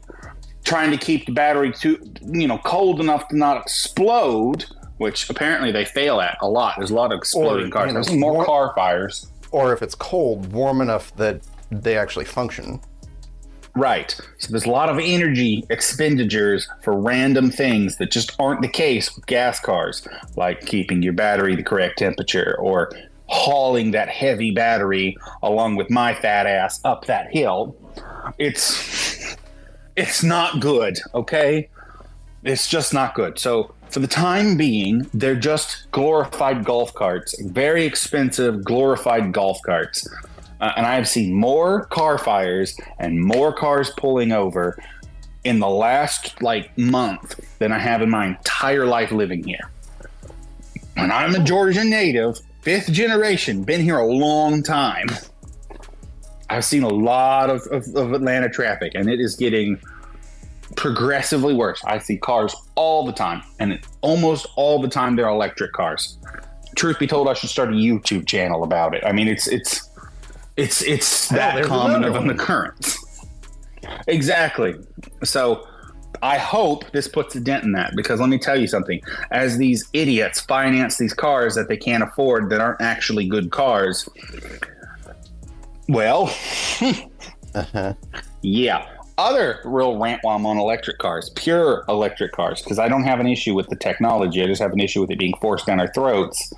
trying 0.71 0.89
to 0.91 0.97
keep 0.97 1.25
the 1.25 1.33
battery 1.33 1.69
too, 1.73 1.99
you 2.25 2.47
know, 2.47 2.57
cold 2.59 3.01
enough 3.01 3.27
to 3.27 3.37
not 3.37 3.57
explode, 3.61 4.65
which 4.99 5.29
apparently 5.29 5.69
they 5.69 5.83
fail 5.83 6.21
at 6.21 6.37
a 6.41 6.47
lot. 6.47 6.75
There's 6.77 6.91
a 6.91 6.95
lot 6.95 7.11
of 7.11 7.17
exploding 7.17 7.67
Or, 7.67 7.71
cars. 7.71 8.09
you 8.09 8.13
know, 8.15 8.19
more 8.21 8.33
more- 8.35 8.45
car 8.45 8.71
fires. 8.73 9.27
Or 9.51 9.73
if 9.73 9.81
it's 9.81 9.95
cold, 9.95 10.53
warm 10.53 10.79
enough 10.79 11.13
that 11.17 11.41
they 11.71 11.97
actually 11.97 12.23
function. 12.23 12.79
Right. 13.75 14.17
So 14.37 14.47
there's 14.51 14.65
a 14.65 14.69
lot 14.71 14.87
of 14.89 14.97
energy 15.01 15.65
expenditures 15.69 16.69
for 16.81 16.93
random 16.93 17.51
things 17.51 17.97
that 17.97 18.11
just 18.11 18.31
aren't 18.39 18.61
the 18.61 18.67
case 18.69 19.13
with 19.13 19.25
gas 19.25 19.59
cars, 19.59 20.07
like 20.37 20.65
keeping 20.65 21.01
your 21.01 21.11
battery 21.13 21.55
the 21.57 21.63
correct 21.63 21.97
temperature 21.99 22.55
or 22.59 22.91
hauling 23.27 23.91
that 23.91 24.07
heavy 24.09 24.51
battery 24.51 25.17
along 25.43 25.75
with 25.75 25.89
my 25.89 26.13
fat 26.13 26.47
ass 26.47 26.79
up 26.85 27.05
that 27.07 27.29
hill. 27.31 27.75
It's 28.37 29.35
it's 29.95 30.23
not 30.23 30.59
good, 30.59 30.99
okay? 31.13 31.69
It's 32.43 32.67
just 32.67 32.93
not 32.93 33.13
good. 33.13 33.37
So 33.37 33.73
for 33.89 33.99
the 33.99 34.07
time 34.07 34.57
being, 34.57 35.07
they're 35.13 35.35
just 35.35 35.89
glorified 35.91 36.63
golf 36.63 36.93
carts, 36.93 37.39
very 37.41 37.85
expensive 37.85 38.63
glorified 38.63 39.33
golf 39.33 39.59
carts. 39.65 40.07
Uh, 40.59 40.71
and 40.77 40.85
I 40.85 40.95
have 40.95 41.07
seen 41.07 41.33
more 41.33 41.85
car 41.85 42.17
fires 42.17 42.77
and 42.99 43.19
more 43.19 43.51
cars 43.51 43.91
pulling 43.97 44.31
over 44.31 44.81
in 45.43 45.59
the 45.59 45.67
last 45.67 46.41
like 46.41 46.75
month 46.77 47.39
than 47.59 47.71
I 47.71 47.79
have 47.79 48.01
in 48.01 48.09
my 48.09 48.27
entire 48.27 48.85
life 48.85 49.11
living 49.11 49.43
here. 49.43 49.71
And 50.95 51.11
I'm 51.11 51.35
a 51.35 51.43
Georgia 51.43 51.83
native, 51.83 52.39
fifth 52.61 52.91
generation, 52.91 53.63
been 53.63 53.81
here 53.81 53.97
a 53.97 54.05
long 54.05 54.61
time. 54.61 55.07
I've 56.51 56.65
seen 56.65 56.83
a 56.83 56.89
lot 56.89 57.49
of, 57.49 57.61
of, 57.67 57.87
of 57.95 58.11
Atlanta 58.11 58.49
traffic, 58.49 58.91
and 58.93 59.09
it 59.09 59.21
is 59.21 59.35
getting 59.35 59.79
progressively 60.75 61.53
worse. 61.53 61.81
I 61.85 61.97
see 61.99 62.17
cars 62.17 62.53
all 62.75 63.05
the 63.05 63.13
time, 63.13 63.41
and 63.59 63.71
it, 63.71 63.87
almost 64.01 64.47
all 64.57 64.81
the 64.81 64.89
time 64.89 65.15
they're 65.15 65.29
electric 65.29 65.71
cars. 65.71 66.17
Truth 66.75 66.99
be 66.99 67.07
told, 67.07 67.29
I 67.29 67.33
should 67.33 67.49
start 67.49 67.69
a 67.69 67.73
YouTube 67.73 68.27
channel 68.27 68.63
about 68.63 68.93
it. 68.93 69.03
I 69.05 69.13
mean, 69.13 69.29
it's 69.29 69.47
it's 69.47 69.89
it's 70.57 70.81
it's 70.81 71.29
that 71.29 71.63
common 71.63 72.03
of 72.03 72.15
an 72.15 72.29
occurrence. 72.29 72.97
Exactly. 74.07 74.75
So 75.23 75.65
I 76.21 76.37
hope 76.37 76.91
this 76.91 77.07
puts 77.07 77.33
a 77.35 77.39
dent 77.39 77.63
in 77.63 77.71
that 77.73 77.93
because 77.95 78.19
let 78.19 78.29
me 78.29 78.37
tell 78.37 78.59
you 78.59 78.67
something. 78.67 79.01
As 79.31 79.57
these 79.57 79.87
idiots 79.93 80.41
finance 80.41 80.97
these 80.97 81.13
cars 81.13 81.55
that 81.55 81.69
they 81.69 81.77
can't 81.77 82.03
afford 82.03 82.49
that 82.49 82.59
aren't 82.59 82.81
actually 82.81 83.27
good 83.27 83.51
cars, 83.51 84.07
well, 85.87 86.23
uh-huh. 87.55 87.93
yeah. 88.41 88.87
Other 89.17 89.59
real 89.65 89.99
rant 89.99 90.23
while 90.23 90.35
I'm 90.35 90.45
on 90.45 90.57
electric 90.57 90.97
cars, 90.97 91.29
pure 91.35 91.83
electric 91.87 92.31
cars, 92.31 92.61
because 92.61 92.79
I 92.79 92.87
don't 92.87 93.03
have 93.03 93.19
an 93.19 93.27
issue 93.27 93.53
with 93.53 93.67
the 93.67 93.75
technology. 93.75 94.41
I 94.41 94.47
just 94.47 94.61
have 94.61 94.71
an 94.71 94.79
issue 94.79 95.01
with 95.01 95.11
it 95.11 95.19
being 95.19 95.35
forced 95.41 95.67
down 95.67 95.79
our 95.79 95.91
throats 95.93 96.53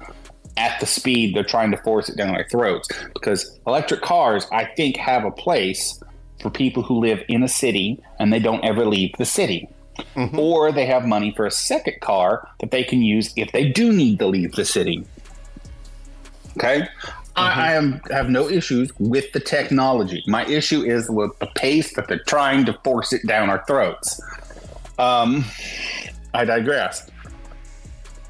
at 0.58 0.80
the 0.80 0.86
speed 0.86 1.36
they're 1.36 1.44
trying 1.44 1.72
to 1.72 1.78
force 1.78 2.10
it 2.10 2.18
down 2.18 2.36
our 2.36 2.48
throats. 2.50 2.88
Because 3.14 3.60
electric 3.68 4.02
cars, 4.02 4.48
I 4.52 4.66
think, 4.66 4.98
have 4.98 5.26
a 5.26 5.32
place 5.32 6.02
for 6.42 6.50
people 6.50 6.84
who 6.84 7.00
live 7.00 7.24
in 7.28 7.44
a 7.44 7.48
city 7.48 8.02
and 8.20 8.32
they 8.32 8.40
don't 8.40 8.64
ever 8.64 8.86
leave 8.86 9.12
the 9.18 9.26
city. 9.26 9.70
Mm-hmm. 10.16 10.40
Or 10.40 10.72
they 10.72 10.86
have 10.86 11.06
money 11.06 11.34
for 11.36 11.46
a 11.46 11.52
second 11.52 12.02
car 12.02 12.48
that 12.60 12.72
they 12.72 12.84
can 12.84 13.02
use 13.02 13.34
if 13.36 13.52
they 13.52 13.70
do 13.70 13.92
need 13.94 14.20
to 14.20 14.28
leave 14.28 14.54
the 14.54 14.66
city. 14.66 15.06
Okay? 16.58 16.88
I, 17.36 17.48
uh-huh. 17.48 17.62
I 17.62 17.74
am 17.74 18.02
have 18.12 18.30
no 18.30 18.48
issues 18.50 18.92
with 19.00 19.32
the 19.32 19.40
technology. 19.40 20.24
My 20.28 20.46
issue 20.46 20.84
is 20.84 21.10
with 21.10 21.38
the 21.40 21.48
pace 21.48 21.96
that 21.96 22.08
they're 22.08 22.20
trying 22.20 22.66
to 22.66 22.74
force 22.84 23.12
it 23.12 23.26
down 23.26 23.50
our 23.50 23.64
throats. 23.66 24.22
Um, 25.00 25.44
I 26.34 26.46
digress. 26.46 27.10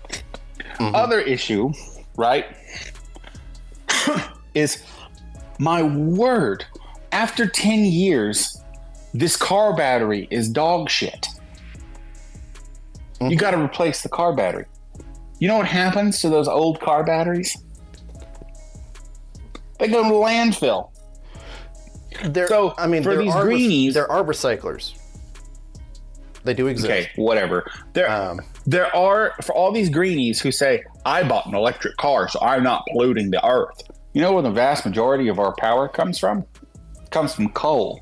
Mm-hmm. 0.09 0.95
Other 0.95 1.19
issue, 1.19 1.73
right, 2.15 2.45
is 4.53 4.83
my 5.59 5.83
word. 5.83 6.65
After 7.11 7.45
ten 7.45 7.85
years, 7.85 8.61
this 9.13 9.35
car 9.35 9.75
battery 9.75 10.27
is 10.31 10.49
dog 10.49 10.89
shit. 10.89 11.27
You 13.19 13.27
mm-hmm. 13.27 13.37
got 13.37 13.51
to 13.51 13.61
replace 13.61 14.01
the 14.01 14.09
car 14.09 14.33
battery. 14.33 14.65
You 15.39 15.47
know 15.47 15.57
what 15.57 15.67
happens 15.67 16.21
to 16.21 16.29
those 16.29 16.47
old 16.47 16.79
car 16.79 17.03
batteries? 17.03 17.57
They 19.84 19.89
go 19.89 20.01
to 20.03 20.07
the 20.07 20.15
landfill. 20.15 20.91
There, 22.23 22.47
So, 22.47 22.73
I 22.77 22.88
mean, 22.88 23.03
for 23.03 23.09
there 23.15 23.23
these 23.23 23.34
are, 23.36 23.43
greenies- 23.43 23.93
there 23.93 24.09
are 24.09 24.23
recyclers. 24.23 24.93
They 26.45 26.53
do 26.53 26.67
exist. 26.67 26.89
Okay, 26.89 27.09
whatever. 27.15 27.69
There, 27.93 28.09
Um, 28.09 28.39
there 28.65 28.93
are 28.95 29.34
for 29.41 29.53
all 29.55 29.71
these 29.71 29.89
greenies 29.89 30.39
who 30.41 30.51
say, 30.51 30.84
"I 31.05 31.23
bought 31.23 31.45
an 31.47 31.55
electric 31.55 31.97
car, 31.97 32.27
so 32.29 32.39
I'm 32.41 32.63
not 32.63 32.84
polluting 32.91 33.31
the 33.31 33.45
earth." 33.45 33.81
You 34.13 34.21
know 34.21 34.31
where 34.34 34.43
the 34.43 34.51
vast 34.51 34.86
majority 34.86 35.27
of 35.27 35.39
our 35.39 35.53
power 35.55 35.88
comes 35.89 36.17
from? 36.19 36.45
It 37.01 37.09
comes 37.11 37.34
from 37.34 37.49
coal. 37.49 38.01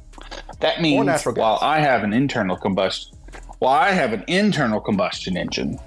That 0.60 0.82
means 0.82 1.26
while 1.26 1.58
I 1.62 1.80
have 1.80 2.04
an 2.04 2.14
internal 2.14 2.58
combustion, 2.58 3.16
while 3.60 3.74
I 3.74 3.92
have 3.92 4.12
an 4.14 4.24
internal 4.28 4.80
combustion 4.80 5.38
engine, 5.38 5.80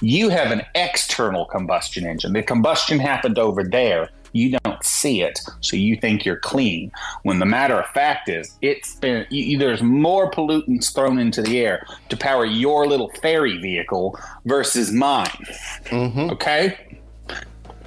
you 0.00 0.28
have 0.28 0.50
an 0.52 0.62
external 0.74 1.46
combustion 1.46 2.06
engine. 2.06 2.32
The 2.32 2.42
combustion 2.42 2.98
happened 2.98 3.38
over 3.38 3.62
there. 3.64 4.10
You 4.32 4.58
don't 4.62 4.84
see 4.84 5.22
it, 5.22 5.40
so 5.60 5.76
you 5.76 5.96
think 5.96 6.24
you're 6.24 6.36
clean. 6.36 6.92
When 7.22 7.38
the 7.38 7.46
matter 7.46 7.78
of 7.80 7.86
fact 7.90 8.28
is, 8.28 8.56
it's 8.62 8.96
been 8.96 9.26
you, 9.30 9.58
there's 9.58 9.82
more 9.82 10.30
pollutants 10.30 10.94
thrown 10.94 11.18
into 11.18 11.42
the 11.42 11.60
air 11.60 11.86
to 12.08 12.16
power 12.16 12.44
your 12.44 12.86
little 12.86 13.10
ferry 13.22 13.58
vehicle 13.58 14.18
versus 14.44 14.92
mine. 14.92 15.46
mhm. 15.86 16.30
Okay, 16.32 16.98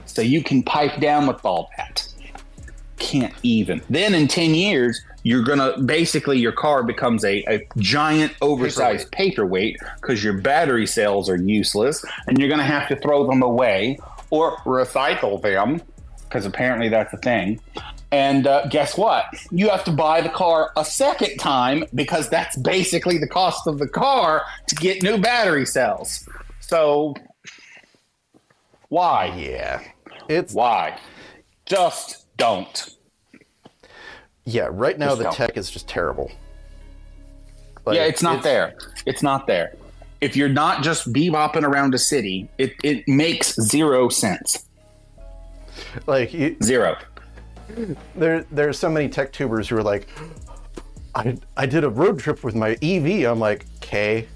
so 0.06 0.22
you 0.22 0.44
can 0.44 0.64
pipe 0.64 1.00
down 1.00 1.28
with 1.28 1.44
all 1.46 1.70
that. 1.78 2.08
Can't 2.98 3.34
even. 3.44 3.82
Then 3.90 4.14
in 4.14 4.28
ten 4.28 4.54
years, 4.56 5.02
you're 5.24 5.44
gonna 5.44 5.80
basically 5.82 6.40
your 6.40 6.52
car 6.52 6.84
becomes 6.84 7.24
a, 7.24 7.44
a 7.48 7.68
giant 7.78 8.34
oversized 8.42 9.12
paperweight 9.12 9.78
because 10.02 10.24
your 10.24 10.34
battery 10.40 10.88
cells 10.88 11.30
are 11.30 11.38
useless 11.38 12.04
and 12.28 12.40
you're 12.40 12.50
gonna 12.50 12.64
have 12.64 12.88
to 12.90 12.96
throw 12.98 13.28
them 13.28 13.42
away 13.42 14.00
or 14.32 14.58
recycle 14.58 15.42
them 15.42 15.82
because 16.30 16.46
apparently 16.46 16.90
that's 16.90 17.12
a 17.14 17.18
thing 17.18 17.60
And 18.12 18.48
uh, 18.48 18.68
guess 18.68 18.98
what? 18.98 19.26
You 19.52 19.70
have 19.70 19.84
to 19.86 19.92
buy 19.92 20.22
the 20.22 20.30
car 20.30 20.72
a 20.78 20.86
second 20.86 21.38
time 21.38 21.84
because 21.94 22.30
that's 22.30 22.56
basically 22.58 23.18
the 23.18 23.28
cost 23.28 23.68
of 23.68 23.78
the 23.80 23.88
car 23.88 24.44
to 24.68 24.76
get 24.76 25.04
new 25.04 25.18
battery 25.20 25.66
cells. 25.66 26.28
So, 26.60 27.14
why? 28.90 29.26
Yeah. 29.38 29.82
It's 30.28 30.54
Why? 30.54 31.00
Just 31.66 32.26
don't. 32.38 32.90
yeah, 34.46 34.70
right 34.72 34.98
now 34.98 35.08
Just 35.10 35.18
the 35.18 35.24
don't. 35.26 35.34
tech 35.36 35.58
is 35.58 35.70
just 35.70 35.88
terrible. 35.88 36.32
Like, 37.86 37.96
yeah, 37.96 38.06
it's 38.06 38.22
not 38.24 38.44
there. 38.44 38.76
It's 39.06 39.24
not 39.24 39.46
there. 39.48 39.76
If 40.22 40.36
you're 40.36 40.50
not 40.50 40.84
just 40.84 41.12
bebopping 41.14 41.64
around 41.64 41.94
a 41.94 41.98
city, 41.98 42.50
it, 42.58 42.74
it 42.84 43.08
makes 43.08 43.56
zero 43.56 44.10
sense. 44.10 44.66
Like 46.08 46.34
you, 46.34 46.56
Zero. 46.64 46.98
there 48.16 48.46
there's 48.52 48.80
so 48.80 48.90
many 48.90 49.10
tech 49.10 49.32
tubers 49.32 49.70
who 49.70 49.78
are 49.78 49.84
like 49.84 50.08
I, 51.16 51.38
I 51.58 51.66
did 51.66 51.84
a 51.84 51.90
road 51.90 52.20
trip 52.20 52.44
with 52.44 52.56
my 52.56 52.78
EV. 52.82 53.30
I'm 53.30 53.40
like, 53.40 53.66
okay. 53.78 54.28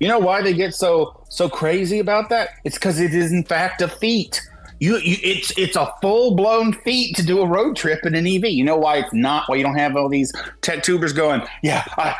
You 0.00 0.06
know 0.06 0.18
why 0.18 0.42
they 0.42 0.54
get 0.54 0.74
so 0.74 1.24
so 1.28 1.48
crazy 1.48 1.98
about 1.98 2.28
that? 2.30 2.50
It's 2.64 2.76
because 2.76 3.00
it 3.00 3.12
is 3.14 3.32
in 3.32 3.44
fact 3.44 3.82
a 3.82 3.88
feat. 3.88 4.40
You, 4.80 4.98
you 4.98 5.16
it's 5.22 5.56
it's 5.58 5.74
a 5.74 5.92
full 6.00 6.36
blown 6.36 6.72
feat 6.72 7.16
to 7.16 7.24
do 7.24 7.40
a 7.40 7.46
road 7.46 7.76
trip 7.76 8.06
in 8.06 8.14
an 8.14 8.26
EV. 8.26 8.44
You 8.44 8.64
know 8.64 8.76
why 8.76 8.98
it's 8.98 9.12
not? 9.12 9.48
Why 9.48 9.56
you 9.56 9.64
don't 9.64 9.76
have 9.76 9.96
all 9.96 10.08
these 10.08 10.32
tech 10.62 10.84
tubers 10.84 11.12
going? 11.12 11.42
Yeah, 11.62 11.84
I, 11.96 12.14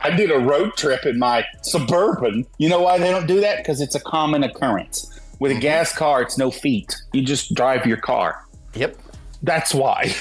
I 0.00 0.10
did 0.10 0.32
a 0.32 0.38
road 0.38 0.72
trip 0.76 1.06
in 1.06 1.18
my 1.18 1.44
suburban. 1.62 2.44
You 2.58 2.68
know 2.68 2.80
why 2.82 2.98
they 2.98 3.10
don't 3.10 3.28
do 3.28 3.40
that? 3.40 3.58
Because 3.58 3.80
it's 3.80 3.94
a 3.94 4.00
common 4.00 4.42
occurrence. 4.42 5.15
With 5.38 5.52
a 5.52 5.60
gas 5.60 5.94
car, 5.94 6.22
it's 6.22 6.38
no 6.38 6.50
feat. 6.50 6.96
You 7.12 7.22
just 7.22 7.54
drive 7.54 7.86
your 7.86 7.98
car. 7.98 8.44
Yep. 8.74 8.96
That's 9.42 9.74
why. 9.74 10.14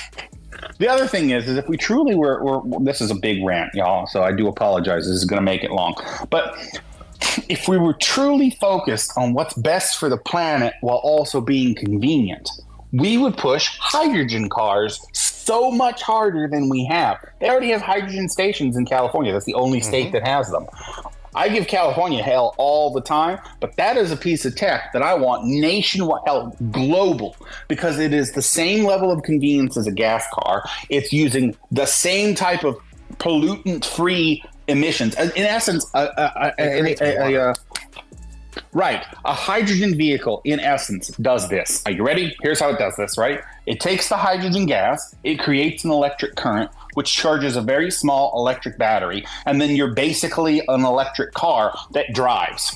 The 0.78 0.88
other 0.88 1.08
thing 1.08 1.30
is, 1.30 1.48
is 1.48 1.58
if 1.58 1.68
we 1.68 1.78
truly 1.78 2.16
were, 2.16 2.44
were 2.44 2.80
this 2.82 3.02
is 3.02 3.12
a 3.12 3.16
big 3.16 3.44
rant, 3.44 3.74
y'all. 3.74 4.08
So 4.08 4.24
I 4.24 4.32
do 4.32 4.48
apologize. 4.48 5.06
This 5.06 5.16
is 5.16 5.26
going 5.26 5.40
to 5.40 5.46
make 5.46 5.64
it 5.64 5.72
long. 5.72 5.96
But 6.30 6.58
if 7.48 7.68
we 7.68 7.78
were 7.78 7.94
truly 7.94 8.52
focused 8.60 9.14
on 9.18 9.34
what's 9.34 9.54
best 9.56 9.98
for 9.98 10.10
the 10.10 10.18
planet 10.18 10.74
while 10.82 10.98
also 10.98 11.42
being 11.42 11.76
convenient, 11.76 12.50
we 12.92 13.18
would 13.18 13.38
push 13.38 13.78
hydrogen 13.80 14.50
cars 14.50 15.06
so 15.14 15.72
much 15.72 16.02
harder 16.02 16.48
than 16.48 16.70
we 16.70 16.86
have. 16.86 17.18
They 17.40 17.50
already 17.50 17.70
have 17.72 17.82
hydrogen 17.82 18.30
stations 18.30 18.78
in 18.78 18.86
California. 18.86 19.32
That's 19.34 19.46
the 19.46 19.54
only 19.54 19.82
state 19.82 20.08
mm-hmm. 20.08 20.14
that 20.14 20.28
has 20.28 20.50
them. 20.50 20.66
I 21.36 21.50
give 21.50 21.68
California 21.68 22.24
hell 22.24 22.56
all 22.58 22.92
the 22.94 23.02
time, 23.02 23.40
but 23.60 23.76
that 23.76 23.98
is 23.98 24.12
a 24.12 24.18
piece 24.18 24.46
of 24.46 24.56
tech 24.56 24.94
that 24.94 25.02
I 25.02 25.14
want 25.16 25.46
nationwide, 25.46 26.22
hell, 26.26 26.56
global, 26.72 27.36
because 27.68 28.00
it 28.00 28.14
is 28.14 28.32
the 28.32 28.42
same 28.42 28.86
level 28.86 29.12
of 29.12 29.22
convenience 29.24 29.76
as 29.78 29.86
a 29.88 29.92
gas 29.92 30.26
car. 30.34 30.64
It's 30.90 31.12
using 31.12 31.56
the 31.72 31.86
same 31.86 32.36
type 32.36 32.64
of 32.64 32.78
pollutant-free 33.18 34.44
emissions. 34.68 35.16
In 35.16 35.44
essence, 35.44 35.86
a, 35.94 36.00
a, 36.00 36.54
a, 36.58 36.80
creates 36.82 37.02
a- 37.02 37.18
a- 37.18 37.50
a- 37.52 37.54
Right. 38.72 39.04
A 39.26 39.34
hydrogen 39.34 39.98
vehicle, 39.98 40.42
in 40.46 40.60
essence, 40.62 41.10
does 41.22 41.50
this. 41.50 41.84
Are 41.86 41.92
you 41.92 42.06
ready? 42.06 42.36
Here's 42.42 42.60
how 42.60 42.70
it 42.70 42.80
does 42.80 42.96
this, 42.96 43.18
right? 43.18 43.42
It 43.66 43.80
takes 43.82 44.08
the 44.10 44.16
hydrogen 44.18 44.66
gas, 44.66 45.14
it 45.26 45.40
creates 45.40 45.84
an 45.84 45.92
electric 45.92 46.36
current, 46.36 46.72
which 46.96 47.14
charges 47.14 47.56
a 47.56 47.62
very 47.62 47.90
small 47.92 48.34
electric 48.36 48.78
battery, 48.78 49.24
and 49.46 49.62
then 49.62 49.76
you're 49.76 49.94
basically 49.94 50.62
an 50.68 50.84
electric 50.84 51.34
car 51.34 51.74
that 51.92 52.12
drives. 52.14 52.76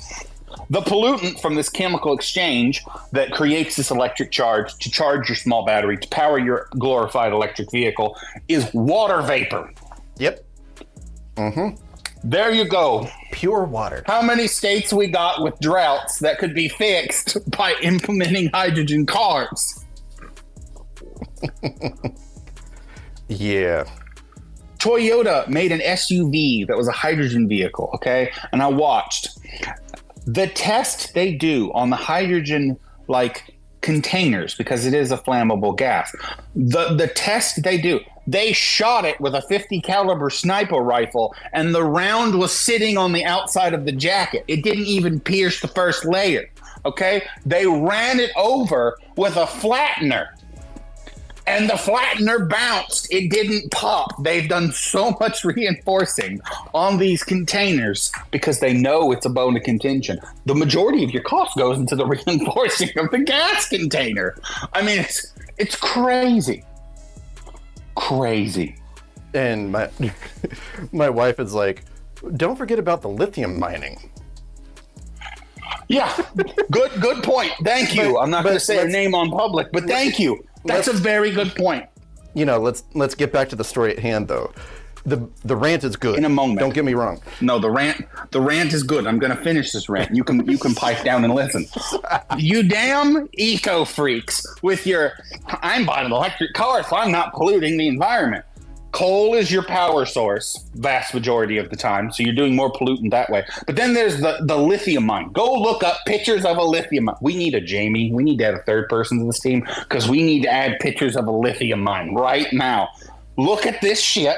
The 0.70 0.82
pollutant 0.82 1.42
from 1.42 1.56
this 1.56 1.70
chemical 1.70 2.14
exchange 2.14 2.84
that 3.12 3.32
creates 3.32 3.76
this 3.76 3.92
electric 3.92 4.32
charge 4.32 4.76
to 4.78 4.90
charge 4.92 5.28
your 5.30 5.36
small 5.36 5.66
battery 5.66 5.98
to 5.98 6.08
power 6.10 6.38
your 6.40 6.68
glorified 6.78 7.34
electric 7.34 7.72
vehicle 7.72 8.16
is 8.48 8.72
water 8.74 9.22
vapor. 9.22 9.72
Yep. 10.18 10.46
Mhm. 11.36 11.80
There 12.24 12.52
you 12.52 12.66
go. 12.66 13.08
Pure 13.32 13.64
water. 13.66 14.04
How 14.06 14.22
many 14.22 14.48
states 14.48 14.92
we 14.92 15.08
got 15.08 15.42
with 15.42 15.58
droughts 15.60 16.20
that 16.20 16.38
could 16.38 16.54
be 16.54 16.68
fixed 16.68 17.38
by 17.58 17.76
implementing 17.82 18.50
hydrogen 18.54 19.06
cars? 19.06 19.86
Yeah. 23.32 23.84
Toyota 24.80 25.48
made 25.48 25.72
an 25.72 25.82
SUV 25.82 26.66
that 26.68 26.78
was 26.78 26.88
a 26.88 26.94
hydrogen 26.94 27.48
vehicle, 27.48 27.92
okay? 27.96 28.32
And 28.52 28.62
I 28.62 28.68
watched 28.68 29.28
the 30.26 30.48
test 30.48 31.14
they 31.14 31.34
do 31.34 31.72
on 31.74 31.90
the 31.90 31.96
hydrogen 31.96 32.78
like 33.08 33.56
containers 33.82 34.56
because 34.56 34.86
it 34.86 34.94
is 34.94 35.12
a 35.12 35.18
flammable 35.18 35.76
gas. 35.76 36.16
The 36.56 36.94
the 36.94 37.08
test 37.08 37.64
they 37.64 37.78
do, 37.78 38.00
they 38.28 38.54
shot 38.54 39.06
it 39.06 39.20
with 39.20 39.36
a 39.36 39.42
50 39.42 39.82
caliber 39.82 40.30
sniper 40.30 40.78
rifle 40.78 41.34
and 41.54 41.74
the 41.74 41.84
round 41.84 42.40
was 42.40 42.52
sitting 42.52 42.98
on 42.98 43.12
the 43.12 43.26
outside 43.26 43.74
of 43.74 43.86
the 43.86 43.92
jacket. 43.92 44.46
It 44.48 44.64
didn't 44.64 44.86
even 44.86 45.20
pierce 45.20 45.62
the 45.62 45.68
first 45.68 46.06
layer. 46.06 46.50
Okay? 46.86 47.24
They 47.46 47.66
ran 47.66 48.20
it 48.20 48.32
over 48.38 48.98
with 49.18 49.36
a 49.36 49.46
flattener 49.46 50.30
and 51.50 51.68
the 51.68 51.74
flattener 51.74 52.48
bounced. 52.48 53.12
It 53.12 53.30
didn't 53.32 53.72
pop. 53.72 54.24
They've 54.24 54.48
done 54.48 54.72
so 54.72 55.18
much 55.20 55.44
reinforcing 55.44 56.40
on 56.74 56.98
these 56.98 57.24
containers 57.24 58.12
because 58.32 58.60
they 58.60 58.74
know 58.74 59.12
it's 59.12 59.26
a 59.26 59.30
bone 59.30 59.58
of 59.58 59.64
contention. 59.64 60.20
The 60.46 60.54
majority 60.54 61.04
of 61.04 61.12
your 61.12 61.24
cost 61.24 61.58
goes 61.58 61.78
into 61.78 61.96
the 61.96 62.06
reinforcing 62.28 62.90
of 62.98 63.10
the 63.10 63.20
gas 63.20 63.68
container. 63.68 64.38
I 64.74 64.84
mean, 64.84 65.00
it's 65.00 65.34
it's 65.58 65.76
crazy, 65.76 66.64
crazy. 67.96 68.76
And 69.34 69.72
my 69.72 69.90
my 70.92 71.10
wife 71.10 71.40
is 71.40 71.54
like, 71.54 71.84
don't 72.38 72.56
forget 72.56 72.78
about 72.78 73.02
the 73.02 73.10
lithium 73.10 73.60
mining. 73.60 74.12
Yeah, 75.88 76.16
good 76.70 76.92
good 77.02 77.24
point. 77.24 77.52
Thank 77.64 77.96
you. 77.96 78.14
But- 78.14 78.20
I'm 78.20 78.30
not 78.30 78.44
going 78.44 78.56
to 78.56 78.60
say 78.60 78.78
her 78.78 78.88
name 78.88 79.16
on 79.16 79.32
public, 79.32 79.72
but 79.72 79.86
thank 79.86 80.20
you. 80.20 80.44
That's 80.66 80.88
a 80.88 80.94
very 80.94 81.32
good 81.32 81.56
point. 81.56 81.86
You 82.34 82.46
know, 82.46 82.60
let's 82.60 82.84
let's 82.94 83.16
get 83.16 83.32
back 83.32 83.50
to 83.50 83.56
the 83.56 83.64
story 83.64 83.92
at 83.92 84.00
hand 84.00 84.28
though. 84.28 84.52
The 85.06 85.28
the 85.44 85.56
rant 85.56 85.84
is 85.84 85.96
good. 85.96 86.18
In 86.18 86.26
a 86.26 86.30
moment. 86.30 86.60
Don't 86.60 86.74
get 86.74 86.86
me 86.86 86.94
wrong. 86.94 87.22
No, 87.42 87.58
the 87.58 87.70
rant 87.70 88.06
the 88.32 88.42
rant 88.42 88.74
is 88.74 88.84
good. 88.84 89.08
I'm 89.08 89.18
going 89.18 89.36
to 89.36 89.42
finish 89.44 89.72
this 89.72 89.90
rant. 89.90 90.14
You 90.16 90.24
can 90.24 90.46
you 90.48 90.58
can 90.58 90.76
pipe 90.76 91.04
down 91.04 91.24
and 91.24 91.34
listen. 91.34 91.66
You 92.38 92.64
damn 92.64 93.28
eco 93.34 93.86
freaks 93.86 94.46
with 94.62 94.86
your 94.86 95.14
I'm 95.48 95.86
buying 95.86 96.06
an 96.06 96.12
electric 96.12 96.54
car 96.54 96.84
so 96.84 96.98
I'm 96.98 97.12
not 97.12 97.34
polluting 97.34 97.78
the 97.78 97.88
environment. 97.88 98.46
Coal 98.92 99.36
is 99.36 99.52
your 99.52 99.64
power 99.64 100.06
source 100.06 100.66
vast 100.74 101.14
majority 101.14 101.58
of 101.58 101.70
the 101.70 101.76
time, 101.76 102.12
so 102.12 102.24
you're 102.24 102.34
doing 102.34 102.56
more 102.56 102.72
pollutant 102.72 103.12
that 103.12 103.30
way. 103.30 103.46
But 103.68 103.76
then 103.76 103.94
there's 103.94 104.20
the 104.20 104.40
the 104.42 104.58
lithium 104.58 105.06
mine. 105.06 105.32
Go 105.32 105.54
look 105.54 105.84
up 105.84 105.98
pictures 106.08 106.44
of 106.44 106.58
a 106.58 106.64
lithium 106.64 107.06
mine. 107.06 107.16
We 107.22 107.36
need 107.36 107.54
a 107.54 107.62
Jamie. 107.62 108.12
We 108.12 108.24
need 108.24 108.38
to 108.40 108.46
add 108.46 108.54
a 108.56 108.64
third 108.64 108.90
person 108.90 109.20
to 109.20 109.26
this 109.26 109.40
team 109.40 109.68
because 109.82 110.10
we 110.10 110.24
need 110.24 110.42
to 110.44 110.52
add 110.52 110.80
pictures 110.80 111.16
of 111.16 111.28
a 111.28 111.32
lithium 111.32 111.82
mine 111.82 112.16
right 112.16 112.52
now. 112.52 112.90
Look 113.38 113.66
at 113.66 113.80
this 113.82 114.02
shit 114.02 114.38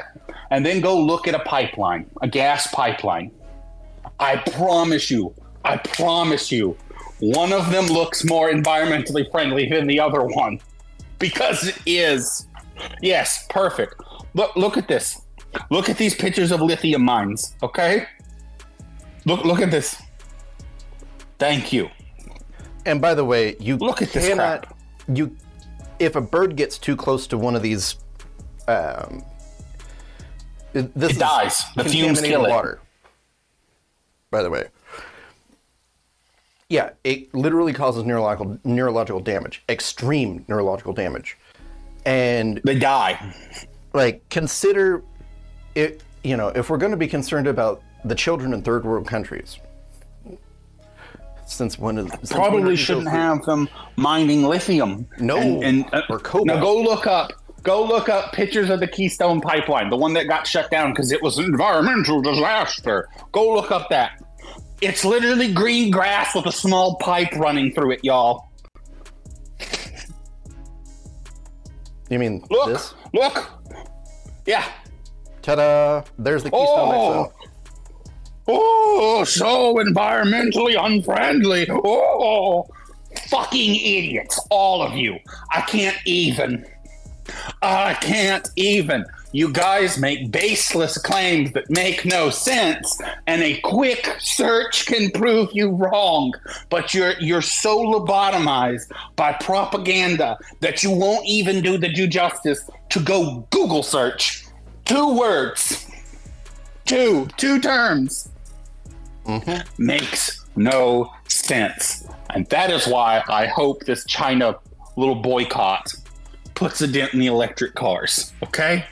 and 0.50 0.66
then 0.66 0.80
go 0.80 1.00
look 1.00 1.26
at 1.26 1.34
a 1.34 1.40
pipeline, 1.40 2.10
a 2.20 2.28
gas 2.28 2.66
pipeline. 2.72 3.30
I 4.20 4.36
promise 4.36 5.10
you, 5.10 5.34
I 5.64 5.78
promise 5.78 6.52
you, 6.52 6.76
one 7.20 7.52
of 7.52 7.70
them 7.70 7.86
looks 7.86 8.24
more 8.24 8.52
environmentally 8.52 9.30
friendly 9.30 9.68
than 9.68 9.86
the 9.86 9.98
other 9.98 10.22
one 10.22 10.60
because 11.18 11.66
it 11.66 11.78
is. 11.86 12.46
Yes, 13.00 13.46
perfect. 13.48 13.94
Look, 14.34 14.56
look 14.56 14.76
at 14.76 14.88
this. 14.88 15.20
Look 15.70 15.88
at 15.88 15.98
these 15.98 16.14
pictures 16.14 16.50
of 16.52 16.60
lithium 16.62 17.02
mines. 17.04 17.54
Okay. 17.62 18.06
Look, 19.24 19.44
look 19.44 19.60
at 19.60 19.70
this. 19.70 20.00
Thank 21.38 21.72
you. 21.72 21.90
And 22.86 23.00
by 23.00 23.14
the 23.14 23.24
way, 23.24 23.56
you 23.60 23.76
Look 23.76 24.02
at 24.02 24.10
this 24.10 24.26
cannot 24.28 24.66
crap. 24.66 24.78
you 25.16 25.36
if 25.98 26.16
a 26.16 26.20
bird 26.20 26.56
gets 26.56 26.78
too 26.78 26.96
close 26.96 27.26
to 27.28 27.38
one 27.38 27.54
of 27.54 27.62
these 27.62 27.96
um 28.66 29.22
it- 30.74 30.92
this 30.98 31.12
It 31.12 31.18
dies. 31.18 31.62
The 31.76 31.84
fumes 31.84 32.20
kill 32.20 32.44
it. 32.46 32.50
water. 32.50 32.80
By 34.30 34.42
the 34.42 34.50
way. 34.50 34.68
Yeah, 36.68 36.90
it 37.04 37.32
literally 37.34 37.72
causes 37.74 38.04
neurological 38.04 38.58
neurological 38.64 39.20
damage, 39.20 39.62
extreme 39.68 40.44
neurological 40.48 40.94
damage. 40.94 41.36
And 42.06 42.60
They 42.64 42.78
die. 42.78 43.34
Like 43.94 44.28
consider 44.28 45.02
it 45.74 46.02
you 46.24 46.36
know 46.36 46.48
if 46.48 46.70
we're 46.70 46.78
going 46.78 46.90
to 46.92 46.96
be 46.96 47.08
concerned 47.08 47.46
about 47.46 47.82
the 48.04 48.14
children 48.14 48.52
in 48.52 48.62
third 48.62 48.84
world 48.84 49.06
countries 49.06 49.58
since 51.52 51.78
when 51.78 51.98
is 51.98 52.10
since 52.10 52.32
Probably 52.32 52.76
shouldn't 52.76 53.08
have 53.08 53.44
them 53.44 53.68
mining 53.96 54.42
lithium. 54.42 55.06
No, 55.18 55.36
and, 55.36 55.64
and 55.64 55.94
uh, 55.94 56.02
or 56.08 56.18
cobalt. 56.18 56.46
Now 56.46 56.60
go 56.60 56.80
look 56.80 57.06
up. 57.06 57.32
Go 57.62 57.84
look 57.84 58.08
up 58.08 58.32
pictures 58.32 58.70
of 58.70 58.80
the 58.80 58.88
Keystone 58.88 59.40
Pipeline, 59.40 59.88
the 59.88 59.96
one 59.96 60.14
that 60.14 60.26
got 60.26 60.48
shut 60.48 60.68
down 60.70 60.90
because 60.92 61.12
it 61.12 61.22
was 61.22 61.38
an 61.38 61.44
environmental 61.44 62.20
disaster. 62.20 63.08
Go 63.30 63.54
look 63.54 63.70
up 63.70 63.88
that. 63.90 64.20
It's 64.80 65.04
literally 65.04 65.52
green 65.52 65.92
grass 65.92 66.34
with 66.34 66.46
a 66.46 66.52
small 66.52 66.96
pipe 66.96 67.32
running 67.36 67.72
through 67.72 67.92
it, 67.92 68.00
y'all. 68.02 68.48
You 72.10 72.18
mean 72.18 72.44
Look, 72.50 72.66
this? 72.68 72.94
look. 73.14 73.48
Yeah. 74.46 74.64
Ta-da! 75.42 76.02
There's 76.18 76.42
the 76.44 76.50
Keystone 76.50 76.90
Oh. 76.94 77.24
XL. 77.26 77.48
Oh, 78.48 79.24
so 79.24 79.76
environmentally 79.76 80.76
unfriendly. 80.78 81.66
Oh, 81.70 82.66
fucking 83.28 83.76
idiots, 83.76 84.40
all 84.50 84.82
of 84.82 84.94
you. 84.96 85.18
I 85.52 85.60
can't 85.62 85.96
even. 86.04 86.66
I 87.62 87.94
can't 87.94 88.48
even. 88.56 89.04
You 89.32 89.50
guys 89.50 89.98
make 89.98 90.30
baseless 90.30 90.98
claims 90.98 91.52
that 91.52 91.70
make 91.70 92.04
no 92.04 92.30
sense, 92.30 93.00
and 93.26 93.42
a 93.42 93.60
quick 93.60 94.16
search 94.20 94.86
can 94.86 95.10
prove 95.10 95.48
you 95.52 95.70
wrong. 95.70 96.32
But 96.68 96.94
you're 96.94 97.14
you're 97.18 97.42
so 97.42 97.78
lobotomized 97.78 98.92
by 99.16 99.32
propaganda 99.34 100.38
that 100.60 100.82
you 100.82 100.90
won't 100.90 101.26
even 101.26 101.62
do 101.62 101.78
the 101.78 101.88
due 101.88 102.06
justice 102.06 102.68
to 102.90 103.00
go 103.00 103.46
Google 103.50 103.82
search 103.82 104.44
two 104.84 105.16
words, 105.16 105.86
two 106.84 107.28
two 107.36 107.58
terms 107.58 108.28
mm-hmm. 109.24 109.84
makes 109.84 110.44
no 110.56 111.12
sense. 111.28 112.06
And 112.30 112.46
that 112.48 112.70
is 112.70 112.86
why 112.86 113.22
I 113.28 113.46
hope 113.46 113.84
this 113.84 114.04
China 114.04 114.56
little 114.96 115.14
boycott 115.14 115.92
puts 116.54 116.80
a 116.80 116.86
dent 116.86 117.14
in 117.14 117.20
the 117.20 117.26
electric 117.26 117.74
cars. 117.74 118.32
Okay? 118.42 118.84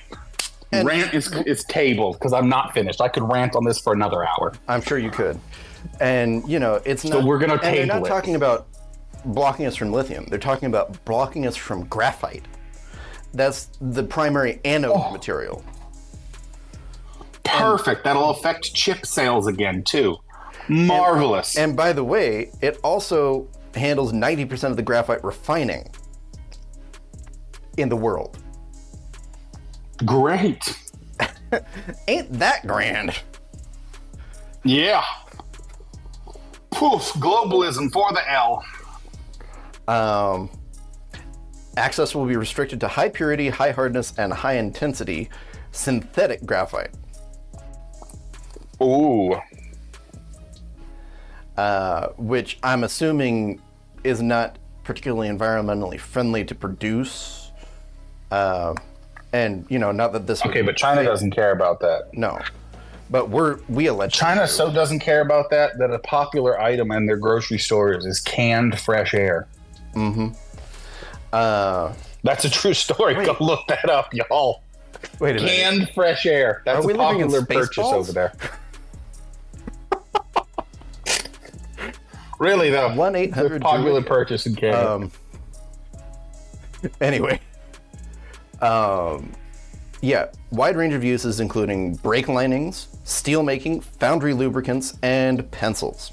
And- 0.73 0.87
rant 0.87 1.15
is, 1.15 1.33
is 1.47 1.65
tabled 1.65 2.15
because 2.19 2.33
I'm 2.33 2.49
not 2.49 2.73
finished. 2.75 3.01
I 3.01 3.09
could 3.09 3.25
rant 3.25 3.57
on 3.57 3.65
this 3.65 3.79
for 3.81 3.93
another 3.93 4.25
hour. 4.25 4.53
I'm 4.69 4.81
sure 4.83 4.99
you 4.99 5.11
could. 5.11 5.39
And 6.01 6.49
you 6.49 6.59
know, 6.59 6.81
it's 6.85 7.05
not. 7.05 7.21
So 7.21 7.27
we're 7.27 7.39
gonna 7.39 7.55
and 7.55 7.77
they're 7.77 7.87
not 7.87 8.03
it. 8.05 8.09
talking 8.09 8.35
about 8.37 8.69
blocking 9.25 9.67
us 9.67 9.75
from 9.77 9.93
lithium. 9.93 10.27
They're 10.27 10.39
talking 10.39 10.67
about 10.67 11.05
blocking 11.05 11.47
us 11.47 11.57
from 11.57 11.85
graphite. 11.87 12.45
That's 13.33 13.69
the 13.81 14.03
primary 14.03 14.61
anode 14.65 14.93
Oh. 14.95 15.11
material. 15.11 15.65
Perfect. 17.45 18.05
That'll 18.05 18.31
affect 18.31 18.75
chip 18.75 19.05
sales 19.07 19.47
again, 19.47 19.83
too. 19.83 20.17
Marvelous. 20.69 21.57
And 21.57 21.77
by 21.77 21.93
the 21.93 22.05
way, 22.05 22.53
it 22.61 22.79
also 22.85 23.49
handles 23.75 24.13
90% 24.13 24.71
of 24.71 24.77
the 24.77 24.83
graphite 24.83 25.23
refining 25.25 25.89
in 27.77 27.89
the 27.89 27.97
world. 27.97 28.39
Great. 30.05 30.79
Ain't 32.09 32.33
that 32.39 32.67
grand? 32.67 33.21
Yeah. 34.65 35.05
Poof. 36.71 37.03
Globalism 37.15 37.93
for 37.93 38.13
the 38.13 38.31
L. 38.31 38.65
Um, 39.89 40.51
access 41.77 42.15
will 42.15 42.27
be 42.27 42.37
restricted 42.37 42.81
to 42.81 42.89
high 42.89 43.09
purity, 43.09 43.49
high 43.49 43.73
hardness, 43.73 44.15
and 44.19 44.33
high 44.33 44.55
intensity 44.55 45.29
synthetic 45.73 46.45
graphite. 46.45 46.91
Ooh. 48.83 49.37
uh, 51.57 52.09
which 52.17 52.59
I'm 52.63 52.85
assuming 52.85 53.61
is 54.05 54.23
not 54.23 54.59
particularly 54.85 55.29
environmentally 55.29 56.01
friendly 56.01 56.45
to 56.47 56.55
produce. 56.55 57.51
Uh, 58.31 58.75
and 59.33 59.67
you 59.69 59.79
know, 59.79 59.93
not 59.93 60.13
that 60.13 60.27
this. 60.27 60.45
Okay, 60.45 60.63
but 60.63 60.77
China 60.77 61.05
doesn't 61.05 61.31
care 61.31 61.53
about 61.53 61.81
that. 61.81 62.09
No, 62.13 62.39
but 63.11 63.29
we're 63.31 63.59
we 63.69 63.87
allege 63.87 64.13
China 64.13 64.47
so 64.47 64.73
doesn't 64.73 65.01
care 65.01 65.21
about 65.21 65.51
that 65.51 65.79
that 65.79 65.91
a 65.93 65.99
popular 66.01 66.61
item 66.61 66.91
in 66.93 67.07
their 67.07 67.17
grocery 67.17 67.59
stores 67.59 68.07
is 68.07 68.21
canned 68.21 68.79
fresh 68.79 69.15
air. 69.15 69.47
Uh, 71.33 71.93
That's 72.23 72.45
a 72.45 72.51
true 72.51 72.75
story. 72.75 73.15
Go 73.15 73.37
look 73.41 73.67
that 73.69 73.89
up, 73.89 74.13
y'all. 74.15 74.63
wait 75.19 75.37
a 75.37 75.41
minute. 75.41 75.51
Canned 75.51 75.91
fresh 75.95 76.27
air. 76.27 76.63
That's 76.65 76.85
a 76.85 76.95
popular 76.95 77.45
purchase 77.45 77.77
Spaceballs? 77.85 77.95
over 77.95 78.13
there. 78.13 78.33
really 82.39 82.71
though, 82.71 82.95
One 82.95 83.15
eight 83.17 83.37
a 83.37 83.61
popular 83.61 84.03
purchase 84.03 84.47
in 84.47 84.55
Canada. 84.55 84.93
Um. 84.93 85.13
Anyway. 87.01 87.41
Um. 88.63 89.33
Yeah, 90.03 90.29
wide 90.51 90.77
range 90.77 90.95
of 90.95 91.05
uses 91.05 91.41
including 91.41 91.95
brake 91.97 92.27
linings, 92.29 92.89
steel 93.05 93.43
making, 93.43 93.83
foundry 93.83 94.33
lubricants, 94.33 94.97
and 95.03 95.49
pencils. 95.51 96.11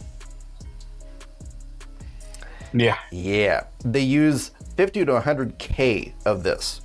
yeah. 2.73 2.97
Yeah, 3.11 3.63
they 3.85 4.01
use 4.01 4.51
50 4.75 5.05
to 5.05 5.11
100k 5.21 6.11
of 6.25 6.43
this 6.43 6.81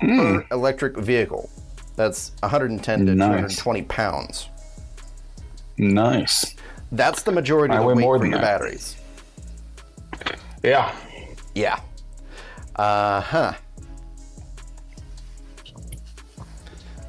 per 0.00 0.44
electric 0.50 0.96
vehicle. 0.96 1.50
That's 1.96 2.32
110 2.40 3.06
to 3.06 3.14
Nice. 3.14 3.28
220 3.56 3.82
pounds. 3.82 4.48
Nice. 5.76 6.56
That's 6.92 7.22
the 7.22 7.32
majority 7.32 7.74
I 7.74 7.76
of 7.78 7.82
the 7.82 7.88
weigh 7.88 7.94
weight 7.94 8.02
more 8.02 8.16
for 8.16 8.22
than 8.22 8.30
your 8.30 8.40
that. 8.40 8.58
batteries. 8.60 8.96
Yeah. 10.62 10.94
Yeah. 11.54 11.78
Uh 12.76 13.20
huh. 13.20 13.52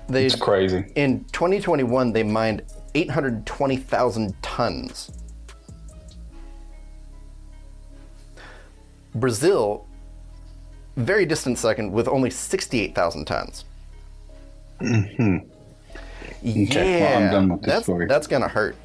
They 0.07 0.25
It's 0.25 0.35
crazy. 0.35 0.85
in 0.95 1.23
2021 1.31 2.13
they 2.13 2.23
mined 2.23 2.61
820,000 2.93 4.35
tons. 4.41 5.11
Brazil, 9.15 9.87
very 10.97 11.25
distant 11.25 11.57
second, 11.57 11.91
with 11.91 12.07
only 12.07 12.29
68,000 12.29 13.25
tons. 13.25 13.65
Mm-hmm. 14.81 15.37
Yeah, 16.41 16.65
Okay, 16.69 17.01
well, 17.01 17.17
I'm 17.23 17.31
done 17.31 17.49
with 17.49 17.61
this 17.61 17.67
that's 17.73 17.83
story. 17.85 18.05
that's 18.07 18.27
gonna 18.27 18.47
hurt. 18.47 18.75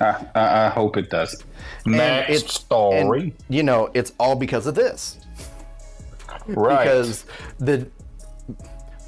I, 0.00 0.26
I, 0.34 0.66
I 0.66 0.68
hope 0.68 0.96
it 0.96 1.08
does. 1.08 1.42
Next 1.86 2.30
it's- 2.30 2.52
story. 2.54 3.20
And, 3.22 3.32
you 3.48 3.62
know, 3.62 3.90
it's 3.94 4.12
all 4.18 4.34
because 4.36 4.66
of 4.66 4.74
this. 4.74 5.18
right. 6.48 6.84
because 6.84 7.24
the 7.58 7.88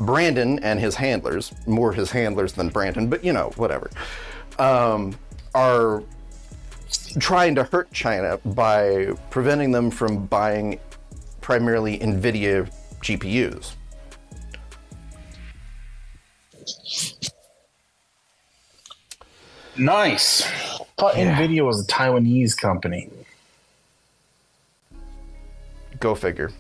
Brandon 0.01 0.59
and 0.61 0.79
his 0.79 0.95
handlers, 0.95 1.53
more 1.67 1.93
his 1.93 2.11
handlers 2.11 2.53
than 2.53 2.69
Brandon, 2.69 3.09
but 3.09 3.25
you 3.25 3.33
know, 3.33 3.51
whatever, 3.57 3.91
um, 4.59 5.17
are 5.55 6.03
trying 7.19 7.55
to 7.55 7.65
hurt 7.65 7.93
China 7.93 8.39
by 8.45 9.09
preventing 9.31 9.73
them 9.73 9.91
from 9.91 10.27
buying 10.27 10.79
primarily 11.41 11.99
NVIDIA 11.99 12.71
GPUs. 13.03 13.75
nice. 19.79 20.43
Thought 20.99 21.15
Nvidia 21.15 21.65
was 21.65 21.85
a 21.85 21.87
Taiwanese 21.87 22.57
company. 22.57 23.09
Go 26.01 26.15
figure. 26.15 26.51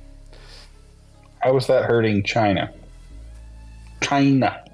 How 1.40 1.52
was 1.52 1.66
that 1.66 1.85
hurting 1.85 2.23
China? 2.23 2.73
China. 4.09 4.64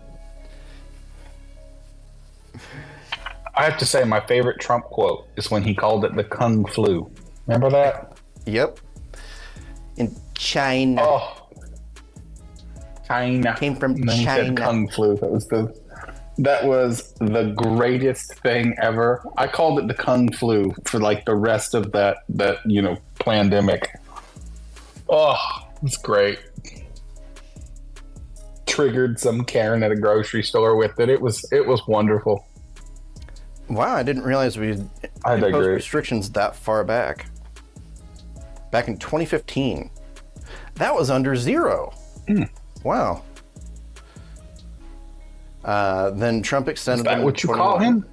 I 3.57 3.65
have 3.65 3.79
to 3.79 3.87
say, 3.87 4.05
my 4.05 4.21
favorite 4.21 4.61
Trump 4.61 4.85
quote 4.85 5.29
is 5.37 5.51
when 5.51 5.63
he 5.63 5.75
called 5.75 6.05
it 6.05 6.15
the 6.17 6.25
Kung 6.25 6.65
Flu. 6.67 7.11
Remember 7.47 7.71
that? 7.71 8.19
Yep. 8.47 8.81
In 9.97 10.15
China. 10.35 11.03
Oh, 11.03 11.41
China 13.07 13.55
Came 13.59 13.77
from 13.77 13.93
And 13.93 14.09
then 14.09 14.17
he 14.17 14.25
said 14.25 14.47
China. 14.47 14.61
Kung 14.61 14.89
Flu. 14.89 15.17
That 15.17 15.31
was 15.31 15.47
the 15.49 15.85
that 16.39 16.67
was 16.67 17.13
the 17.21 17.53
greatest 17.57 18.35
thing 18.41 18.75
ever. 18.83 19.25
I 19.37 19.47
called 19.47 19.79
it 19.79 19.87
the 19.87 19.95
Kung 19.95 20.33
Flu 20.33 20.75
for 20.85 20.99
like 20.99 21.25
the 21.27 21.37
rest 21.37 21.75
of 21.75 21.93
that 21.93 22.19
that 22.31 22.59
you 22.67 22.83
know 22.83 22.97
pandemic. 23.21 23.89
Oh, 25.09 25.37
it's 25.83 25.97
great. 25.97 26.41
Triggered 28.75 29.21
some 29.21 29.45
Karen 29.45 29.83
at 29.85 29.93
a 29.93 29.97
grocery 29.97 30.43
store 30.43 30.75
with 30.77 30.99
it. 30.99 31.09
It 31.09 31.21
was 31.21 31.45
it 31.53 31.65
was 31.65 31.87
wonderful. 31.87 32.45
Wow, 33.69 33.95
I 33.95 34.03
didn't 34.03 34.25
realize 34.25 34.59
we 34.59 34.71
I 35.25 35.35
imposed 35.35 35.41
digress. 35.41 35.67
restrictions 35.77 36.31
that 36.31 36.57
far 36.57 36.83
back. 36.83 37.27
Back 38.73 38.89
in 38.89 38.99
2015. 38.99 39.91
That 40.75 40.93
was 40.93 41.09
under 41.09 41.37
zero. 41.37 41.95
Hmm. 42.27 42.43
Wow. 42.83 43.23
Uh, 45.65 46.11
then 46.11 46.43
Trump 46.43 46.69
extended 46.69 47.07
Is 47.07 47.17
that 47.17 47.23
what 47.25 47.43
you 47.45 47.49
call 47.51 47.77
21. 47.79 47.83
him? 48.03 48.07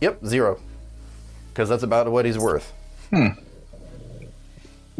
Yep, 0.00 0.26
zero. 0.26 0.60
Because 1.50 1.68
that's 1.68 1.84
about 1.84 2.10
what 2.10 2.24
he's 2.24 2.36
worth. 2.38 2.72
I 3.12 3.32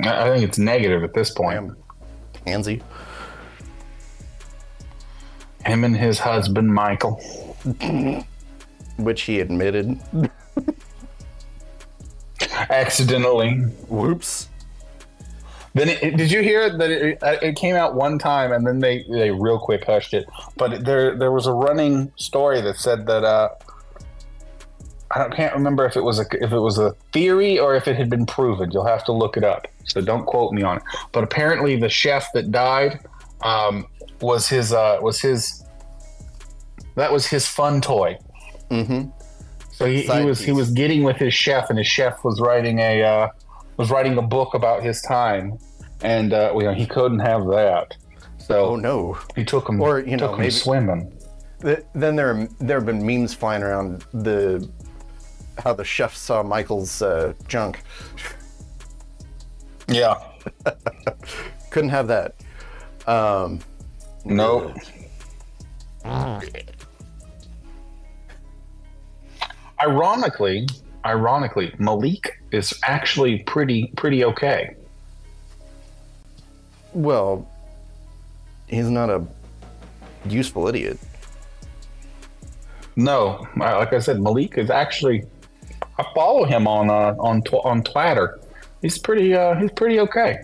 I 0.05 0.31
think 0.31 0.45
it's 0.45 0.59
negative 0.59 1.03
at 1.03 1.13
this 1.15 1.31
point. 1.31 1.69
Damn. 1.69 1.77
Pansy. 2.45 2.83
Him 5.69 5.85
and 5.85 5.97
his 5.97 6.19
husband 6.19 6.73
Michael. 6.73 7.21
Which 8.97 9.23
he 9.23 9.41
admitted. 9.41 10.01
Accidentally. 12.71 13.55
Whoops. 13.89 14.49
Then 15.75 15.91
it, 15.91 16.17
did 16.17 16.33
you 16.33 16.43
hear 16.43 16.77
that 16.77 16.91
it, 16.91 17.19
it 17.23 17.57
came 17.57 17.77
out 17.77 17.95
one 17.95 18.19
time 18.19 18.53
and 18.53 18.67
then 18.67 18.81
they 18.81 19.05
they 19.09 19.31
real 19.31 19.59
quick 19.59 19.85
hushed 19.85 20.15
it. 20.15 20.27
But 20.57 20.85
there 20.85 21.17
there 21.17 21.31
was 21.31 21.47
a 21.47 21.53
running 21.53 22.11
story 22.17 22.61
that 22.63 22.77
said 22.77 23.07
that 23.07 23.23
uh, 23.23 23.51
I 25.11 25.19
don't, 25.19 25.35
can't 25.35 25.55
remember 25.55 25.85
if 25.85 25.97
it 25.97 26.03
was 26.03 26.19
a 26.19 26.25
if 26.43 26.53
it 26.53 26.59
was 26.59 26.79
a 26.79 26.97
theory 27.13 27.59
or 27.59 27.77
if 27.77 27.87
it 27.87 27.97
had 27.97 28.11
been 28.11 28.27
proven. 28.27 28.71
You'll 28.71 28.87
have 28.87 29.05
to 29.05 29.13
look 29.13 29.37
it 29.37 29.45
up. 29.45 29.69
So 29.85 30.01
don't 30.01 30.25
quote 30.25 30.53
me 30.53 30.63
on 30.63 30.79
it. 30.79 30.83
But 31.13 31.25
apparently 31.25 31.77
the 31.77 31.89
chef 31.89 32.33
that 32.33 32.51
died 32.51 33.01
um, 33.43 33.87
was 34.21 34.49
his 34.49 34.73
uh, 34.73 34.99
was 35.01 35.21
his 35.21 35.65
that 36.97 37.13
was 37.13 37.27
his 37.27 37.47
fun 37.47 37.81
toy. 37.81 38.19
Mm-hmm. 38.71 39.11
So 39.73 39.87
he, 39.87 40.03
he 40.03 40.25
was 40.25 40.41
he 40.41 40.53
was 40.53 40.71
getting 40.71 41.03
with 41.05 41.17
his 41.17 41.33
chef, 41.35 41.71
and 41.71 41.79
his 41.79 41.87
chef 41.87 42.25
was 42.25 42.41
writing 42.41 42.79
a 42.81 43.03
uh, 43.03 43.29
was 43.77 43.91
writing 43.91 44.19
a 44.19 44.23
book 44.23 44.55
about 44.55 44.83
his 44.83 45.01
time, 45.03 45.57
and 46.03 46.33
uh, 46.33 46.53
you 46.57 46.65
know, 46.65 46.75
he 46.75 46.87
couldn't 46.87 47.21
have 47.21 47.47
that. 47.49 47.97
So 48.39 48.67
Oh 48.71 48.77
no. 48.77 49.19
he 49.37 49.45
took 49.45 49.69
him 49.69 49.81
Or, 49.81 50.01
you 50.01 50.17
know, 50.17 50.35
maybe- 50.37 50.51
swimming. 50.51 51.13
Th- 51.61 51.85
Then 51.95 52.17
there 52.17 52.49
there 52.61 52.79
have 52.79 52.87
been 52.87 53.05
memes 53.05 53.35
flying 53.35 53.63
around 53.63 54.05
the 54.13 54.69
how 55.63 55.75
the 55.75 55.85
chef 55.85 56.15
saw 56.17 56.43
Michael's 56.43 57.03
uh, 57.03 57.35
junk. 57.47 57.83
Yeah. 59.89 60.15
Couldn't 61.71 61.91
have 61.91 62.09
that. 62.09 62.35
Um, 63.07 63.61
Nope. 64.29 64.77
Ironically, 69.81 70.67
ironically, 71.05 71.75
Malik 71.79 72.41
is 72.53 72.73
actually 72.83 73.43
pretty 73.45 73.93
pretty 73.97 74.25
okay. 74.25 74.75
well, 76.93 77.47
he's 78.67 78.89
not 78.89 79.11
a 79.11 79.25
useful 80.29 80.69
idiot. 80.69 80.99
No, 82.97 83.47
like 83.57 83.93
I 83.93 83.99
said, 84.01 84.21
Malik 84.21 84.59
is 84.59 84.71
actually. 84.71 85.25
I 85.99 86.05
follow 86.15 86.45
him 86.45 86.67
on 86.67 86.91
uh, 86.91 87.15
on 87.19 87.43
tw- 87.43 87.65
on 87.65 87.83
Twitter. 87.83 88.41
He's 88.83 88.99
pretty 88.99 89.35
uh, 89.35 89.55
he's 89.55 89.71
pretty 89.73 90.01
okay. 90.01 90.43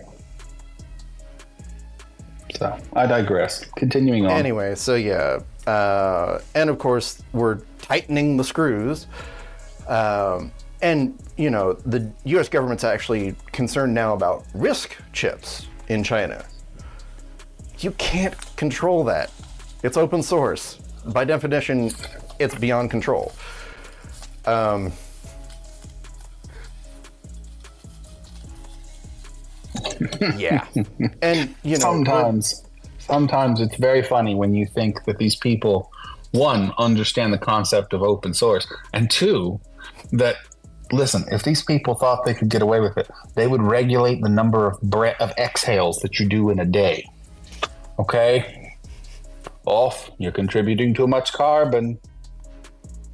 So 2.57 2.77
I 2.93 3.05
digress. 3.05 3.65
Continuing 3.75 4.25
on. 4.25 4.31
Anyway, 4.31 4.75
so 4.75 4.95
yeah, 4.95 5.39
uh, 5.67 6.39
and 6.53 6.69
of 6.69 6.79
course 6.79 7.21
we're 7.33 7.59
tightening 7.81 8.37
the 8.37 8.43
screws, 8.43 9.07
um, 9.87 10.51
and 10.81 11.17
you 11.37 11.49
know 11.49 11.73
the 11.73 12.09
U.S. 12.25 12.49
government's 12.49 12.83
actually 12.83 13.35
concerned 13.51 13.93
now 13.93 14.13
about 14.13 14.45
RISC 14.53 14.91
chips 15.13 15.67
in 15.89 16.03
China. 16.03 16.45
You 17.79 17.91
can't 17.91 18.35
control 18.55 19.03
that. 19.05 19.31
It's 19.83 19.97
open 19.97 20.23
source. 20.23 20.75
By 21.07 21.25
definition, 21.25 21.91
it's 22.39 22.55
beyond 22.55 22.89
control. 22.89 23.33
Um, 24.45 24.91
yeah, 30.37 30.65
and 31.21 31.53
you 31.63 31.77
know 31.77 31.79
sometimes 31.79 32.63
sometimes 32.99 33.61
it's 33.61 33.77
very 33.77 34.01
funny 34.03 34.35
when 34.35 34.53
you 34.53 34.65
think 34.65 35.03
that 35.05 35.17
these 35.17 35.35
people 35.35 35.91
one 36.31 36.73
understand 36.77 37.31
the 37.31 37.37
concept 37.37 37.93
of 37.93 38.01
open 38.01 38.33
source 38.33 38.67
and 38.93 39.09
two 39.09 39.59
that 40.11 40.35
listen 40.91 41.23
if 41.31 41.43
these 41.43 41.63
people 41.63 41.95
thought 41.95 42.25
they 42.25 42.33
could 42.33 42.49
get 42.49 42.61
away 42.61 42.79
with 42.79 42.97
it 42.97 43.09
they 43.35 43.47
would 43.47 43.61
regulate 43.61 44.21
the 44.21 44.29
number 44.29 44.67
of 44.67 44.79
bre- 44.81 45.17
of 45.19 45.31
exhales 45.37 45.97
that 45.99 46.19
you 46.19 46.27
do 46.27 46.49
in 46.49 46.59
a 46.59 46.65
day. 46.65 47.05
Okay? 47.97 48.77
Off 49.65 50.11
you're 50.19 50.31
contributing 50.31 50.93
too 50.93 51.07
much 51.07 51.33
carbon. 51.33 51.97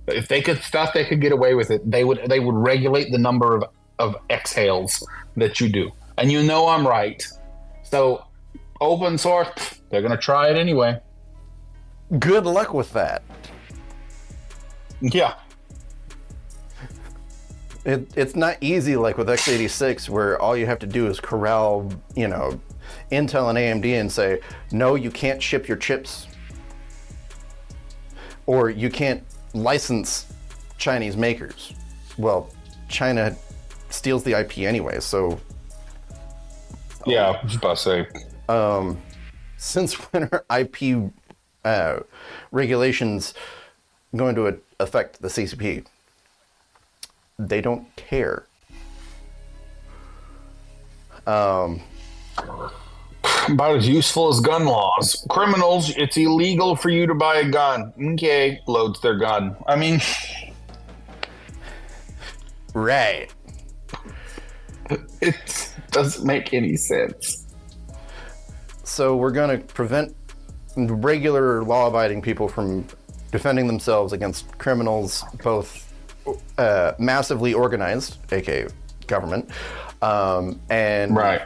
If 0.07 0.27
they 0.27 0.41
could 0.41 0.59
thought 0.59 0.93
they 0.93 1.05
could 1.05 1.21
get 1.21 1.31
away 1.31 1.53
with 1.53 1.71
it 1.71 1.89
they 1.89 2.03
would 2.03 2.19
they 2.27 2.39
would 2.39 2.55
regulate 2.55 3.11
the 3.11 3.17
number 3.17 3.55
of 3.55 3.63
of 3.99 4.15
exhales 4.29 5.05
that 5.37 5.61
you 5.61 5.69
do 5.69 5.91
and 6.21 6.31
you 6.31 6.41
know 6.43 6.67
i'm 6.67 6.87
right 6.87 7.27
so 7.83 8.23
open 8.81 9.17
source, 9.17 9.81
they're 9.89 10.01
going 10.01 10.11
to 10.11 10.17
try 10.17 10.49
it 10.49 10.57
anyway. 10.57 10.99
good 12.19 12.45
luck 12.45 12.73
with 12.73 12.91
that. 12.93 13.21
Yeah. 14.99 15.35
It, 17.85 18.11
it's 18.15 18.35
not 18.35 18.57
easy 18.61 18.95
like 18.95 19.17
with 19.17 19.27
x86 19.27 20.09
where 20.09 20.39
all 20.39 20.55
you 20.55 20.65
have 20.65 20.79
to 20.79 20.87
do 20.87 21.07
is 21.07 21.19
corral, 21.19 21.91
you 22.15 22.27
know, 22.27 22.59
Intel 23.11 23.49
and 23.49 23.83
AMD 23.83 23.99
and 23.99 24.11
say, 24.11 24.39
no, 24.71 24.95
you 24.95 25.11
can't 25.11 25.41
ship 25.41 25.67
your 25.67 25.77
chips. 25.77 26.27
Or 28.45 28.69
you 28.69 28.89
can't 28.89 29.23
license 29.53 30.31
Chinese 30.77 31.17
makers. 31.17 31.73
Well, 32.17 32.49
China 32.87 33.35
steals 33.89 34.23
the 34.23 34.39
IP 34.39 34.59
anyway, 34.59 34.99
so 34.99 35.39
Yeah, 37.05 37.31
I 37.31 37.43
was 37.43 37.55
about 37.55 37.77
to 37.77 37.83
say. 37.83 38.07
Um, 38.49 39.01
since 39.57 39.93
when 40.11 40.29
are 40.31 40.45
IP 40.59 41.11
uh, 41.63 41.99
regulations 42.51 43.33
going 44.15 44.35
to 44.35 44.59
affect 44.79 45.21
the 45.21 45.27
CCP? 45.27 45.85
They 47.39 47.61
don't 47.61 47.93
care. 47.95 48.45
Um, 51.25 51.81
About 53.47 53.77
as 53.77 53.87
useful 53.87 54.29
as 54.29 54.39
gun 54.39 54.65
laws. 54.65 55.25
Criminals, 55.29 55.95
it's 55.97 56.17
illegal 56.17 56.75
for 56.75 56.89
you 56.89 57.07
to 57.07 57.13
buy 57.15 57.37
a 57.37 57.49
gun. 57.49 57.93
Okay, 58.13 58.59
loads 58.67 59.01
their 59.01 59.17
gun. 59.17 59.55
I 59.67 59.75
mean, 59.75 60.01
right. 62.73 63.29
it 65.21 65.73
doesn't 65.91 66.25
make 66.25 66.53
any 66.53 66.75
sense. 66.75 67.47
So 68.83 69.15
we're 69.15 69.31
going 69.31 69.57
to 69.59 69.65
prevent 69.65 70.15
regular 70.75 71.63
law-abiding 71.63 72.21
people 72.21 72.47
from 72.47 72.85
defending 73.31 73.67
themselves 73.67 74.13
against 74.13 74.57
criminals, 74.57 75.23
both 75.43 75.93
uh, 76.57 76.93
massively 76.99 77.53
organized, 77.53 78.17
aka 78.31 78.67
government, 79.07 79.49
um, 80.01 80.59
and 80.69 81.15
Right. 81.15 81.41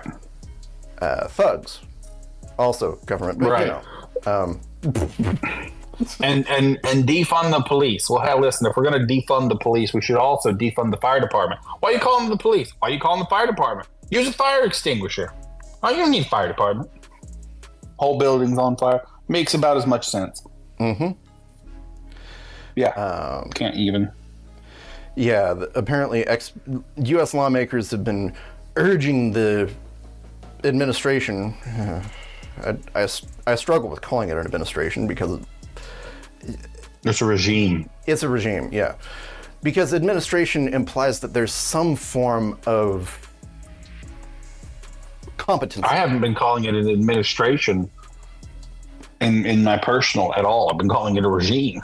uh, 1.02 1.28
thugs, 1.28 1.82
also 2.58 2.96
government. 3.06 3.40
But, 3.40 3.50
Right. 3.52 3.68
You 3.68 3.74
know, 3.74 3.82
um, 4.26 4.60
And 6.22 6.48
and 6.50 6.78
and 6.84 7.06
defund 7.08 7.52
the 7.52 7.62
police. 7.62 8.10
Well, 8.10 8.22
hell, 8.22 8.40
listen. 8.42 8.68
If 8.68 8.76
we're 8.76 8.84
going 8.90 9.08
to 9.08 9.14
defund 9.14 9.50
the 9.50 9.56
police, 9.56 9.94
we 9.94 10.02
should 10.02 10.18
also 10.18 10.52
defund 10.52 10.92
the 10.92 10.98
fire 10.98 11.20
department. 11.20 11.62
Why 11.80 11.90
are 11.90 11.94
you 11.94 12.00
calling 12.00 12.30
the 12.30 12.38
police? 12.38 12.72
Why 12.80 12.90
are 12.90 12.92
you 12.92 13.00
calling 13.00 13.20
the 13.22 13.28
fire 13.28 13.48
department? 13.48 13.88
Use 14.10 14.28
a 14.28 14.34
fire 14.34 14.66
extinguisher. 14.66 15.34
Oh, 15.84 15.90
you 15.92 15.98
don't 15.98 16.12
need 16.12 16.26
fire 16.28 16.48
department. 16.48 16.90
Whole 17.98 18.18
building's 18.20 18.58
on 18.58 18.76
fire. 18.78 19.06
Makes 19.30 19.54
about 19.54 19.78
as 19.78 19.86
much 19.88 20.08
sense. 20.08 20.44
hmm 20.78 21.12
Yeah. 22.76 22.90
Um, 22.90 23.50
Can't 23.52 23.76
even. 23.76 24.12
yeah. 25.16 25.54
The, 25.54 25.72
apparently, 25.78 26.28
ex- 26.28 26.54
U.S. 26.98 27.34
lawmakers 27.34 27.90
have 27.92 28.04
been 28.04 28.34
urging 28.76 29.32
the 29.32 29.72
administration. 30.64 31.54
I 32.96 33.08
I 33.48 33.56
struggle 33.56 33.90
with 33.90 34.02
calling 34.02 34.30
it 34.30 34.38
an 34.38 34.46
administration 34.46 35.08
because 35.08 35.40
It's 37.04 37.22
a 37.22 37.26
regime. 37.26 37.90
It's 38.08 38.24
a 38.24 38.30
regime, 38.30 38.70
yeah. 38.72 38.96
Because 39.64 39.94
administration 39.94 40.74
implies 40.74 41.20
that 41.22 41.34
there's 41.34 41.54
some 41.54 41.96
form 41.96 42.58
of 42.66 43.30
competence. 45.38 45.86
I 45.88 45.96
haven't 45.96 46.22
been 46.22 46.36
calling 46.36 46.66
it 46.66 46.76
an 46.76 46.90
administration 46.90 47.90
in 49.22 49.46
in 49.46 49.64
my 49.64 49.78
personal 49.78 50.34
at 50.36 50.46
all. 50.46 50.70
I've 50.72 50.78
been 50.78 50.90
calling 50.90 51.16
it 51.16 51.26
a 51.26 51.30
regime. 51.30 51.82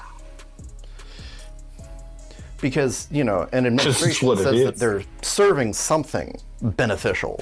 because, 2.61 3.07
you 3.11 3.23
know, 3.23 3.49
an 3.51 3.65
administration 3.65 4.37
says 4.37 4.63
that 4.63 4.77
they're 4.77 5.03
serving 5.21 5.73
something 5.73 6.39
beneficial 6.61 7.41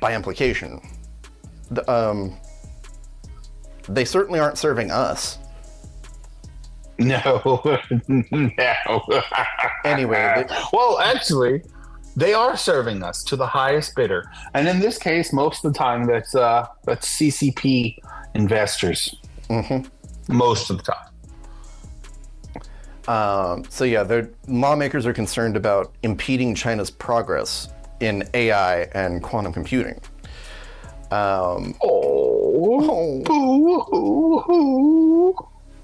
by 0.00 0.14
implication. 0.14 0.80
The, 1.70 1.90
um, 1.92 2.36
they 3.88 4.04
certainly 4.04 4.38
aren't 4.40 4.58
serving 4.58 4.90
us. 4.90 5.38
No, 6.98 7.78
no. 8.08 9.02
Anyway, 9.84 10.44
they- 10.48 10.54
well, 10.72 10.98
actually, 10.98 11.62
they 12.16 12.32
are 12.32 12.56
serving 12.56 13.02
us 13.02 13.22
to 13.24 13.36
the 13.36 13.46
highest 13.46 13.94
bidder, 13.94 14.24
and 14.54 14.66
in 14.66 14.80
this 14.80 14.96
case, 14.98 15.32
most 15.32 15.64
of 15.64 15.72
the 15.74 15.78
time, 15.78 16.06
that's 16.06 16.34
uh, 16.34 16.66
that's 16.84 17.06
CCP 17.18 17.98
investors. 18.34 19.14
Mhm. 19.50 19.88
Most 20.28 20.70
of 20.70 20.78
the 20.78 20.92
time. 20.92 21.02
Um, 23.08 23.64
so 23.68 23.84
yeah, 23.84 24.02
the 24.02 24.28
lawmakers 24.48 25.06
are 25.06 25.12
concerned 25.12 25.56
about 25.56 25.92
impeding 26.02 26.54
China's 26.54 26.90
progress 26.90 27.68
in 28.00 28.28
AI 28.34 28.82
and 28.94 29.22
quantum 29.22 29.52
computing. 29.52 30.00
Um, 31.10 31.74
Oh, 31.82 33.22
boo-hoo-hoo. 33.24 35.34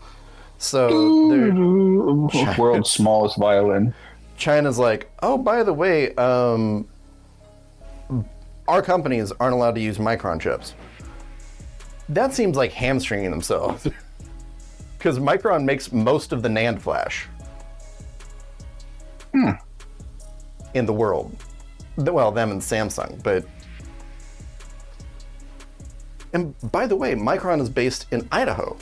so 0.59 1.29
they're- 1.29 2.55
world's 2.59 2.91
smallest 2.91 3.39
violin. 3.39 3.95
China's 4.37 4.79
like, 4.79 5.11
oh, 5.23 5.39
by 5.39 5.63
the 5.63 5.73
way, 5.73 6.15
um, 6.17 6.87
our 8.67 8.83
companies 8.83 9.31
aren't 9.39 9.55
allowed 9.55 9.77
to 9.77 9.81
use 9.81 9.99
micron 9.99 10.41
chips. 10.41 10.75
That 12.09 12.35
seems 12.35 12.57
like 12.57 12.73
hamstringing 12.73 13.31
themselves. 13.31 13.87
Because 14.99 15.19
Micron 15.19 15.65
makes 15.65 15.91
most 15.91 16.33
of 16.33 16.43
the 16.45 16.49
NAND 16.49 16.81
flash 16.81 17.27
in 19.35 20.87
the 20.87 20.93
world. 20.93 21.35
Well, 21.97 22.31
them 22.31 22.51
and 22.53 22.61
Samsung, 22.61 23.21
but. 23.23 23.45
And 26.33 26.55
by 26.73 26.87
the 26.87 26.97
way, 26.97 27.15
Micron 27.15 27.61
is 27.61 27.69
based 27.69 28.07
in 28.11 28.27
Idaho, 28.33 28.77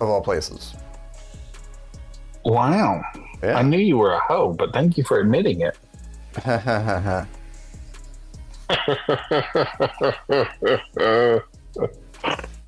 of 0.00 0.08
all 0.08 0.20
places. 0.20 0.74
Wow. 2.44 3.02
Yeah. 3.42 3.58
I 3.58 3.62
knew 3.62 3.78
you 3.78 3.98
were 3.98 4.12
a 4.12 4.20
hoe, 4.20 4.52
but 4.52 4.72
thank 4.72 4.96
you 4.96 5.04
for 5.04 5.18
admitting 5.18 5.62
it. 5.62 5.76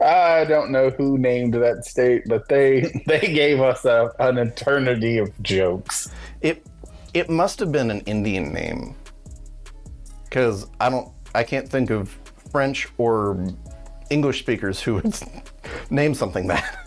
I 0.01 0.45
don't 0.45 0.70
know 0.70 0.90
who 0.90 1.19
named 1.19 1.55
that 1.55 1.85
state, 1.85 2.23
but 2.27 2.49
they 2.49 3.03
they 3.07 3.20
gave 3.20 3.61
us 3.61 3.85
a, 3.85 4.11
an 4.19 4.39
eternity 4.39 5.19
of 5.19 5.31
jokes. 5.43 6.11
It 6.40 6.66
it 7.15 7.28
must 7.28 7.59
have 7.61 7.73
been 7.73 7.90
an 7.90 8.01
Indian 8.01 8.53
name. 8.53 8.95
Cause 10.31 10.66
I 10.81 10.89
don't 10.90 11.11
I 11.35 11.43
can't 11.43 11.69
think 11.69 11.90
of 11.90 12.16
French 12.51 12.89
or 12.99 13.36
English 14.11 14.41
speakers 14.41 14.81
who 14.81 14.95
would 14.95 15.15
name 15.91 16.15
something 16.15 16.47
that. 16.49 16.87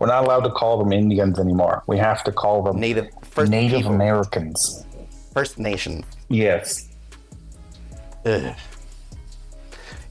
We're 0.00 0.08
not 0.08 0.24
allowed 0.24 0.44
to 0.44 0.50
call 0.50 0.78
them 0.78 0.92
Indians 0.92 1.38
anymore. 1.38 1.82
We 1.86 1.98
have 1.98 2.24
to 2.24 2.32
call 2.32 2.62
them 2.62 2.80
Native 2.80 3.08
First 3.22 3.50
Native 3.50 3.78
people, 3.78 3.94
Americans. 3.94 4.84
First 5.32 5.58
Nation. 5.58 6.04
Yes. 6.28 6.88
Ugh. 8.24 8.54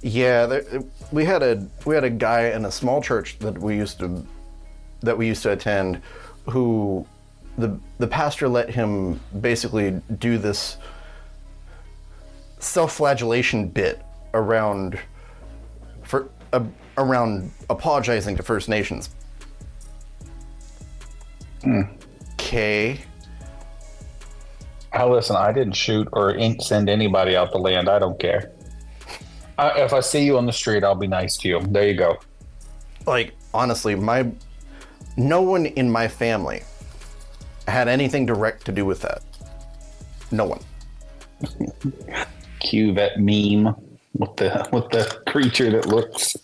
Yeah, 0.02 0.46
there, 0.48 0.64
we 1.12 1.24
had 1.24 1.44
a 1.44 1.66
we 1.86 1.96
had 1.96 2.04
a 2.04 2.10
guy 2.10 2.50
in 2.50 2.66
a 2.66 2.72
small 2.72 3.02
church 3.02 3.40
that 3.40 3.58
we 3.58 3.78
used 3.78 4.00
to 4.00 4.26
that 5.02 5.18
we 5.18 5.28
used 5.28 5.44
to 5.44 5.52
attend 5.52 6.02
who 6.50 7.06
the 7.58 7.80
the 8.00 8.08
pastor 8.08 8.50
let 8.50 8.70
him 8.70 9.20
basically 9.40 10.02
do 10.18 10.38
this 10.38 10.78
self-flagellation 12.60 13.68
bit 13.68 14.02
around 14.34 15.00
around 16.98 17.52
apologizing 17.70 18.36
to 18.38 18.44
First 18.44 18.70
Nations. 18.70 19.10
Hmm. 21.64 21.82
Okay. 22.34 23.00
Now 24.94 25.12
listen, 25.12 25.36
I 25.36 25.52
didn't 25.52 25.74
shoot 25.74 26.08
or 26.14 26.38
send 26.60 26.90
anybody 26.90 27.36
out 27.36 27.52
the 27.52 27.58
land. 27.58 27.90
I 27.90 27.98
don't 28.00 28.20
care. 28.20 28.52
I, 29.58 29.82
if 29.82 29.94
I 29.94 30.00
see 30.02 30.24
you 30.24 30.38
on 30.38 30.46
the 30.46 30.54
street, 30.54 30.84
I'll 30.84 30.96
be 30.96 31.08
nice 31.08 31.38
to 31.38 31.48
you. 31.48 31.60
There 31.62 31.88
you 31.88 31.96
go. 31.96 32.18
like 33.06 33.34
honestly 33.54 33.96
my 33.96 34.30
no 35.18 35.42
one 35.42 35.66
in 35.66 35.90
my 35.92 36.08
family 36.08 36.64
had 37.68 37.88
anything 37.88 38.26
direct 38.26 38.66
to 38.66 38.72
do 38.72 38.86
with 38.86 39.02
that 39.02 39.22
no 40.32 40.46
one 40.46 40.60
Cue 42.60 42.94
that 42.94 43.20
meme 43.20 43.76
with 44.18 44.36
the 44.38 44.68
with 44.72 44.90
the 44.90 45.22
creature 45.28 45.70
that 45.72 45.86
looks. 45.88 46.36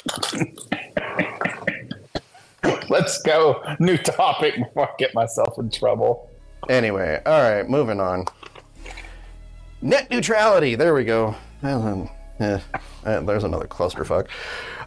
Let's 2.89 3.21
go. 3.21 3.63
New 3.79 3.97
topic 3.97 4.55
before 4.57 4.89
I 4.89 4.93
get 4.97 5.13
myself 5.13 5.57
in 5.59 5.69
trouble. 5.69 6.29
anyway 6.69 7.21
all 7.25 7.41
right 7.41 7.69
moving 7.69 7.99
on 8.01 8.25
net 9.81 10.09
neutrality 10.11 10.75
there 10.75 10.93
we 10.93 11.05
go 11.05 11.33
Well, 11.63 11.81
um, 11.87 12.09
eh, 12.41 12.59
eh, 13.05 13.19
there's 13.21 13.45
another 13.45 13.65
clusterfuck 13.65 14.27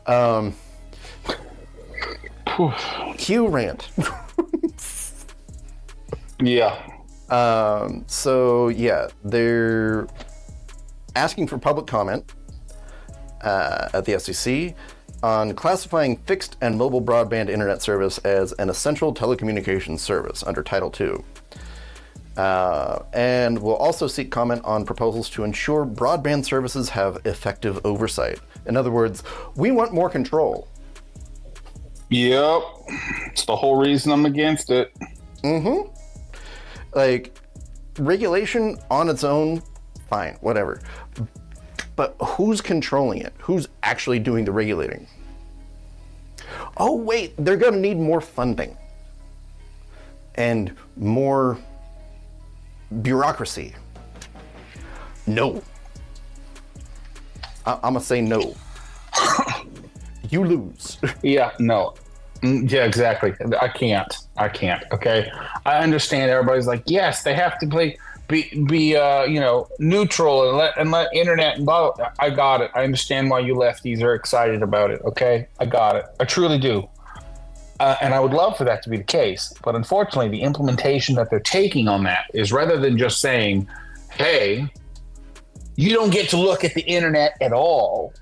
um 0.07 0.55
q 3.17 3.49
rant 3.49 3.89
Yeah. 6.41 6.77
Um, 7.31 8.05
so 8.09 8.69
yeah, 8.69 9.09
they're 9.25 10.09
asking 11.15 11.47
for 11.47 11.57
public 11.57 11.87
comment 11.87 12.33
uh, 13.43 13.89
at 13.93 14.05
the 14.05 14.12
FCC 14.12 14.74
on 15.23 15.55
classifying 15.55 16.16
fixed 16.16 16.56
and 16.60 16.77
mobile 16.77 17.02
broadband 17.02 17.48
internet 17.48 17.81
service 17.81 18.19
as 18.19 18.52
an 18.55 18.69
essential 18.69 19.14
telecommunications 19.14 20.01
service 20.01 20.43
under 20.43 20.62
Title 20.62 20.93
II. 20.98 21.23
Uh, 22.36 23.02
and 23.12 23.59
will 23.59 23.77
also 23.77 24.06
seek 24.06 24.31
comment 24.31 24.62
on 24.64 24.86
proposals 24.86 25.28
to 25.28 25.44
ensure 25.44 25.85
broadband 25.85 26.44
services 26.44 26.89
have 26.89 27.19
effective 27.27 27.85
oversight. 27.85 28.40
In 28.66 28.77
other 28.77 28.90
words, 28.90 29.23
we 29.55 29.70
want 29.70 29.93
more 29.93 30.09
control. 30.09 30.66
Yep. 32.09 32.62
It's 33.31 33.44
the 33.44 33.56
whole 33.56 33.77
reason 33.77 34.12
I'm 34.12 34.27
against 34.27 34.70
it. 34.70 34.93
Mm 35.43 35.62
hmm. 35.62 36.36
Like 36.94 37.39
regulation 37.98 38.78
on 38.90 39.09
its 39.09 39.24
own 39.24 39.62
fine 40.09 40.36
whatever 40.40 40.81
but 41.97 42.14
who's 42.20 42.60
controlling 42.60 43.19
it 43.20 43.32
who's 43.39 43.69
actually 43.82 44.19
doing 44.19 44.44
the 44.44 44.52
regulating 44.52 45.06
oh 46.78 46.94
wait 46.97 47.35
they're 47.39 47.56
going 47.56 47.73
to 47.74 47.78
need 47.81 47.98
more 47.98 48.20
funding 48.20 48.77
and 50.36 50.74
more 50.97 51.59
bureaucracy 53.02 53.74
no 55.27 55.62
I- 57.66 57.74
i'm 57.82 57.93
going 57.94 57.94
to 57.94 58.01
say 58.01 58.20
no 58.20 58.55
you 60.31 60.44
lose 60.44 60.98
Yeah, 61.23 61.52
no. 61.59 61.94
Mm, 62.43 62.69
Yeah, 62.70 62.85
exactly. 62.85 63.35
I 63.60 63.69
can't. 63.69 64.12
I 64.36 64.48
can't. 64.48 64.82
Okay. 64.93 65.31
I 65.66 65.78
understand 65.78 66.31
everybody's 66.31 66.66
like, 66.66 66.82
yes, 66.86 67.23
they 67.23 67.35
have 67.35 67.56
to 67.60 67.66
play 67.69 67.97
be 68.33 68.65
be 68.67 68.97
uh, 68.97 69.25
you 69.25 69.39
know, 69.39 69.69
neutral 69.79 70.49
and 70.49 70.57
let 70.57 70.77
and 70.79 70.91
let 70.91 71.15
internet 71.15 71.57
and 71.57 71.67
blah. 71.67 71.93
I 72.19 72.31
got 72.31 72.63
it. 72.63 72.71
I 72.75 72.83
understand 72.83 73.31
why 73.31 73.41
you 73.41 73.55
lefties 73.55 74.03
are 74.03 74.15
excited 74.15 74.63
about 74.63 74.91
it. 74.91 75.03
Okay. 75.05 75.47
I 75.61 75.67
got 75.67 75.97
it. 75.97 76.07
I 76.19 76.25
truly 76.25 76.59
do. 76.59 76.89
Uh, 77.79 77.97
and 78.01 78.15
I 78.15 78.21
would 78.21 78.33
love 78.33 78.57
for 78.57 78.65
that 78.65 78.83
to 78.85 78.91
be 78.91 78.97
the 78.97 79.05
case. 79.05 79.53
But 79.63 79.75
unfortunately, 79.75 80.29
the 80.29 80.43
implementation 80.43 81.15
that 81.17 81.31
they're 81.31 81.41
taking 81.41 81.89
on 81.89 82.05
that 82.05 82.25
is 82.33 82.53
rather 82.53 82.79
than 82.79 82.97
just 82.97 83.21
saying, 83.21 83.69
hey, 84.13 84.67
you 85.77 85.93
don't 85.93 86.11
get 86.11 86.31
to 86.31 86.37
look 86.37 86.65
at 86.65 86.75
the 86.75 86.83
internet 86.83 87.37
at 87.41 87.53
all. 87.53 88.15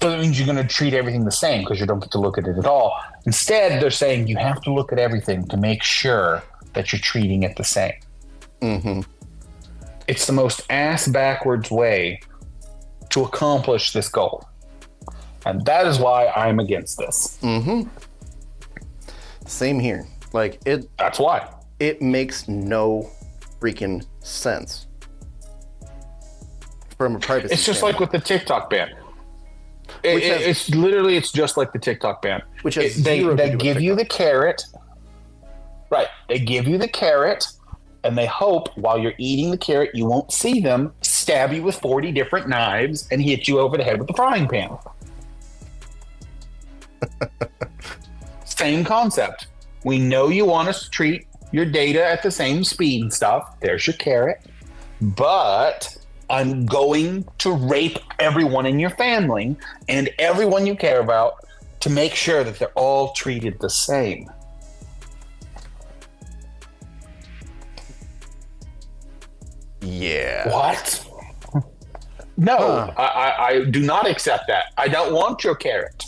So 0.00 0.10
that 0.10 0.20
means 0.20 0.38
you're 0.38 0.46
going 0.46 0.64
to 0.64 0.74
treat 0.74 0.94
everything 0.94 1.24
the 1.24 1.30
same 1.30 1.62
because 1.62 1.80
you 1.80 1.86
don't 1.86 2.00
get 2.00 2.10
to 2.12 2.20
look 2.20 2.38
at 2.38 2.46
it 2.46 2.56
at 2.56 2.66
all. 2.66 2.98
Instead, 3.26 3.82
they're 3.82 3.90
saying 3.90 4.26
you 4.26 4.36
have 4.36 4.62
to 4.62 4.72
look 4.72 4.92
at 4.92 4.98
everything 4.98 5.46
to 5.48 5.56
make 5.56 5.82
sure 5.82 6.42
that 6.74 6.92
you're 6.92 7.00
treating 7.00 7.42
it 7.42 7.56
the 7.56 7.64
same. 7.64 7.94
Hmm 8.62 9.00
It's 10.06 10.26
the 10.26 10.32
most 10.32 10.62
ass 10.70 11.06
backwards 11.08 11.70
way 11.70 12.20
to 13.10 13.24
accomplish 13.24 13.92
this 13.92 14.08
goal. 14.08 14.44
And 15.46 15.64
that 15.64 15.86
is 15.86 15.98
why 15.98 16.28
I'm 16.28 16.58
against 16.60 16.98
this. 16.98 17.38
same 19.46 19.80
here 19.80 20.06
like 20.34 20.60
it 20.66 20.88
That's 20.98 21.18
why. 21.18 21.48
it 21.80 22.02
makes 22.02 22.48
no 22.48 23.10
freaking 23.60 24.04
sense 24.20 24.86
from 26.98 27.16
a 27.16 27.18
privacy. 27.18 27.54
It's 27.54 27.64
just 27.64 27.78
standpoint. 27.78 28.00
like 28.02 28.12
with 28.12 28.22
the 28.22 28.26
TikTok 28.26 28.68
ban. 28.70 28.90
It- 30.02 30.22
has- 30.24 30.42
it's 30.42 30.70
literally 30.70 31.16
it's 31.16 31.32
just 31.32 31.56
like 31.56 31.72
the 31.72 31.78
TikTok 31.78 32.20
ban. 32.20 32.42
Which 32.62 32.76
It- 32.76 32.96
they, 33.02 33.22
they 33.22 33.54
give 33.56 33.80
you 33.80 33.94
the 33.94 34.04
carrot, 34.04 34.62
right? 35.90 36.08
They 36.28 36.38
give 36.40 36.68
you 36.68 36.76
the 36.76 36.88
carrot, 36.88 37.46
and 38.04 38.16
they 38.16 38.26
hope 38.26 38.76
while 38.76 38.98
you're 38.98 39.14
eating 39.18 39.50
the 39.50 39.58
carrot, 39.58 39.90
you 39.94 40.06
won't 40.06 40.32
see 40.32 40.60
them 40.60 40.92
stab 41.02 41.52
you 41.52 41.62
with 41.62 41.76
forty 41.76 42.12
different 42.12 42.48
knives 42.48 43.08
and 43.10 43.20
hit 43.20 43.48
you 43.48 43.58
over 43.58 43.76
the 43.76 43.84
head 43.84 43.98
with 43.98 44.08
the 44.08 44.14
frying 44.14 44.48
pan. 44.48 44.76
Same 48.44 48.84
concept. 48.84 49.48
We 49.84 49.98
know 49.98 50.28
you 50.28 50.44
want 50.44 50.68
us 50.68 50.84
to 50.84 50.90
treat 50.90 51.26
your 51.52 51.64
data 51.64 52.04
at 52.04 52.22
the 52.22 52.30
same 52.30 52.64
speed 52.64 53.02
and 53.02 53.12
stuff. 53.12 53.58
There's 53.60 53.86
your 53.86 53.96
carrot, 53.96 54.40
but 55.00 55.96
I'm 56.28 56.66
going 56.66 57.26
to 57.38 57.52
rape 57.52 57.98
everyone 58.18 58.66
in 58.66 58.78
your 58.78 58.90
family 58.90 59.56
and 59.88 60.10
everyone 60.18 60.66
you 60.66 60.74
care 60.74 61.00
about 61.00 61.46
to 61.80 61.90
make 61.90 62.14
sure 62.14 62.44
that 62.44 62.58
they're 62.58 62.68
all 62.70 63.12
treated 63.12 63.60
the 63.60 63.70
same. 63.70 64.28
Yeah. 69.92 70.52
What? 70.52 71.04
No, 72.36 72.56
Huh. 72.56 72.92
I, 72.96 73.02
I, 73.02 73.48
I 73.48 73.64
do 73.64 73.80
not 73.80 74.08
accept 74.08 74.44
that. 74.48 74.66
I 74.76 74.86
don't 74.86 75.12
want 75.12 75.42
your 75.42 75.56
carrot. 75.56 76.04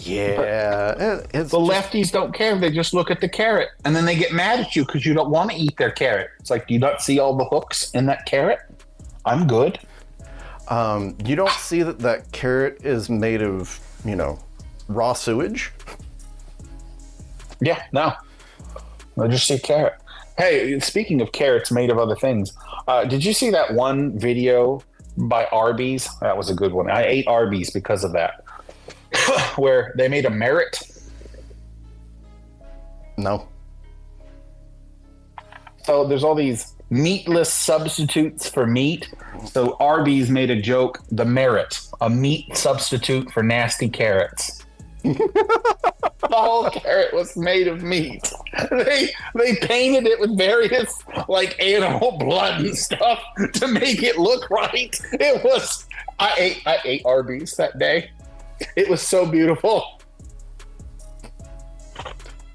Yeah. 0.00 0.92
It- 1.32 1.48
The 1.48 1.58
lefties 1.58 2.12
don't 2.12 2.32
care. 2.34 2.56
They 2.58 2.70
just 2.70 2.94
look 2.94 3.10
at 3.10 3.20
the 3.20 3.28
carrot 3.28 3.70
and 3.84 3.94
then 3.96 4.04
they 4.04 4.14
get 4.16 4.32
mad 4.32 4.60
at 4.60 4.76
you 4.76 4.84
because 4.84 5.04
you 5.06 5.14
don't 5.14 5.30
want 5.30 5.50
to 5.50 5.56
eat 5.56 5.76
their 5.78 5.90
carrot. 5.90 6.30
It's 6.40 6.50
like, 6.50 6.66
do 6.68 6.74
you 6.74 6.80
not 6.80 7.02
see 7.02 7.18
all 7.18 7.34
the 7.36 7.44
hooks 7.46 7.90
in 7.92 8.06
that 8.06 8.26
carrot? 8.26 8.58
I'm 9.24 9.46
good. 9.46 9.78
um, 10.68 11.16
you 11.24 11.34
don't 11.36 11.50
see 11.50 11.82
that 11.82 11.98
that 12.00 12.30
carrot 12.32 12.84
is 12.84 13.08
made 13.08 13.42
of, 13.42 13.80
you 14.04 14.16
know, 14.16 14.38
raw 14.88 15.12
sewage. 15.12 15.72
Yeah, 17.60 17.82
no. 17.92 18.12
I 19.20 19.28
just 19.28 19.46
see 19.46 19.58
carrot. 19.58 19.94
Hey, 20.38 20.78
speaking 20.80 21.22
of 21.22 21.32
carrots 21.32 21.72
made 21.72 21.88
of 21.88 21.98
other 21.98 22.14
things, 22.14 22.52
uh, 22.88 23.06
did 23.06 23.24
you 23.24 23.32
see 23.32 23.48
that 23.50 23.72
one 23.72 24.18
video 24.18 24.82
by 25.16 25.46
Arby's? 25.46 26.08
That 26.20 26.36
was 26.36 26.50
a 26.50 26.54
good 26.54 26.72
one. 26.72 26.90
I 26.90 27.04
ate 27.06 27.26
Arby's 27.26 27.70
because 27.70 28.04
of 28.04 28.12
that. 28.12 28.44
Where 29.56 29.94
they 29.96 30.08
made 30.08 30.26
a 30.26 30.30
merit. 30.30 30.78
No. 33.16 33.48
So 35.84 36.06
there's 36.06 36.22
all 36.22 36.34
these 36.34 36.74
meatless 36.90 37.50
substitutes 37.50 38.46
for 38.46 38.66
meat. 38.66 39.08
So 39.46 39.78
Arby's 39.80 40.28
made 40.28 40.50
a 40.50 40.60
joke, 40.60 41.02
the 41.10 41.24
merit, 41.24 41.80
a 42.02 42.10
meat 42.10 42.54
substitute 42.54 43.30
for 43.30 43.42
nasty 43.42 43.88
carrots. 43.88 44.65
the 45.14 46.28
whole 46.32 46.70
carrot 46.70 47.12
was 47.14 47.36
made 47.36 47.68
of 47.68 47.82
meat. 47.82 48.30
They 48.70 49.10
they 49.34 49.56
painted 49.56 50.06
it 50.06 50.18
with 50.20 50.36
various 50.36 50.92
like 51.28 51.60
animal 51.62 52.18
blood 52.18 52.60
and 52.60 52.76
stuff 52.76 53.22
to 53.54 53.68
make 53.68 54.02
it 54.02 54.18
look 54.18 54.48
right. 54.50 54.98
It 55.12 55.44
was 55.44 55.86
I 56.18 56.34
ate 56.38 56.62
I 56.66 56.78
ate 56.84 57.02
Arby's 57.04 57.54
that 57.56 57.78
day. 57.78 58.10
It 58.76 58.88
was 58.88 59.02
so 59.02 59.26
beautiful. 59.26 60.00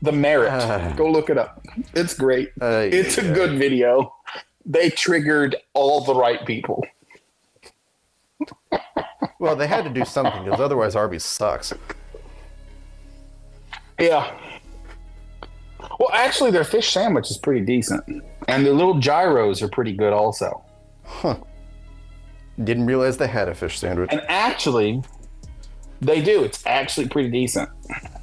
The 0.02 0.12
merit. 0.12 0.50
Ah. 0.52 0.94
Go 0.98 1.10
look 1.12 1.30
it 1.30 1.38
up. 1.38 1.64
It's 1.94 2.14
great. 2.16 2.52
Uh, 2.62 2.88
It's 2.92 3.18
a 3.18 3.34
good 3.34 3.58
video. 3.60 4.14
They 4.66 4.90
triggered 4.90 5.56
all 5.74 6.02
the 6.04 6.16
right 6.16 6.46
people. 6.46 6.84
Well, 9.40 9.56
they 9.56 9.68
had 9.68 9.84
to 9.86 9.90
do 9.90 10.06
something 10.06 10.44
because 10.46 10.60
otherwise 10.60 10.96
Arby's 10.96 11.26
sucks. 11.26 11.74
Yeah. 14.02 14.36
Well, 16.00 16.10
actually, 16.12 16.52
their 16.52 16.64
fish 16.64 16.92
sandwich 16.92 17.30
is 17.30 17.38
pretty 17.38 17.62
decent, 17.62 18.04
and 18.48 18.66
their 18.66 18.74
little 18.74 19.00
gyros 19.00 19.62
are 19.62 19.68
pretty 19.68 19.94
good 19.94 20.14
also. 20.14 20.64
Didn't 22.64 22.86
realize 22.88 23.18
they 23.18 23.28
had 23.28 23.48
a 23.48 23.56
fish 23.56 23.80
sandwich. 23.80 24.10
And 24.12 24.22
actually, 24.28 25.04
they 26.02 26.22
do. 26.22 26.44
It's 26.44 26.66
actually 26.66 27.08
pretty 27.08 27.30
decent. 27.30 27.70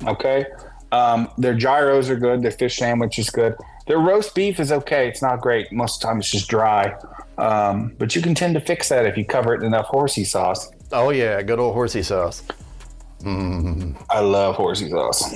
Okay. 0.06 0.46
Um, 0.90 1.30
their 1.38 1.54
gyros 1.54 2.10
are 2.10 2.16
good. 2.16 2.42
Their 2.42 2.50
fish 2.50 2.76
sandwich 2.76 3.18
is 3.18 3.30
good. 3.30 3.54
Their 3.86 3.98
roast 3.98 4.34
beef 4.34 4.58
is 4.60 4.72
okay. 4.72 5.08
It's 5.08 5.22
not 5.22 5.40
great. 5.40 5.72
Most 5.72 5.96
of 5.96 6.00
the 6.00 6.06
time, 6.08 6.18
it's 6.18 6.30
just 6.30 6.48
dry. 6.48 6.96
Um, 7.38 7.94
but 7.98 8.16
you 8.16 8.22
can 8.22 8.34
tend 8.34 8.54
to 8.54 8.60
fix 8.60 8.88
that 8.88 9.06
if 9.06 9.16
you 9.16 9.24
cover 9.24 9.54
it 9.54 9.60
in 9.60 9.66
enough 9.66 9.86
horsey 9.86 10.24
sauce. 10.24 10.70
Oh 10.92 11.10
yeah, 11.10 11.40
good 11.42 11.60
old 11.60 11.74
horsey 11.74 12.02
sauce. 12.02 12.42
I 13.24 14.20
love 14.20 14.54
horsey 14.56 14.88
sauce. 14.90 15.34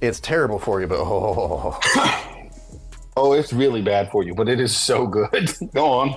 It's 0.00 0.20
terrible 0.20 0.58
for 0.58 0.80
you, 0.80 0.86
but 0.86 0.98
oh, 0.98 1.78
Oh, 3.16 3.32
it's 3.32 3.52
really 3.52 3.82
bad 3.82 4.10
for 4.10 4.22
you, 4.24 4.34
but 4.34 4.48
it 4.48 4.60
is 4.60 4.74
so 4.76 5.06
good. 5.06 5.52
Go 5.74 5.86
on. 5.90 6.16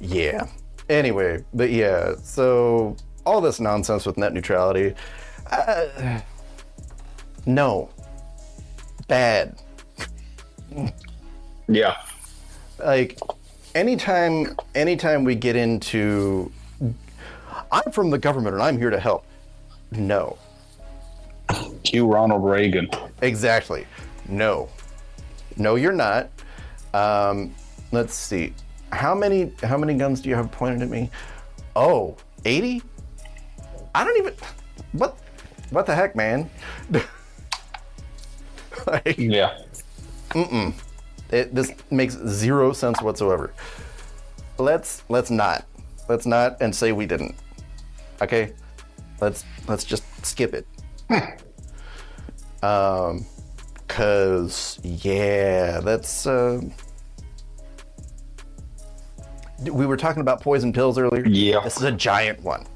yeah. 0.00 0.46
Anyway, 0.88 1.44
but 1.52 1.70
yeah, 1.70 2.14
so 2.22 2.96
all 3.24 3.40
this 3.40 3.58
nonsense 3.58 4.06
with 4.06 4.16
net 4.16 4.32
neutrality, 4.32 4.94
uh, 5.50 6.20
no, 7.44 7.88
bad. 9.08 9.60
Yeah. 11.68 11.96
Like 12.78 13.18
anytime, 13.74 14.56
anytime 14.76 15.24
we 15.24 15.34
get 15.34 15.56
into, 15.56 16.52
I'm 17.72 17.90
from 17.90 18.10
the 18.10 18.18
government 18.18 18.54
and 18.54 18.62
I'm 18.62 18.78
here 18.78 18.90
to 18.90 19.00
help. 19.00 19.26
No, 19.92 20.36
Cue 21.84 22.06
Ronald 22.06 22.44
Reagan. 22.44 22.88
Exactly. 23.22 23.86
No. 24.28 24.68
No, 25.56 25.76
you're 25.76 25.92
not. 25.92 26.28
Um, 26.92 27.54
let's 27.92 28.14
see. 28.14 28.52
How 28.92 29.14
many 29.14 29.52
how 29.62 29.76
many 29.78 29.94
guns 29.94 30.20
do 30.20 30.28
you 30.28 30.34
have 30.34 30.50
pointed 30.50 30.82
at 30.82 30.88
me? 30.88 31.10
Oh, 31.74 32.16
80? 32.44 32.82
I 33.94 34.04
don't 34.04 34.16
even 34.18 34.34
what 34.92 35.16
what 35.70 35.86
the 35.86 35.94
heck, 35.94 36.14
man? 36.16 36.50
like, 38.86 39.16
Yeah. 39.18 39.58
it, 41.30 41.54
this 41.54 41.72
makes 41.90 42.14
zero 42.26 42.72
sense 42.72 43.00
whatsoever. 43.02 43.52
Let's 44.58 45.02
let's 45.08 45.30
not. 45.30 45.64
Let's 46.08 46.26
not 46.26 46.56
and 46.60 46.74
say 46.74 46.92
we 46.92 47.06
didn't. 47.06 47.34
Okay? 48.22 48.52
Let's 49.20 49.44
let's 49.68 49.84
just 49.84 50.04
skip 50.24 50.54
it. 50.54 50.66
um 52.62 53.24
cuz 53.88 54.78
yeah, 54.82 55.80
that's 55.80 56.26
uh 56.26 56.60
we 59.70 59.86
were 59.86 59.96
talking 59.96 60.20
about 60.20 60.40
poison 60.42 60.72
pills 60.72 60.98
earlier. 60.98 61.26
Yeah. 61.26 61.60
This 61.64 61.76
is 61.76 61.82
a 61.84 61.92
giant 61.92 62.42
one. 62.42 62.66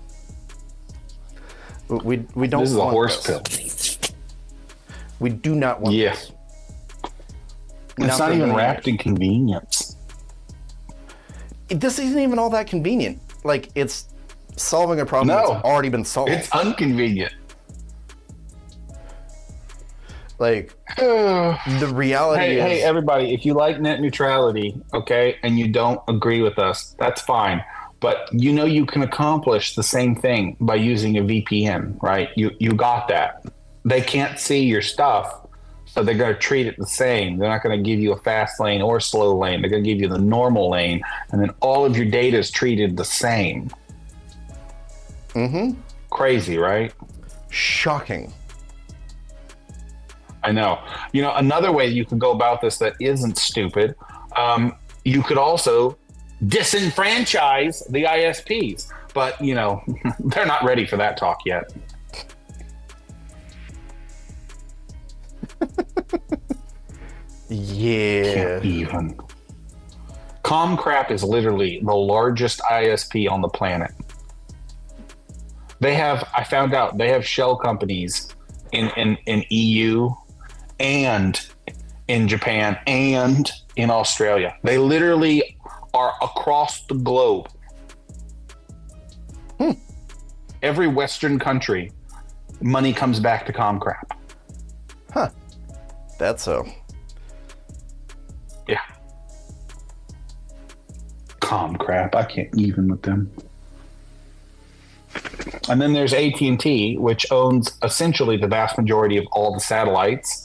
We 1.89 2.25
we 2.35 2.47
don't 2.47 2.63
This 2.63 2.71
is 2.71 2.77
a 2.77 2.89
horse 2.89 3.23
this. 3.25 3.97
pill. 3.97 4.11
We 5.19 5.31
do 5.31 5.55
not 5.55 5.81
want 5.81 5.95
Yeah. 5.95 6.11
this. 6.13 6.33
It's 7.99 8.19
not 8.19 8.31
for 8.31 8.33
even 8.35 8.55
wrapped 8.55 8.89
in 8.89 8.97
convenience. 8.97 9.97
this 11.69 11.99
isn't 11.99 12.19
even 12.19 12.39
all 12.39 12.51
that 12.51 12.67
convenient. 12.67 13.21
Like 13.45 13.69
it's 13.75 14.07
solving 14.57 15.01
a 15.01 15.07
problem 15.07 15.29
No. 15.29 15.55
that's 15.55 15.65
already 15.65 15.89
been 15.89 16.05
solved. 16.05 16.33
It's 16.33 16.49
inconvenient. 16.55 17.33
like 20.41 20.75
the 20.97 21.93
reality 21.93 22.57
is 22.57 22.63
hey, 22.63 22.83
everybody, 22.83 23.33
if 23.33 23.45
you 23.47 23.55
like 23.55 23.81
net 23.81 24.01
neutrality, 24.01 24.75
okay, 24.93 25.37
and 25.43 25.59
you 25.59 25.69
don't 25.69 26.01
agree 26.09 26.41
with 26.41 26.59
us, 26.59 26.97
that's 26.99 27.21
fine. 27.21 27.63
But 28.01 28.31
you 28.33 28.53
know 28.53 28.65
you 28.65 28.87
can 28.87 29.03
accomplish 29.03 29.75
the 29.75 29.83
same 29.83 30.17
thing 30.17 30.57
by 30.59 30.77
using 30.77 31.19
a 31.19 31.23
VPN, 31.23 32.03
right? 32.03 32.31
You 32.35 32.51
you 32.59 32.73
got 32.73 33.07
that. 33.09 33.45
They 33.85 34.01
can't 34.01 34.39
see 34.39 34.65
your 34.65 34.83
stuff, 34.83 35.47
so 35.85 36.03
they're 36.03 36.15
going 36.15 36.33
to 36.33 36.41
treat 36.41 36.67
it 36.67 36.77
the 36.79 36.87
same. 36.87 37.37
They're 37.37 37.49
not 37.51 37.63
going 37.63 37.77
to 37.77 37.83
give 37.83 38.01
you 38.01 38.13
a 38.13 38.19
fast 38.19 38.59
lane 38.59 38.81
or 38.81 39.01
slow 39.01 39.37
lane. 39.37 39.61
They're 39.61 39.71
going 39.71 39.85
to 39.85 39.89
give 39.89 40.01
you 40.01 40.09
the 40.09 40.19
normal 40.19 40.71
lane, 40.71 41.03
and 41.31 41.41
then 41.41 41.51
all 41.61 41.85
of 41.85 41.97
your 41.97 42.07
data 42.07 42.39
is 42.39 42.51
treated 42.51 42.97
the 42.97 43.05
same. 43.05 43.71
Mhm. 45.35 45.77
Crazy, 46.11 46.59
right? 46.59 46.93
shocking. 47.53 48.33
I 50.45 50.53
know. 50.53 50.79
You 51.13 51.23
know, 51.23 51.35
another 51.35 51.73
way 51.73 51.89
you 51.89 52.05
could 52.05 52.21
go 52.21 52.31
about 52.31 52.61
this 52.61 52.79
that 52.79 52.95
isn't 53.01 53.37
stupid, 53.39 53.95
um, 54.37 54.77
you 55.05 55.23
could 55.23 55.37
also 55.37 55.99
disenfranchise 56.45 57.91
the 57.91 58.05
ISPs. 58.05 58.87
But, 59.13 59.41
you 59.41 59.55
know, 59.57 59.83
they're 60.21 60.47
not 60.47 60.63
ready 60.65 60.87
for 60.87 60.97
that 60.97 61.17
talk 61.17 61.41
yet. 61.45 61.65
Yeah. 67.53 68.63
Even. 68.63 69.19
Comcrap 70.45 71.11
is 71.11 71.25
literally 71.25 71.81
the 71.85 71.95
largest 71.95 72.61
ISP 72.61 73.29
on 73.29 73.41
the 73.41 73.49
planet. 73.49 73.91
They 75.81 75.95
have, 75.95 76.29
I 76.37 76.45
found 76.45 76.75
out, 76.75 76.99
they 76.99 77.09
have 77.09 77.27
shell 77.27 77.57
companies 77.57 78.29
in, 78.73 78.91
in, 78.97 79.17
in 79.27 79.45
EU 79.49 80.11
and 80.79 81.41
in 82.09 82.29
Japan 82.29 82.79
and 82.87 83.51
in 83.77 83.91
Australia. 83.91 84.57
They 84.63 84.79
literally 84.79 85.57
are 85.95 86.13
across 86.21 86.83
the 86.87 86.95
globe. 86.95 87.49
Hmm. 89.59 89.73
Every 90.63 90.87
Western 90.87 91.39
country, 91.39 91.93
money 92.61 92.93
comes 92.93 93.19
back 93.21 93.47
to 93.47 93.53
Comcrap. 93.53 94.11
Huh. 95.13 95.31
That's 96.19 96.43
so. 96.43 96.67
Yeah. 98.69 98.81
Comcrap. 101.41 102.15
I 102.15 102.25
can't 102.25 102.55
even 102.59 102.89
with 102.89 103.03
them. 103.03 103.33
And 105.69 105.81
then 105.81 105.93
there's 105.93 106.13
AT&T, 106.13 106.97
which 106.99 107.27
owns 107.31 107.73
essentially 107.83 108.37
the 108.37 108.47
vast 108.47 108.79
majority 108.79 109.17
of 109.17 109.27
all 109.33 109.53
the 109.53 109.61
satellites 109.61 110.45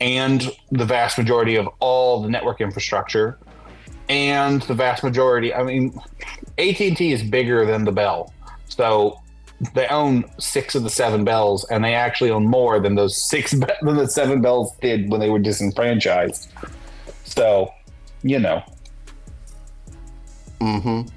and 0.00 0.50
the 0.70 0.84
vast 0.84 1.18
majority 1.18 1.56
of 1.56 1.68
all 1.80 2.22
the 2.22 2.28
network 2.28 2.60
infrastructure, 2.60 3.38
and 4.08 4.62
the 4.62 4.74
vast 4.74 5.02
majority. 5.02 5.52
I 5.52 5.64
mean, 5.64 6.00
AT 6.56 6.80
and 6.80 6.96
T 6.96 7.12
is 7.12 7.22
bigger 7.22 7.66
than 7.66 7.84
the 7.84 7.92
Bell, 7.92 8.32
so 8.68 9.20
they 9.74 9.88
own 9.88 10.24
six 10.38 10.76
of 10.76 10.84
the 10.84 10.90
seven 10.90 11.24
bells, 11.24 11.64
and 11.68 11.84
they 11.84 11.94
actually 11.94 12.30
own 12.30 12.46
more 12.46 12.78
than 12.78 12.94
those 12.94 13.20
six 13.28 13.54
be- 13.54 13.66
than 13.82 13.96
the 13.96 14.06
seven 14.06 14.40
bells 14.40 14.76
did 14.80 15.10
when 15.10 15.20
they 15.20 15.30
were 15.30 15.40
disenfranchised. 15.40 16.48
So, 17.24 17.72
you 18.22 18.38
know, 18.38 18.62
Mm-hmm. 20.60 21.08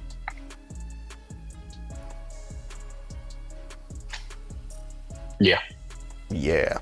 Yeah. 5.42 5.60
Yeah. 6.30 6.78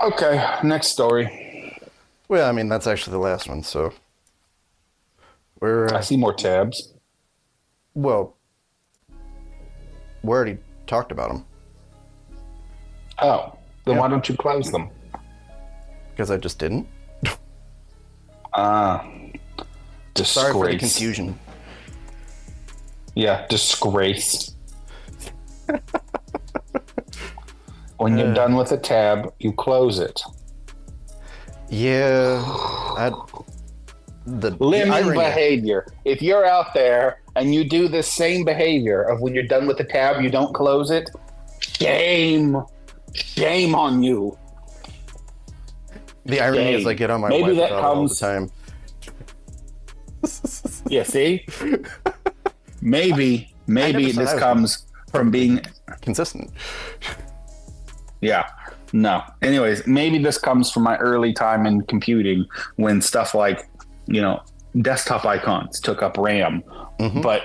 Okay, 0.00 0.58
next 0.64 0.88
story. 0.88 1.76
Well, 2.28 2.48
I 2.48 2.52
mean, 2.52 2.68
that's 2.68 2.86
actually 2.86 3.12
the 3.12 3.18
last 3.18 3.48
one, 3.48 3.62
so. 3.62 3.92
We're, 5.60 5.88
I 5.92 5.98
uh, 5.98 6.00
see 6.00 6.16
more 6.16 6.32
tabs. 6.32 6.94
well, 7.94 8.34
we 10.22 10.30
already 10.30 10.56
talked 10.86 11.12
about 11.12 11.28
them 11.30 11.44
Oh, 13.20 13.56
then 13.84 13.94
Yeah. 13.96 14.00
why 14.00 14.08
don't 14.08 14.26
you 14.28 14.36
close 14.36 14.70
them? 14.72 14.88
because 16.12 16.30
I 16.30 16.36
just 16.38 16.58
didn't. 16.58 16.86
Ah, 18.52 19.06
disgrace. 20.14 20.28
Sorry 20.30 20.52
for 20.52 20.66
the 20.70 20.78
confusion. 20.78 21.38
Yeah, 23.14 23.46
disgrace. 23.48 24.54
when 28.00 28.16
you're 28.16 28.30
Uh. 28.30 28.34
done 28.34 28.56
with 28.56 28.72
a 28.72 28.78
tab, 28.78 29.32
you 29.40 29.52
close 29.52 29.98
it. 29.98 30.20
Yeah. 31.68 32.42
I, 32.96 33.12
the, 34.26 34.50
the 34.50 34.64
Lemon 34.64 34.92
irony- 34.92 35.18
behavior. 35.18 35.86
If 36.04 36.22
you're 36.22 36.46
out 36.46 36.72
there 36.74 37.20
and 37.36 37.54
you 37.54 37.62
do 37.68 37.88
the 37.88 38.02
same 38.02 38.44
behavior 38.44 39.02
of 39.02 39.20
when 39.20 39.34
you're 39.34 39.46
done 39.56 39.66
with 39.66 39.76
the 39.78 39.84
tab, 39.84 40.22
you 40.22 40.30
don't 40.30 40.54
close 40.54 40.90
it, 40.90 41.10
shame. 41.60 42.62
Shame 43.14 43.74
on 43.74 44.02
you. 44.02 44.36
The 46.24 46.40
irony 46.40 46.74
is 46.74 46.80
Shame. 46.82 46.88
I 46.88 46.94
get 46.94 47.10
on 47.10 47.20
my 47.20 47.28
Maybe 47.28 47.54
that 47.56 47.70
it 47.70 47.72
all 47.72 48.06
the 48.08 48.08
comes- 48.08 48.18
time. 48.18 48.50
Yeah, 50.90 51.02
see? 51.04 51.46
maybe, 52.82 53.54
maybe 53.66 54.10
this 54.12 54.32
comes 54.38 54.86
from 55.10 55.30
being 55.30 55.60
Consistent. 56.02 56.50
Yeah. 58.20 58.48
No. 58.92 59.22
Anyways, 59.42 59.86
maybe 59.86 60.18
this 60.18 60.36
comes 60.38 60.70
from 60.70 60.82
my 60.82 60.96
early 60.96 61.32
time 61.32 61.64
in 61.66 61.82
computing 61.82 62.46
when 62.76 63.00
stuff 63.00 63.34
like, 63.34 63.68
you 64.06 64.20
know, 64.20 64.42
desktop 64.82 65.24
icons 65.24 65.80
took 65.80 66.02
up 66.02 66.16
RAM, 66.18 66.62
Mhm. 66.98 67.22
but 67.22 67.42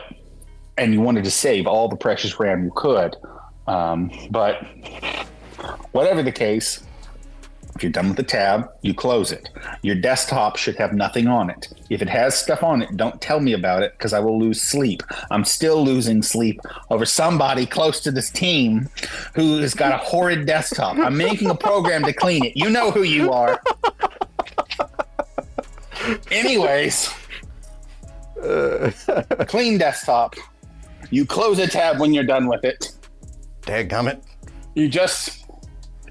and 0.77 0.91
you 0.93 0.99
wanted 1.01 1.23
to 1.23 1.31
save 1.31 1.65
all 1.67 1.87
the 1.87 1.95
precious 1.95 2.37
RAM 2.39 2.65
you 2.65 2.71
could. 2.75 3.15
Um, 3.67 4.11
but 4.31 4.61
whatever 5.93 6.21
the 6.21 6.31
case, 6.31 6.83
if 7.75 7.83
you're 7.83 7.91
done 7.91 8.07
with 8.07 8.17
the 8.17 8.23
tab, 8.23 8.69
you 8.81 8.93
close 8.93 9.33
it. 9.33 9.49
Your 9.81 9.95
desktop 9.95 10.55
should 10.55 10.77
have 10.77 10.93
nothing 10.93 11.27
on 11.27 11.49
it. 11.49 11.73
If 11.89 12.01
it 12.01 12.07
has 12.07 12.33
stuff 12.33 12.63
on 12.63 12.81
it, 12.81 12.95
don't 12.95 13.19
tell 13.21 13.41
me 13.41 13.51
about 13.51 13.83
it 13.83 13.91
because 13.97 14.13
I 14.13 14.19
will 14.19 14.39
lose 14.39 14.61
sleep. 14.61 15.03
I'm 15.29 15.43
still 15.43 15.83
losing 15.83 16.21
sleep 16.21 16.61
over 16.89 17.05
somebody 17.05 17.65
close 17.65 17.99
to 18.01 18.11
this 18.11 18.29
team 18.29 18.89
who 19.33 19.57
has 19.59 19.73
got 19.73 19.91
a 19.91 19.97
horrid 19.97 20.45
desktop. 20.45 20.97
I'm 20.97 21.17
making 21.17 21.49
a 21.49 21.55
program 21.55 22.03
to 22.03 22.13
clean 22.13 22.45
it. 22.45 22.55
You 22.55 22.69
know 22.69 22.91
who 22.91 23.03
you 23.03 23.33
are. 23.33 23.61
Anyways, 26.31 27.13
clean 29.47 29.77
desktop. 29.77 30.35
You 31.09 31.25
close 31.25 31.59
a 31.59 31.67
tab 31.67 31.99
when 31.99 32.13
you're 32.13 32.23
done 32.23 32.47
with 32.47 32.63
it. 32.63 32.93
Dadgummit. 33.63 34.23
You 34.75 34.87
just 34.87 35.45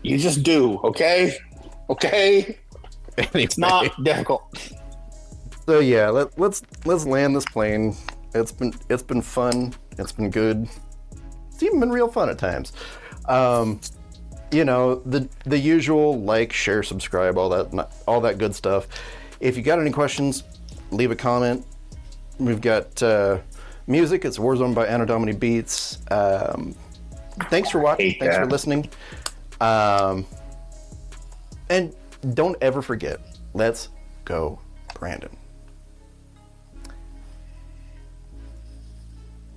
you 0.02 0.18
just 0.18 0.42
do, 0.42 0.78
okay? 0.84 1.38
Okay? 1.90 2.58
Anyway, 3.16 3.44
It's 3.44 3.58
not 3.58 4.02
difficult. 4.02 4.72
so 5.66 5.78
yeah, 5.78 6.08
let, 6.08 6.36
let's 6.38 6.62
let's 6.84 7.06
land 7.06 7.36
this 7.36 7.44
plane. 7.44 7.94
It's 8.34 8.50
been 8.50 8.74
it's 8.90 9.04
been 9.04 9.22
fun. 9.22 9.72
It's 9.98 10.10
been 10.10 10.30
good. 10.30 10.68
It's 11.52 11.62
even 11.62 11.78
been 11.78 11.90
real 11.90 12.08
fun 12.08 12.28
at 12.28 12.38
times. 12.38 12.72
Um, 13.26 13.80
you 14.50 14.64
know 14.64 14.96
the 15.06 15.28
the 15.44 15.58
usual 15.58 16.20
like, 16.20 16.52
share, 16.52 16.82
subscribe, 16.82 17.38
all 17.38 17.48
that 17.50 17.92
all 18.08 18.20
that 18.22 18.38
good 18.38 18.54
stuff. 18.54 18.88
If 19.38 19.56
you 19.56 19.62
got 19.62 19.78
any 19.78 19.90
questions, 19.92 20.42
leave 20.90 21.10
a 21.12 21.16
comment. 21.16 21.64
We've 22.38 22.60
got 22.60 23.00
uh, 23.02 23.38
music. 23.86 24.24
It's 24.24 24.38
Warzone 24.38 24.74
by 24.74 24.86
Anno 24.86 25.04
Domini 25.04 25.32
Beats. 25.32 25.98
Um, 26.10 26.74
thanks 27.48 27.70
for 27.70 27.78
watching. 27.78 28.10
Hate 28.10 28.20
Thanks 28.20 28.36
for 28.36 28.46
listening. 28.46 28.88
Um, 29.60 30.26
and 31.68 31.94
don't 32.34 32.56
ever 32.60 32.82
forget. 32.82 33.20
Let's 33.52 33.88
go, 34.24 34.58
Brandon. 34.94 35.36